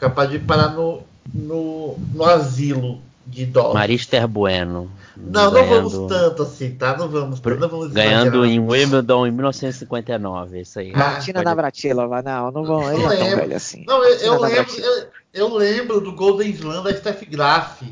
capaz 0.00 0.30
de 0.30 0.38
parar 0.38 0.70
no, 0.70 1.02
no, 1.32 1.96
no 2.12 2.24
asilo 2.24 3.00
de 3.26 3.42
idosos. 3.42 3.74
Marister 3.74 4.26
Bueno. 4.26 4.90
Não, 5.16 5.52
ganhando, 5.52 5.82
não 5.82 5.90
vamos 5.90 6.12
tanto 6.12 6.42
assim, 6.42 6.70
tá? 6.72 6.96
Não 6.96 7.08
vamos 7.08 7.40
não 7.40 7.68
vamos 7.68 7.92
Ganhando 7.92 8.44
em 8.44 8.58
Wimbledon 8.58 9.26
em 9.26 9.30
1959, 9.30 10.60
isso 10.60 10.78
aí. 10.78 10.92
Martina 10.92 11.40
ah, 11.40 11.44
Navratilova, 11.44 12.22
não, 12.22 12.50
não 12.50 12.64
vão, 12.64 12.92
ele 12.92 13.02
não 13.02 13.12
é 13.12 13.16
tão 13.16 13.36
velho 13.36 13.56
assim. 13.56 13.84
Não, 13.86 14.02
eu, 14.02 14.16
eu 14.16 14.40
lembro, 14.40 14.74
eu, 14.76 15.06
eu, 15.34 15.54
lembro 15.54 16.00
do 16.00 16.12
Golden 16.12 16.50
Slam 16.50 16.82
da 16.82 16.94
Steph 16.94 17.22
Graf 17.28 17.82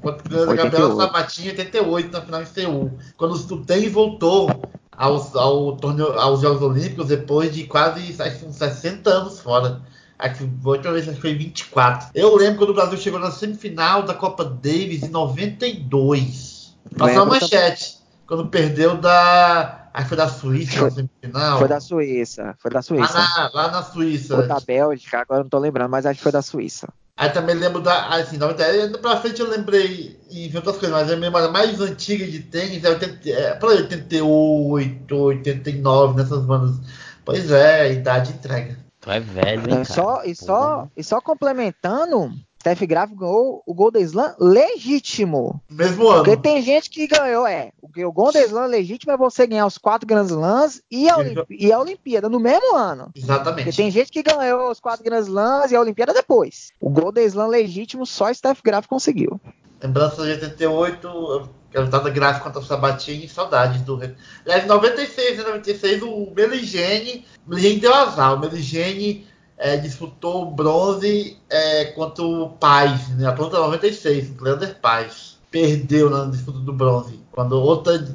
Contra 0.00 0.50
a 0.50 0.54
Gabriela 0.54 0.96
Sabatinha 0.96 1.48
em 1.48 1.50
88, 1.50 2.12
na 2.12 2.20
final 2.22 2.42
em 2.42 2.46
Seul. 2.46 2.98
Quando 3.16 3.34
o 3.34 3.64
Tênis 3.64 3.92
voltou 3.92 4.48
aos, 4.92 5.34
ao 5.34 5.76
torneio, 5.76 6.12
aos 6.18 6.40
Jogos 6.40 6.62
Olímpicos 6.62 7.08
depois 7.08 7.54
de 7.54 7.64
quase 7.64 8.14
acho, 8.20 8.46
uns 8.46 8.56
60 8.56 9.10
anos 9.10 9.40
fora. 9.40 9.80
Acho 10.18 10.44
que 10.44 10.50
outra 10.64 10.92
vez 10.92 11.08
acho 11.08 11.16
que 11.16 11.22
foi 11.22 11.34
24. 11.34 12.10
Eu 12.14 12.36
lembro 12.36 12.58
quando 12.58 12.70
o 12.70 12.74
Brasil 12.74 12.98
chegou 12.98 13.20
na 13.20 13.30
semifinal 13.30 14.02
da 14.02 14.14
Copa 14.14 14.44
Davis 14.44 15.02
em 15.02 15.08
92. 15.08 16.76
Passou 16.96 17.22
a 17.22 17.26
manchete. 17.26 17.98
Quando 18.26 18.46
perdeu 18.48 18.96
da. 18.96 19.87
Acho 19.98 20.04
que 20.04 20.08
foi 20.10 20.16
da 20.16 20.28
Suíça 20.28 20.72
foi, 20.72 20.84
na 20.84 20.90
semifinal. 20.90 21.58
Foi 21.58 21.68
da 21.68 21.80
Suíça. 21.80 22.54
Foi 22.60 22.70
da 22.70 22.82
Suíça. 22.82 23.18
Lá 23.18 23.28
na, 23.28 23.50
lá 23.52 23.70
na 23.72 23.82
Suíça. 23.82 24.36
Foi 24.36 24.46
da 24.46 24.60
Bélgica, 24.60 25.18
agora 25.18 25.42
não 25.42 25.50
tô 25.50 25.58
lembrando, 25.58 25.90
mas 25.90 26.06
acho 26.06 26.18
que 26.18 26.22
foi 26.22 26.30
da 26.30 26.40
Suíça. 26.40 26.88
Aí 27.16 27.30
também 27.30 27.56
lembro 27.56 27.80
da. 27.80 28.06
Assim, 28.10 28.38
90, 28.38 28.98
pra 28.98 29.16
frente 29.16 29.40
eu 29.40 29.48
lembrei 29.48 30.16
em 30.30 30.54
outras 30.54 30.76
coisas, 30.76 30.90
mas 30.90 31.10
a 31.10 31.16
memória 31.16 31.48
mais 31.48 31.80
antiga 31.80 32.24
de 32.24 32.38
tênis 32.38 32.84
é, 32.84 32.90
80, 32.90 33.28
é 33.28 33.54
pra 33.54 33.70
88, 33.70 35.16
89, 35.16 36.16
nessas 36.16 36.44
bandas. 36.44 36.76
Pois 37.24 37.50
é, 37.50 37.92
idade 37.92 38.30
entrega. 38.30 38.78
Tu 39.00 39.10
é 39.10 39.18
velho, 39.18 39.62
hein, 39.62 39.68
cara? 39.68 39.84
Só, 39.84 40.22
e, 40.24 40.34
só, 40.36 40.88
e 40.96 41.02
só 41.02 41.20
complementando, 41.20 42.32
Steph 42.60 42.82
Graf 42.82 43.12
ganhou 43.14 43.62
o 43.64 43.74
Golden 43.74 44.02
Slam 44.02 44.34
legítimo. 44.38 45.62
Mesmo 45.70 46.08
ano. 46.08 46.24
Porque 46.24 46.36
tem 46.36 46.60
gente 46.60 46.90
que 46.90 47.06
ganhou, 47.06 47.46
é. 47.46 47.72
O 47.80 48.12
Golden 48.12 48.42
Slam 48.44 48.66
legítimo 48.66 49.12
é 49.12 49.16
você 49.16 49.46
ganhar 49.46 49.66
os 49.66 49.78
quatro 49.78 50.06
Grand 50.06 50.24
Slams 50.24 50.82
e 50.90 51.08
a, 51.08 51.16
e 51.48 51.72
a 51.72 51.78
Olimpíada 51.78 52.28
no 52.28 52.40
mesmo 52.40 52.76
ano. 52.76 53.10
Exatamente. 53.14 53.64
Porque 53.64 53.76
tem 53.76 53.90
gente 53.90 54.10
que 54.10 54.22
ganhou 54.22 54.70
os 54.70 54.80
quatro 54.80 55.04
Grand 55.04 55.20
Slams 55.20 55.70
e 55.70 55.76
a 55.76 55.80
Olimpíada 55.80 56.12
depois. 56.12 56.72
O 56.80 56.90
Golden 56.90 57.24
Slam 57.26 57.46
legítimo 57.46 58.04
só 58.04 58.32
Steph 58.32 58.60
Graf 58.62 58.86
conseguiu. 58.86 59.40
Lembrança 59.80 60.24
de 60.24 60.32
88, 60.32 61.48
cantada 61.70 62.10
gráfica 62.10 62.44
contra 62.44 62.60
o 62.60 62.64
Sabatini, 62.64 63.28
saudades 63.28 63.82
do. 63.82 64.00
Aliás, 64.44 64.66
96 64.66 65.38
e 65.38 65.42
96, 65.42 66.02
o 66.02 66.32
Meligene, 66.34 67.24
Meligene 67.46 67.80
deu 67.80 67.94
azar. 67.94 68.34
O 68.34 68.40
Meligene 68.40 69.26
é, 69.58 69.76
disputou 69.76 70.42
o 70.42 70.50
bronze 70.50 71.36
é, 71.50 71.86
contra 71.86 72.24
o 72.24 72.50
Paz, 72.50 73.08
né? 73.10 73.26
Atlanta 73.26 73.58
96, 73.58 74.32
o 74.38 74.44
Leander 74.44 74.78
Paz. 74.80 75.36
Perdeu 75.50 76.10
na 76.10 76.26
disputa 76.26 76.58
do 76.58 76.72
bronze. 76.72 77.18
Quando 77.32 77.52
outra 77.60 78.06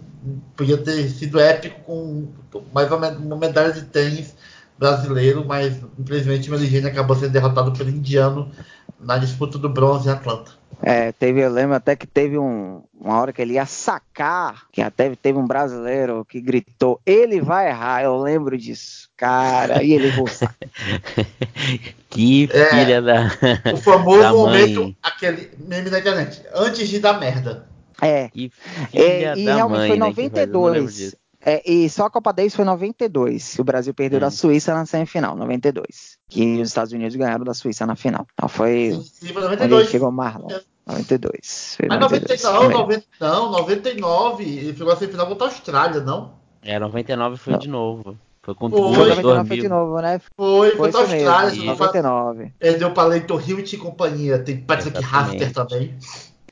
podia 0.56 0.78
ter 0.78 1.10
sido 1.10 1.40
épico 1.40 1.82
com 1.82 2.28
mais 2.74 2.90
uma 2.92 3.36
medalha 3.36 3.74
de 3.74 3.82
tênis 3.82 4.36
brasileiro, 4.78 5.44
mas 5.46 5.82
infelizmente 5.98 6.50
o 6.50 6.52
Meligene 6.52 6.88
acabou 6.88 7.16
sendo 7.16 7.32
derrotado 7.32 7.72
pelo 7.74 7.90
indiano 7.90 8.52
na 9.00 9.18
disputa 9.18 9.58
do 9.58 9.70
bronze 9.70 10.08
em 10.08 10.12
Atlanta. 10.12 10.52
É, 10.86 11.14
teve, 11.14 11.40
eu 11.40 11.50
lembro 11.50 11.76
até 11.76 11.96
que 11.96 12.06
teve 12.06 12.38
um, 12.38 12.84
uma 13.00 13.18
hora 13.18 13.32
que 13.32 13.42
ele 13.42 13.54
ia 13.54 13.66
sacar, 13.66 14.68
que 14.70 14.82
até 14.82 15.16
teve 15.16 15.40
um 15.40 15.48
brasileiro 15.48 16.26
que 16.26 16.42
gritou, 16.42 17.00
ele 17.06 17.40
vai 17.40 17.70
errar, 17.70 18.04
eu 18.04 18.18
lembro 18.18 18.58
disso. 18.58 19.10
Cara, 19.16 19.82
e 19.82 19.94
ele 19.94 20.08
errou. 20.08 20.28
que 22.10 22.50
é, 22.52 22.66
filha 22.66 23.02
da. 23.02 23.28
O 23.74 23.78
famoso 23.78 24.20
da 24.20 24.34
momento, 24.34 24.94
aquele 25.02 25.52
meme 25.58 25.90
da 25.90 26.00
internet, 26.00 26.44
antes 26.54 26.90
de 26.90 27.00
dar 27.00 27.18
merda. 27.18 27.66
É. 28.02 28.28
Que 28.28 28.52
filha 28.92 29.34
é, 29.34 29.38
e 29.38 29.46
da 29.46 29.56
realmente 29.56 29.80
mãe, 29.80 29.88
foi 29.88 29.98
92. 29.98 31.02
Né, 31.02 31.12
é, 31.46 31.70
e 31.70 31.90
só 31.90 32.06
a 32.06 32.10
Copa 32.10 32.34
Davis 32.34 32.56
foi 32.56 32.66
92. 32.66 33.58
O 33.58 33.64
Brasil 33.64 33.94
perdeu 33.94 34.18
hum. 34.18 34.22
da 34.22 34.32
Suíça 34.32 34.74
na 34.74 34.86
semifinal, 34.86 35.36
92. 35.36 36.18
Que 36.28 36.62
os 36.62 36.68
Estados 36.68 36.92
Unidos 36.92 37.16
ganharam 37.16 37.46
da 37.46 37.54
Suíça 37.54 37.86
na 37.86 37.96
final. 37.96 38.28
Então 38.34 38.50
foi. 38.50 38.92
Sim, 38.92 39.28
sim, 39.28 39.34
foi 39.34 39.42
92. 39.44 39.90
chegou 39.90 40.12
Marlon. 40.12 40.48
92. 40.86 41.76
Foi 41.78 41.88
Mas 41.90 42.00
92, 42.00 42.44
99, 42.44 42.74
90, 42.74 43.06
não, 43.20 43.52
99. 43.52 44.44
Ele 44.44 44.74
pegou 44.74 44.94
a 44.94 44.96
semifinal 44.98 45.28
contra 45.28 45.48
a 45.48 45.50
Austrália, 45.50 46.02
não? 46.02 46.32
É, 46.62 46.78
99 46.80 47.38
foi 47.38 47.54
não. 47.54 47.60
de 47.60 47.70
novo. 47.70 48.18
Foi 48.42 48.54
contra 48.56 48.78
o 48.80 48.94
Foi. 48.94 49.10
Guga 49.10 49.16
99 49.16 49.48
foi 49.48 49.58
2000. 49.58 49.64
de 49.64 49.70
novo, 49.70 50.02
né? 50.02 50.22
Foi, 50.36 50.72
Foi 50.76 50.90
isso 50.90 50.98
mesmo, 51.00 51.14
Austrália, 51.30 51.52
fala- 51.76 51.94
99. 51.94 52.52
perdeu 52.60 52.92
pra 52.92 53.04
Leighton 53.06 53.40
Hewitt 53.40 53.76
e 53.76 53.80
companhia. 53.80 54.40
Tem 54.40 54.58
Patrick. 54.58 55.02
Rafter 55.02 55.54
também. 55.54 55.94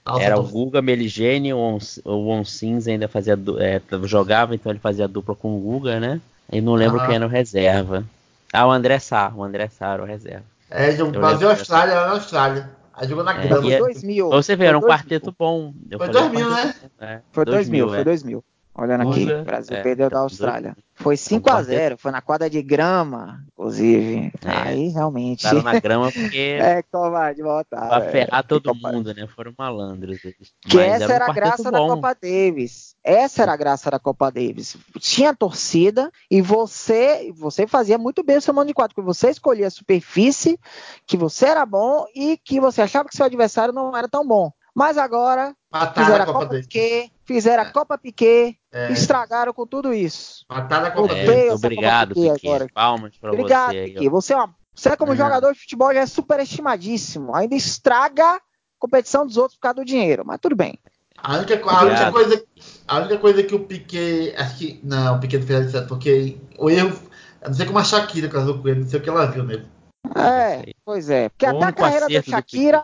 Nossa, 0.06 0.24
Era 0.24 0.40
o 0.40 0.44
Guga 0.44 0.82
Meligeni, 0.82 1.54
o 1.54 1.58
On- 1.60 1.78
o 2.06 2.16
Won 2.28 2.44
Sims 2.44 2.88
ainda 2.88 3.08
fazia 3.08 3.38
é, 3.60 3.80
jogava, 4.04 4.56
então 4.56 4.72
ele 4.72 4.80
fazia 4.80 5.08
dupla 5.08 5.36
com 5.36 5.56
o 5.56 5.60
Guga, 5.60 6.00
né? 6.00 6.20
E 6.52 6.60
não 6.60 6.74
lembro 6.74 6.98
Aham. 6.98 7.06
quem 7.08 7.16
era 7.18 7.26
o 7.26 7.30
reserva. 7.30 8.04
Ah, 8.52 8.66
o 8.68 8.72
André 8.72 8.98
Sá, 9.00 9.32
o 9.36 9.44
André 9.44 9.68
Sá 9.70 9.94
era 9.94 10.02
o 10.02 10.06
reserva. 10.06 10.44
É, 10.70 10.90
o 10.90 11.06
lembro 11.06 11.20
Brasil 11.20 11.48
e 11.48 11.50
dessa. 11.52 11.62
Austrália, 11.62 11.94
lá 11.96 12.08
na 12.08 12.14
Austrália. 12.14 12.70
Aí 12.94 13.08
jogou 13.08 13.24
na 13.24 13.34
É, 13.42 13.48
grama. 13.48 13.72
é- 13.74 13.78
2000. 13.78 14.30
Pra 14.30 14.38
você 14.38 14.56
ver, 14.56 14.66
era 14.66 14.78
um 14.78 14.82
Foi 14.82 14.90
2000. 14.90 15.04
quarteto 15.10 15.36
bom. 15.38 15.74
Eu 15.90 15.98
Foi 15.98 16.08
falei 16.08 16.22
2000, 16.30 16.50
né? 16.50 16.76
É, 17.00 17.22
Foi 17.32 17.46
2000, 17.46 17.88
foi 17.90 18.00
é. 18.00 18.04
2000. 18.04 18.44
Olhando 18.74 19.10
aqui, 19.10 19.26
o 19.32 19.44
Brasil 19.44 19.76
é, 19.76 19.82
perdeu 19.82 20.10
da 20.10 20.18
tá, 20.18 20.22
Austrália. 20.22 20.78
Foi 20.96 21.18
5 21.18 21.52
a 21.52 21.62
0 21.62 21.98
foi 21.98 22.12
na 22.12 22.22
quadra 22.22 22.50
de 22.50 22.62
grama, 22.62 23.44
inclusive. 23.52 24.32
É. 24.46 24.50
Aí 24.50 24.88
realmente. 24.88 25.44
Botaram 25.44 25.64
na 25.64 25.80
grama 25.80 26.12
porque 26.12 26.58
É, 26.62 26.82
covarde, 26.84 27.42
voltar. 27.42 27.90
pra 27.90 28.10
ferrar 28.10 28.44
todo 28.48 28.74
mundo, 28.74 29.14
né? 29.14 29.28
Foram 29.28 29.54
malandros 29.58 30.24
eles. 30.24 30.54
Que 30.62 30.78
Mas 30.78 31.02
essa 31.02 31.08
um 31.08 31.16
era 31.16 31.26
a 31.26 31.28
quarteto 31.28 31.48
graça 31.48 31.72
da 31.72 31.80
bom. 31.80 31.88
Copa 31.96 32.16
Davis. 32.22 32.96
Essa 33.04 33.42
era 33.44 33.54
a 33.54 33.58
graça 33.58 33.92
da 33.92 34.00
Copa 34.00 34.32
Davis. 34.32 34.78
Tinha 35.00 35.36
torcida 35.36 36.10
e 36.30 36.42
você 36.42 37.32
você 37.36 37.68
fazia 37.68 37.98
muito 37.98 38.24
bem 38.24 38.38
o 38.38 38.42
seu 38.42 38.54
mano 38.54 38.68
de 38.68 38.74
quatro, 38.74 38.96
porque 38.96 39.06
você 39.06 39.30
escolhia 39.30 39.68
a 39.68 39.72
superfície, 39.72 40.58
que 41.06 41.18
você 41.18 41.48
era 41.48 41.66
bom 41.66 42.06
e 42.16 42.38
que 42.38 42.60
você 42.60 42.82
achava 42.82 43.10
que 43.10 43.16
seu 43.18 43.26
adversário 43.26 43.74
não 43.74 43.96
era 43.98 44.08
tão 44.08 44.26
bom. 44.26 44.50
Mas 44.74 44.98
agora 44.98 45.54
Mataram 45.72 46.06
fizeram 46.06 46.20
a 46.20 46.24
a 46.24 46.34
Copa. 46.34 46.48
Piquet, 46.50 47.12
fizeram 47.24 47.64
a 47.64 47.66
Copa 47.72 47.98
Piquet, 47.98 48.58
É, 48.74 48.92
estragaram 48.92 49.54
com 49.54 49.66
tudo 49.66 49.94
isso. 49.94 50.46
mataram 50.50 50.88
a 50.88 50.92
Copa 50.92 51.14
É, 51.14 51.54
obrigado, 51.54 52.14
Copa 52.14 52.34
Piquet 52.34 52.48
agora. 52.48 52.68
Palmas 52.74 53.18
pra 53.18 53.32
Obrigado, 53.32 53.72
você. 53.74 53.84
Piquet. 53.88 54.10
Você, 54.10 54.34
é 54.34 54.36
uma- 54.36 54.56
você 54.76 54.98
como 54.98 55.12
Ah. 55.14 55.16
jogador 55.16 55.54
de 55.54 55.60
futebol 55.60 55.94
já 55.94 56.02
é 56.02 56.06
superestimadíssimo. 56.06 57.34
Ainda 57.36 57.56
estraga 57.56 58.26
a 58.36 58.40
competição 58.80 59.26
dos 59.26 59.38
outros 59.38 59.56
por 59.56 59.62
causa 59.62 59.76
do 59.76 59.86
dinheiro. 59.86 60.24
Mas 60.26 60.40
tudo 60.42 60.56
bem. 60.56 60.78
A 61.24 61.38
única, 61.38 61.62
a, 61.70 61.84
única 61.84 62.12
coisa, 62.12 62.44
a 62.88 62.98
única 62.98 63.18
coisa 63.20 63.44
que 63.44 63.56
o 63.56 63.60
Piquet. 63.66 64.34
Acho 64.38 64.58
que. 64.58 64.80
Não, 64.84 65.16
o 65.16 65.20
Piquet 65.20 65.38
não 65.40 65.48
fez 65.48 65.72
certo, 65.72 65.88
porque 65.88 66.38
o 66.58 66.70
erro. 66.70 67.00
Eu 67.42 67.50
não 67.50 67.54
sei 67.56 67.66
como 67.66 67.80
a 67.80 67.84
Shakira 67.84 68.28
casou 68.28 68.60
com 68.60 68.68
ele, 68.68 68.82
não 68.82 68.88
sei 68.90 69.00
o 69.00 69.04
que 69.04 69.10
ela 69.10 69.26
viu 69.28 69.44
nele. 69.44 69.68
É, 70.16 70.74
pois 70.84 71.10
é. 71.10 71.30
Porque 71.30 71.46
O 71.46 71.50
até 71.58 71.66
a 71.66 71.72
carreira 71.72 72.08
da 72.10 72.22
Shakira. 72.22 72.84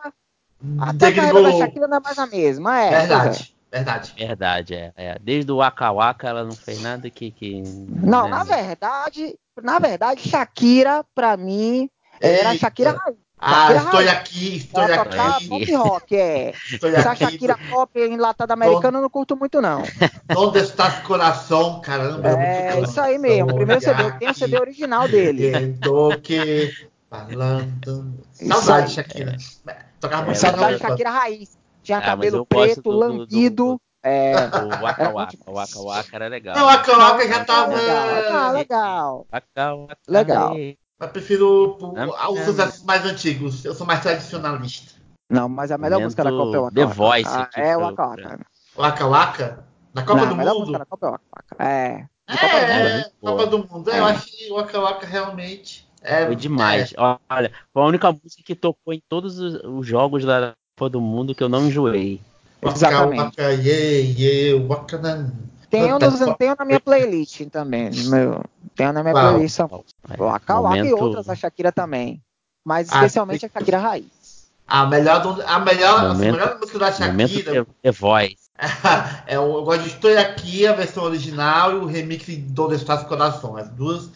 Até 0.80 1.08
a 1.08 1.16
carreira 1.16 1.44
da. 1.44 1.52
Shakira 1.58 1.88
não 1.88 1.98
é 1.98 2.00
mais 2.00 2.18
a 2.18 2.26
mesma. 2.28 2.80
É, 2.80 2.88
é. 2.88 3.00
Verdade, 3.00 3.56
verdade. 3.72 4.14
Verdade, 4.18 4.74
é, 4.74 4.94
é. 4.96 5.20
Desde 5.20 5.52
o 5.52 5.58
Waka 5.58 5.92
Waka 5.92 6.28
ela 6.28 6.44
não 6.44 6.56
fez 6.56 6.82
nada 6.82 7.10
que. 7.10 7.32
que 7.32 7.62
Não, 7.62 8.24
né? 8.24 8.30
na 8.30 8.44
verdade, 8.44 9.36
na 9.62 9.80
verdade, 9.80 10.28
Shakira, 10.28 11.06
pra 11.14 11.38
mim, 11.38 11.90
era 12.20 12.54
Eita. 12.54 12.58
Shakira 12.58 12.92
raiz. 12.92 13.18
Ah, 13.40 13.68
Shakira 13.68 13.78
estou 13.84 14.00
raiz. 14.00 14.10
aqui, 14.10 14.56
estou 14.56 14.84
Ela 14.84 15.02
aqui, 15.04 15.48
pop 15.48 15.76
rock, 15.76 16.16
é. 16.16 16.54
estou 16.72 16.90
Essa 16.90 17.12
aqui. 17.12 17.26
Shakira 17.26 17.56
pop 17.70 18.00
enlatada 18.00 18.54
americana 18.56 18.98
eu 18.98 19.04
não 19.04 19.10
curto 19.12 19.38
muito, 19.38 19.62
não. 19.62 19.84
Onde 20.36 20.58
está 20.58 20.88
o 20.88 21.04
coração, 21.04 21.80
caramba. 21.82 22.30
É 22.30 22.74
muito 22.74 22.90
isso 22.90 23.00
aí 23.00 23.20
mesmo. 23.20 23.52
O 23.52 23.56
primeiro 23.56 23.80
CD, 23.80 24.02
eu 24.02 24.18
tenho 24.18 24.32
o. 24.32 24.34
CD 24.34 24.60
original 24.60 25.08
dele. 25.08 25.50
Estou 25.74 26.20
que 26.20 26.74
falando. 27.08 28.12
Saudade. 28.34 28.94
Shakira. 28.94 29.38
Tocava 30.00 30.24
É, 30.24 30.26
muito 30.26 30.38
Saudade 30.40 30.62
mas 30.74 30.82
da 30.82 30.88
Shakira. 30.90 31.10
Raiz. 31.12 31.58
Tinha 31.84 31.98
Ah, 32.00 32.02
cabelo 32.02 32.38
eu 32.38 32.46
preto, 32.46 32.82
do- 32.82 32.92
do- 32.92 32.92
do- 32.92 33.00
lambido. 33.18 33.56
do- 33.76 33.82
É. 34.04 34.34
O 34.36 34.84
Waka 34.84 35.04
É 35.04 35.08
Waka, 35.10 35.14
muito 35.38 35.38
o 35.48 35.54
Waka 35.54 35.80
Waka 35.82 36.16
era 36.16 36.28
legal. 36.28 36.56
Não, 36.56 36.70
a 36.70 36.78
Coloca 36.78 37.28
já 37.28 37.42
Ah, 37.42 37.46
tava. 37.46 37.76
legal, 37.76 38.36
ah, 38.38 38.52
legal. 38.52 39.28
Waka 39.32 39.76
Waka, 39.76 39.98
Legal. 40.08 40.56
Eu 41.00 41.08
prefiro 41.10 41.78
o- 41.80 42.32
os 42.34 42.40
é. 42.40 42.46
sucessos 42.46 42.84
mais 42.84 43.06
antigos. 43.06 43.64
Eu 43.66 43.74
sou 43.74 43.86
mais 43.88 44.02
tradicionalista. 44.02 44.96
Não, 45.30 45.50
mas 45.50 45.72
a 45.72 45.78
melhor 45.78 46.00
música 46.00 46.24
da 46.24 46.30
Copa 46.32 46.56
é 46.56 46.60
o 46.60 46.64
Waka 46.64 46.76
The 46.76 46.82
Waka. 46.84 46.94
Voice 46.96 47.30
Ah, 47.30 47.42
aqui 47.42 47.60
É 47.60 47.78
o 47.78 47.82
Waka 47.82 48.08
Waka. 48.08 48.40
Waka 48.78 49.08
Waka? 49.08 49.64
Na 49.94 50.02
Copa 50.04 50.20
Não, 50.22 50.28
do 50.28 50.34
a 50.34 50.38
melhor 50.38 50.54
Mundo? 50.54 50.60
música 50.68 50.80
da 50.80 50.86
Copa 50.86 51.06
é 51.06 51.10
o 51.10 51.12
Waka 51.12 51.26
Waka. 51.36 51.64
É. 51.64 52.08
É, 52.30 52.34
De 52.34 52.40
Copa 52.40 52.58
do 52.58 52.68
Mundo. 52.68 52.78
é, 52.78 53.12
Copa 53.22 53.46
do 53.48 53.58
Mundo. 53.60 53.90
É, 53.92 53.96
É. 53.96 54.00
Eu 54.00 54.06
acho 54.06 54.26
que 54.28 54.52
o 54.52 54.56
Waka 54.56 54.80
Waka 54.80 55.06
realmente 55.08 55.87
é. 56.02 56.26
Foi 56.26 56.36
demais. 56.36 56.94
Olha, 57.30 57.52
foi 57.74 57.84
a 57.84 57.86
única 57.86 58.12
música 58.12 58.44
que 58.46 58.56
tocou 58.56 58.94
em 58.94 59.02
todos 59.08 59.40
os, 59.40 59.62
os 59.64 59.86
jogos 59.88 60.24
da 60.26 60.54
Copa 60.78 60.90
do 60.90 61.02
Mundo 61.02 61.34
que 61.36 61.44
eu 61.44 61.50
não 61.50 61.68
enjoei. 61.68 62.22
É, 62.62 62.66
Waka 62.66 62.78
Exatamente. 62.78 63.22
Waka, 63.22 63.42
yeah, 63.52 64.20
yeah, 64.20 64.66
Waka. 64.68 65.32
Tenho, 65.70 66.00
nos, 66.00 66.20
tenho 66.38 66.56
na 66.58 66.66
minha 66.66 66.80
playlist 66.80 67.42
também. 67.50 67.90
Meu, 68.06 68.44
tenho 68.76 68.94
na 68.94 69.02
minha 69.04 69.14
Qual? 69.14 69.30
playlist 69.34 69.60
o 69.60 69.84
Waka 70.18 70.60
Waka 70.62 70.78
e 70.78 70.80
Momento- 70.84 71.04
outras 71.04 71.26
da 71.26 71.36
Shakira 71.36 71.72
também. 71.72 72.22
Mas 72.66 72.90
Ah, 72.92 72.96
especialmente 72.96 73.46
a 73.46 73.50
Shakira 73.50 73.78
raiz. 73.78 74.48
A 74.68 74.86
melhor, 74.86 75.22
do- 75.22 75.42
a 75.42 75.60
melhor, 75.60 76.00
a 76.00 76.08
Momento- 76.14 76.34
melhor 76.34 76.58
música 76.60 76.80
da 76.80 77.08
Momento 77.08 77.30
Shakira 77.32 77.66
The, 77.66 77.72
The 77.84 77.92
Voice. 77.92 78.38
é 79.28 79.40
o 79.40 79.58
Eu 79.60 79.64
gosto 79.64 79.84
de 79.84 79.90
Estou 79.90 80.18
Aqui, 80.18 80.66
a 80.66 80.74
versão 80.74 81.04
original 81.04 81.72
e 81.74 81.76
o 81.76 81.86
remix 81.86 82.26
de 82.26 82.38
Donde 82.38 82.76
Está 82.76 82.98
Seu 82.98 83.08
Coração. 83.08 83.56
As 83.56 83.70
duas 83.70 84.10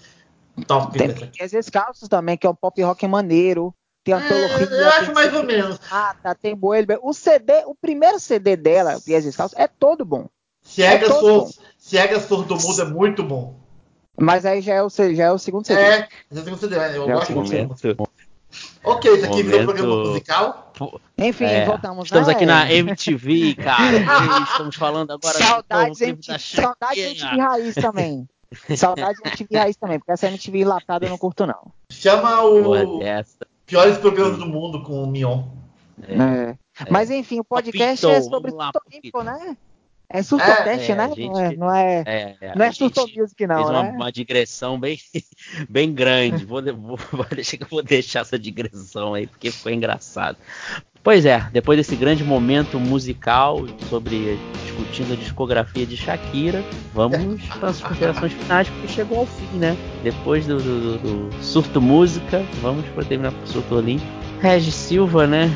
top 0.62 0.98
Tem, 0.98 1.14
tem 1.14 1.46
as 1.46 1.52
Descalços 1.52 2.08
também, 2.08 2.38
que 2.38 2.46
é 2.46 2.50
um 2.50 2.56
pop 2.56 2.82
rock 2.82 3.08
maneiro. 3.08 3.74
Tem 4.04 4.14
Antologia. 4.16 4.68
É, 4.70 4.82
eu 4.82 4.90
acho 4.90 5.14
mais 5.14 5.34
ou 5.34 5.44
menos. 5.44 5.78
Rata, 5.78 6.34
tem 6.34 6.56
Boelber. 6.56 7.00
O 7.04 7.14
CD, 7.14 7.64
o 7.66 7.76
primeiro 7.76 8.20
CD 8.20 8.56
dela, 8.56 9.00
Pies 9.00 9.24
Descalços, 9.24 9.58
é 9.58 9.68
todo 9.68 10.04
bom. 10.04 10.28
Cega, 10.64 11.06
É 11.06 11.10
todo. 11.10 11.52
Cega 11.78 12.20
Surdo 12.20 12.56
Mudo 12.56 12.82
é 12.82 12.86
muito 12.86 13.24
bom. 13.24 13.60
Mas 14.20 14.46
aí 14.46 14.62
já 14.62 14.76
é 14.76 14.84
o, 14.84 14.90
já 14.90 15.26
é 15.26 15.32
o 15.32 15.38
segundo 15.38 15.66
CD. 15.66 15.82
É, 15.82 16.08
esse 16.32 16.50
é 16.50 16.54
o 16.54 16.58
CD, 16.58 16.76
eu 16.76 16.80
Já 16.80 16.86
é 16.88 17.00
o 17.00 17.08
gosto 17.08 17.28
segundo 17.28 17.68
muito. 17.68 18.12
Ok, 18.84 19.14
isso 19.14 19.26
aqui 19.26 19.44
virou 19.44 19.64
programa 19.64 19.96
musical. 20.06 20.74
Enfim, 21.18 21.46
É, 21.46 21.66
voltamos. 21.66 22.06
Estamos 22.06 22.28
né? 22.28 22.34
aqui 22.34 22.46
na 22.46 22.72
MTV, 22.72 23.56
cara. 23.56 23.98
Estamos 24.52 24.76
falando 24.76 25.12
agora 25.12 25.38
do 25.38 25.44
Saudades, 25.44 25.98
clipe 25.98 26.12
MTV, 26.12 26.34
da 26.34 26.40
saudades 26.40 26.98
Shakira. 26.98 27.28
MTV 27.28 27.42
Raiz 27.42 27.76
também. 27.76 28.30
Saudades 28.76 29.22
MTV 29.24 29.58
Raiz 29.58 29.76
também, 29.78 30.00
porque 30.00 30.12
essa 30.12 30.28
MTV 30.28 30.60
enlatada 30.60 31.06
eu 31.06 31.10
não 31.10 31.18
curto, 31.18 31.46
não. 31.46 31.72
Chama 31.92 32.44
o. 32.44 33.00
Piores 33.66 33.98
Programas 33.98 34.38
do 34.38 34.46
Mundo 34.46 34.84
com 34.84 35.04
o 35.04 35.08
Mion. 35.08 35.44
É. 36.08 36.16
É. 36.16 36.58
Mas 36.90 37.10
enfim, 37.10 37.40
o 37.40 37.44
podcast 37.44 38.06
é 38.06 38.22
sobre 38.22 38.52
lá, 38.52 38.72
né? 39.24 39.58
É 40.14 40.22
surtocast, 40.22 40.92
É, 40.92 40.96
né? 40.96 41.06
a 41.06 41.08
gente- 41.08 41.30
Não 41.30 41.40
é, 41.40 41.56
não 41.56 41.74
é, 41.74 42.04
É, 42.06 42.38
é, 42.42 42.56
não 42.56 42.66
é 42.66 42.72
surto 42.74 43.08
music, 43.16 43.48
não, 43.48 43.56
fez 43.56 43.70
uma, 43.70 43.84
né? 43.84 43.92
uma 43.92 44.12
digressão 44.12 44.78
bem, 44.78 44.98
bem 45.70 45.94
grande. 45.94 46.44
Vou, 46.44 46.62
vou, 46.62 46.98
vou 47.14 47.26
deixar 47.34 47.56
que 47.58 47.64
eu 47.64 47.68
vou 47.70 47.82
deixar 47.82 48.20
essa 48.22 48.38
digressão 48.38 49.14
aí, 49.14 49.26
porque 49.26 49.50
foi 49.52 49.74
engraçado. 49.74 50.38
Pois 51.04 51.26
é, 51.26 51.44
depois 51.52 51.78
desse 51.78 51.96
grande 51.96 52.24
momento 52.24 52.80
musical 52.80 53.66
sobre 53.90 54.38
discutindo 54.64 55.14
a 55.14 55.16
discografia 55.16 55.84
de 55.86 55.98
Shakira, 55.98 56.64
vamos 56.94 57.42
para 57.60 57.70
as 57.70 57.82
considerações 57.82 58.34
finais, 58.34 58.70
porque 58.70 58.88
chegou 58.88 59.20
ao 59.20 59.26
fim, 59.26 59.58
né? 59.58 59.76
Depois 60.04 60.46
do, 60.46 60.58
do- 60.58 60.98
do- 61.00 61.44
surto 61.44 61.82
música, 61.82 62.46
vamos 62.62 62.86
para 62.90 63.04
terminar 63.04 63.32
com 63.32 63.44
o 63.44 63.48
surto 63.48 63.76
olímpico. 63.76 64.08
Regis 64.42 64.76
Silva, 64.76 65.26
né? 65.26 65.50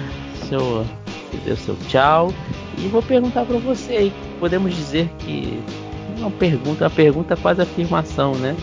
Seu, 0.49 0.83
deu 1.45 1.55
seu 1.57 1.75
tchau. 1.89 2.33
E 2.79 2.87
vou 2.87 3.03
perguntar 3.03 3.45
para 3.45 3.57
você 3.57 3.93
aí, 3.93 4.13
podemos 4.39 4.73
dizer 4.75 5.07
que 5.19 5.61
uma 6.17 6.31
pergunta, 6.31 6.85
uma 6.85 6.89
pergunta 6.89 7.35
quase 7.35 7.61
afirmação, 7.61 8.33
né? 8.35 8.55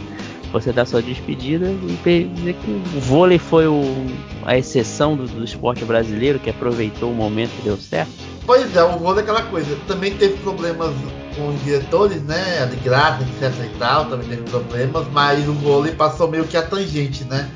Você 0.53 0.71
dá 0.73 0.85
sua 0.85 1.01
despedida 1.01 1.67
e 1.67 2.25
dizer 2.25 2.53
que 2.55 2.71
o 2.95 3.01
vôlei 3.01 3.39
foi 3.39 3.67
o- 3.67 4.07
a 4.45 4.57
exceção 4.59 5.17
do, 5.17 5.27
do 5.27 5.43
esporte 5.45 5.85
brasileiro 5.85 6.39
que 6.39 6.51
aproveitou 6.51 7.11
o 7.11 7.15
momento 7.15 7.51
e 7.61 7.63
deu 7.63 7.77
certo. 7.79 8.13
Pois 8.45 8.77
é, 8.77 8.83
o 8.85 8.99
vôlei 8.99 9.21
é 9.21 9.23
aquela 9.23 9.43
coisa. 9.43 9.75
Também 9.89 10.15
teve 10.15 10.35
problemas 10.39 10.91
com 11.37 11.49
os 11.49 11.65
diretores, 11.65 12.23
né? 12.23 12.67
De 12.67 12.77
graça, 12.77 13.23
etc 13.23 13.65
e 13.65 13.79
tal, 13.79 14.05
também 14.07 14.29
teve 14.29 14.43
problemas, 14.43 15.07
mas 15.13 15.49
o 15.49 15.53
vôlei 15.55 15.93
passou 15.93 16.29
meio 16.29 16.45
que 16.45 16.57
a 16.57 16.63
tangente, 16.63 17.25
né? 17.25 17.49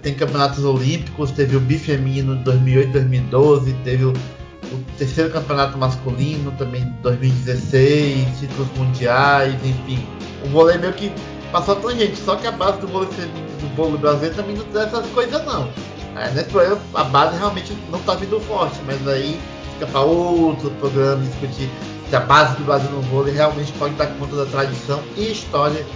Tem 0.00 0.14
campeonatos 0.14 0.64
olímpicos, 0.64 1.30
teve 1.32 1.56
o 1.56 1.60
bifeminino 1.60 2.36
de 2.36 2.44
2008, 2.44 2.92
2012, 2.92 3.72
teve 3.84 4.04
o, 4.04 4.10
o 4.12 4.78
terceiro 4.96 5.28
campeonato 5.30 5.76
masculino 5.76 6.50
também 6.52 6.82
de 6.84 6.90
2016, 7.02 8.26
títulos 8.40 8.68
mundiais, 8.76 9.54
enfim. 9.64 9.98
O 10.44 10.48
vôlei 10.48 10.78
meio 10.78 10.92
que 10.94 11.12
passou 11.54 11.74
a 11.74 11.80
tangente, 11.80 12.16
só 12.16 12.34
que 12.34 12.48
a 12.48 12.50
base 12.50 12.80
do 12.80 12.88
feminino 12.88 13.46
do 13.60 13.76
vôlei 13.76 13.96
brasileiro 13.96 14.34
também 14.34 14.56
não 14.56 14.64
tem 14.64 14.82
essas 14.82 15.06
coisas 15.10 15.44
não. 15.46 15.68
É, 16.16 16.28
nesse 16.30 16.50
programa 16.50 16.80
a 16.94 17.04
base 17.04 17.38
realmente 17.38 17.72
não 17.92 18.00
está 18.00 18.14
vindo 18.14 18.40
forte, 18.40 18.76
mas 18.84 19.06
aí 19.06 19.38
fica 19.74 19.86
para 19.86 20.00
outro 20.00 20.68
programa 20.80 21.22
discutir 21.24 21.70
se 22.10 22.16
a 22.16 22.20
base 22.20 22.56
do 22.56 22.64
Brasil 22.64 22.90
no 22.90 23.00
vôlei 23.02 23.32
realmente 23.32 23.70
pode 23.74 23.94
dar 23.94 24.08
conta 24.18 24.34
da 24.34 24.46
tradição 24.46 25.00
e 25.16 25.30
história 25.30 25.86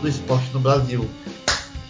do 0.00 0.08
esporte 0.08 0.46
no 0.54 0.60
Brasil. 0.60 1.04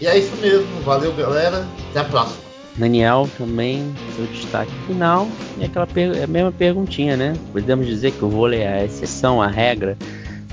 E 0.01 0.07
é 0.07 0.16
isso 0.16 0.35
mesmo, 0.37 0.81
valeu 0.83 1.12
galera, 1.12 1.66
até 1.91 2.01
a 2.01 2.05
próxima. 2.05 2.39
Daniel 2.76 3.29
também, 3.37 3.95
seu 4.16 4.24
destaque 4.26 4.72
final. 4.87 5.29
E 5.59 5.64
aquela 5.64 5.87
per- 5.87 6.26
mesma 6.29 6.53
perguntinha, 6.53 7.14
né? 7.16 7.35
Podemos 7.53 7.87
dizer 7.87 8.12
que 8.12 8.24
o 8.24 8.29
vôlei 8.31 8.61
é 8.61 8.72
a 8.72 8.85
exceção, 8.85 9.43
a 9.43 9.49
regra 9.49 9.99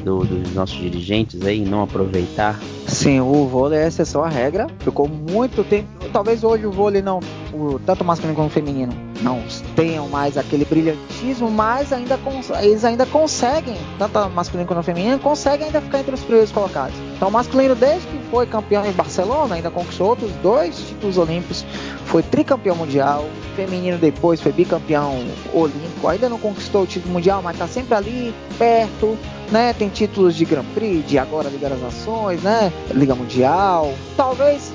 do, 0.05 0.23
dos 0.23 0.53
nossos 0.53 0.77
dirigentes 0.77 1.43
aí 1.43 1.65
não 1.65 1.81
aproveitar? 1.81 2.59
Sim, 2.87 3.19
o 3.19 3.47
vôlei 3.47 3.79
é 3.79 3.87
exceção 3.87 4.23
à 4.23 4.29
regra. 4.29 4.67
Ficou 4.79 5.07
muito 5.07 5.63
tempo. 5.63 5.87
Talvez 6.13 6.43
hoje 6.43 6.65
o 6.67 6.71
vôlei 6.71 7.01
não, 7.01 7.19
o, 7.51 7.79
tanto 7.79 8.05
masculino 8.05 8.35
como 8.35 8.47
feminino, 8.47 8.93
não 9.21 9.41
tenham 9.75 10.07
mais 10.07 10.37
aquele 10.37 10.63
brilhantismo, 10.63 11.49
mas 11.49 11.91
ainda 11.91 12.17
eles 12.61 12.85
ainda 12.85 13.05
conseguem, 13.05 13.75
tanto 13.97 14.29
masculino 14.29 14.67
quanto 14.67 14.83
feminino, 14.83 15.17
conseguem 15.19 15.67
ainda 15.67 15.81
ficar 15.81 15.99
entre 15.99 16.13
os 16.13 16.21
primeiros 16.21 16.51
colocados. 16.51 16.95
Então, 17.15 17.27
o 17.27 17.31
masculino, 17.31 17.75
desde 17.75 18.07
que 18.07 18.17
foi 18.29 18.45
campeão 18.45 18.85
em 18.85 18.91
Barcelona, 18.91 19.55
ainda 19.55 19.71
conquistou 19.71 20.09
outros 20.09 20.31
dois 20.43 20.77
títulos 20.77 21.17
olímpicos, 21.17 21.65
foi 22.05 22.21
tricampeão 22.21 22.75
mundial, 22.75 23.25
feminino 23.55 23.97
depois 23.97 24.39
foi 24.39 24.51
bicampeão 24.51 25.25
olímpico, 25.53 26.07
ainda 26.07 26.29
não 26.29 26.37
conquistou 26.37 26.83
o 26.83 26.87
título 26.87 27.13
mundial, 27.13 27.41
mas 27.41 27.55
está 27.55 27.67
sempre 27.67 27.95
ali, 27.95 28.33
perto, 28.57 29.17
né? 29.51 29.73
Tem 29.73 29.89
títulos 29.89 30.35
de 30.35 30.45
Grand 30.45 30.65
Prix, 30.73 31.07
de 31.07 31.17
agora 31.17 31.49
Liga 31.49 31.69
das 31.69 31.81
Nações, 31.81 32.41
né? 32.41 32.71
Liga 32.93 33.15
Mundial. 33.15 33.93
Talvez 34.15 34.71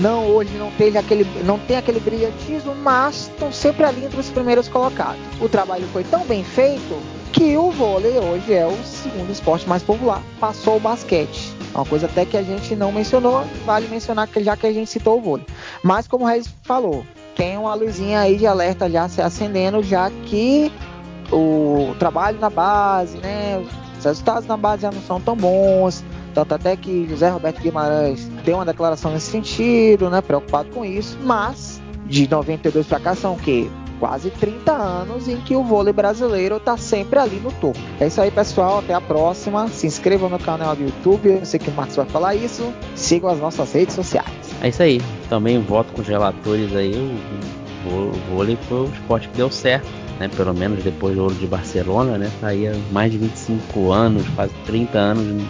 não 0.00 0.26
hoje 0.26 0.50
não 0.58 0.70
tenha 0.72 1.00
aquele 1.00 1.26
não 1.44 1.58
tem 1.58 1.76
aquele 1.76 2.00
brilhantismo, 2.00 2.74
mas 2.74 3.30
estão 3.32 3.52
sempre 3.52 3.84
ali 3.84 4.04
entre 4.04 4.18
os 4.18 4.28
primeiros 4.30 4.68
colocados. 4.68 5.20
O 5.40 5.48
trabalho 5.48 5.86
foi 5.92 6.04
tão 6.04 6.24
bem 6.24 6.44
feito 6.44 7.00
que 7.32 7.56
o 7.56 7.70
vôlei 7.70 8.18
hoje 8.18 8.54
é 8.54 8.66
o 8.66 8.76
segundo 8.84 9.30
esporte 9.30 9.68
mais 9.68 9.82
popular, 9.82 10.22
passou 10.40 10.76
o 10.76 10.80
basquete. 10.80 11.54
É 11.74 11.78
uma 11.78 11.84
coisa 11.84 12.06
até 12.06 12.24
que 12.24 12.36
a 12.36 12.42
gente 12.42 12.74
não 12.74 12.90
mencionou, 12.90 13.44
vale 13.66 13.86
mencionar 13.88 14.26
que 14.26 14.42
já 14.42 14.56
que 14.56 14.66
a 14.66 14.72
gente 14.72 14.90
citou 14.90 15.18
o 15.18 15.20
vôlei. 15.20 15.46
Mas 15.82 16.08
como 16.08 16.24
o 16.24 16.28
Reis 16.28 16.48
falou, 16.62 17.04
tem 17.34 17.58
uma 17.58 17.74
luzinha 17.74 18.20
aí 18.20 18.36
de 18.36 18.46
alerta 18.46 18.88
já 18.88 19.08
se 19.08 19.20
acendendo, 19.20 19.82
já 19.82 20.10
que 20.24 20.72
o 21.30 21.94
trabalho 21.98 22.38
na 22.38 22.48
base, 22.48 23.18
né, 23.18 23.62
os 23.98 24.04
resultados 24.04 24.46
na 24.46 24.56
base 24.56 24.82
já 24.82 24.90
não 24.90 25.00
são 25.02 25.20
tão 25.20 25.36
bons. 25.36 26.04
Tanto 26.34 26.54
até 26.54 26.76
que 26.76 27.08
José 27.08 27.30
Roberto 27.30 27.62
Guimarães 27.62 28.28
deu 28.44 28.56
uma 28.56 28.64
declaração 28.66 29.10
nesse 29.10 29.30
sentido, 29.30 30.10
né, 30.10 30.20
preocupado 30.20 30.68
com 30.68 30.84
isso, 30.84 31.18
mas 31.22 31.80
de 32.06 32.28
92 32.28 32.86
para 32.86 33.00
cá 33.00 33.14
são 33.14 33.34
o 33.34 33.38
quê? 33.38 33.68
Quase 33.98 34.28
30 34.28 34.70
anos 34.70 35.26
em 35.26 35.38
que 35.38 35.56
o 35.56 35.64
vôlei 35.64 35.94
brasileiro 35.94 36.58
está 36.58 36.76
sempre 36.76 37.18
ali 37.18 37.36
no 37.36 37.50
topo. 37.52 37.78
É 37.98 38.08
isso 38.08 38.20
aí, 38.20 38.30
pessoal. 38.30 38.80
Até 38.80 38.92
a 38.92 39.00
próxima. 39.00 39.68
Se 39.68 39.86
inscrevam 39.86 40.28
no 40.28 40.38
canal 40.38 40.76
do 40.76 40.82
YouTube. 40.82 41.30
Eu 41.30 41.46
sei 41.46 41.58
que 41.58 41.70
o 41.70 41.72
Marcos 41.72 41.96
vai 41.96 42.04
falar 42.04 42.34
isso. 42.34 42.70
Sigam 42.94 43.30
as 43.30 43.40
nossas 43.40 43.72
redes 43.72 43.94
sociais. 43.94 44.28
É 44.60 44.68
isso 44.68 44.82
aí. 44.82 45.00
Também 45.30 45.58
voto 45.62 45.94
com 45.94 46.02
os 46.02 46.08
relatores 46.08 46.76
aí. 46.76 46.92
O 47.86 48.12
vôlei 48.34 48.58
foi 48.68 48.80
o 48.80 48.84
esporte 48.92 49.28
que 49.30 49.36
deu 49.38 49.50
certo 49.50 49.88
né, 50.18 50.28
pelo 50.28 50.54
menos 50.54 50.82
depois 50.82 51.14
do 51.14 51.22
ouro 51.22 51.34
de 51.34 51.46
Barcelona, 51.46 52.18
né, 52.18 52.30
tá 52.40 52.48
aí 52.48 52.66
há 52.66 52.74
mais 52.92 53.12
de 53.12 53.18
25 53.18 53.92
anos, 53.92 54.26
quase 54.34 54.52
30 54.64 54.98
anos 54.98 55.44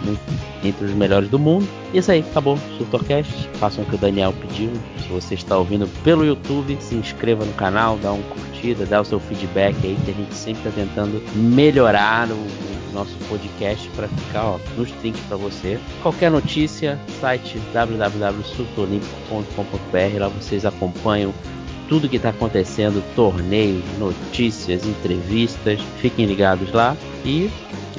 entre 0.63 0.85
os 0.85 0.93
melhores 0.93 1.29
do 1.29 1.39
mundo. 1.39 1.67
E 1.93 1.99
isso 1.99 2.11
aí, 2.11 2.19
acabou 2.19 2.57
Surtocast. 2.77 3.31
Façam 3.55 3.83
o 3.83 3.87
que 3.87 3.95
o 3.95 3.97
Daniel 3.97 4.33
pediu. 4.33 4.71
Se 4.99 5.07
você 5.07 5.35
está 5.35 5.57
ouvindo 5.57 5.87
pelo 6.03 6.25
YouTube, 6.25 6.77
se 6.81 6.95
inscreva 6.95 7.45
no 7.45 7.53
canal, 7.53 7.97
dá 7.97 8.11
uma 8.11 8.23
curtida, 8.23 8.85
dá 8.85 8.99
o 9.01 9.05
seu 9.05 9.19
feedback 9.19 9.75
aí, 9.83 9.97
que 10.03 10.11
a 10.11 10.13
gente 10.13 10.33
sempre 10.33 10.67
está 10.67 10.81
tentando 10.81 11.23
melhorar 11.35 12.29
o, 12.29 12.67
nosso 12.93 13.15
podcast 13.29 13.87
para 13.89 14.07
ficar 14.07 14.43
ó, 14.43 14.57
nos 14.75 14.91
trinques 14.93 15.21
para 15.27 15.37
você. 15.37 15.79
Qualquer 16.01 16.31
notícia, 16.31 16.99
site 17.19 17.59
www.surtolimpo.com.br, 17.73 20.19
lá 20.19 20.29
vocês 20.29 20.65
acompanham 20.65 21.31
tudo 21.87 22.09
que 22.09 22.17
está 22.17 22.29
acontecendo, 22.29 23.03
torneios, 23.15 23.83
notícias, 23.97 24.85
entrevistas. 24.85 25.79
Fiquem 25.99 26.25
ligados 26.25 26.71
lá 26.71 26.95
e 27.25 27.49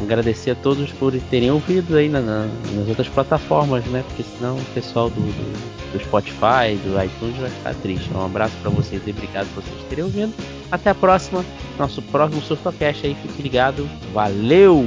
agradecer 0.00 0.52
a 0.52 0.54
todos 0.54 0.90
por 0.92 1.12
terem 1.30 1.50
ouvido 1.50 1.96
aí 1.96 2.08
na, 2.08 2.20
na, 2.20 2.46
nas 2.74 2.88
outras 2.88 3.08
plataformas, 3.08 3.84
né? 3.86 4.04
Porque 4.06 4.22
senão 4.22 4.56
o 4.56 4.64
pessoal 4.66 5.10
do, 5.10 5.20
do, 5.20 5.92
do 5.92 6.04
Spotify, 6.04 6.76
do 6.84 7.02
iTunes 7.02 7.36
vai 7.36 7.50
ficar 7.50 7.74
triste. 7.76 8.10
Um 8.14 8.24
abraço 8.24 8.54
para 8.62 8.70
vocês 8.70 9.02
e 9.06 9.10
obrigado 9.10 9.46
por 9.54 9.62
vocês 9.62 9.88
terem 9.88 10.04
ouvido. 10.04 10.32
Até 10.70 10.90
a 10.90 10.94
próxima, 10.94 11.44
nosso 11.78 12.02
próximo 12.02 12.42
Surtocast 12.42 13.06
aí. 13.06 13.14
Fique 13.14 13.42
ligado. 13.42 13.88
Valeu! 14.12 14.84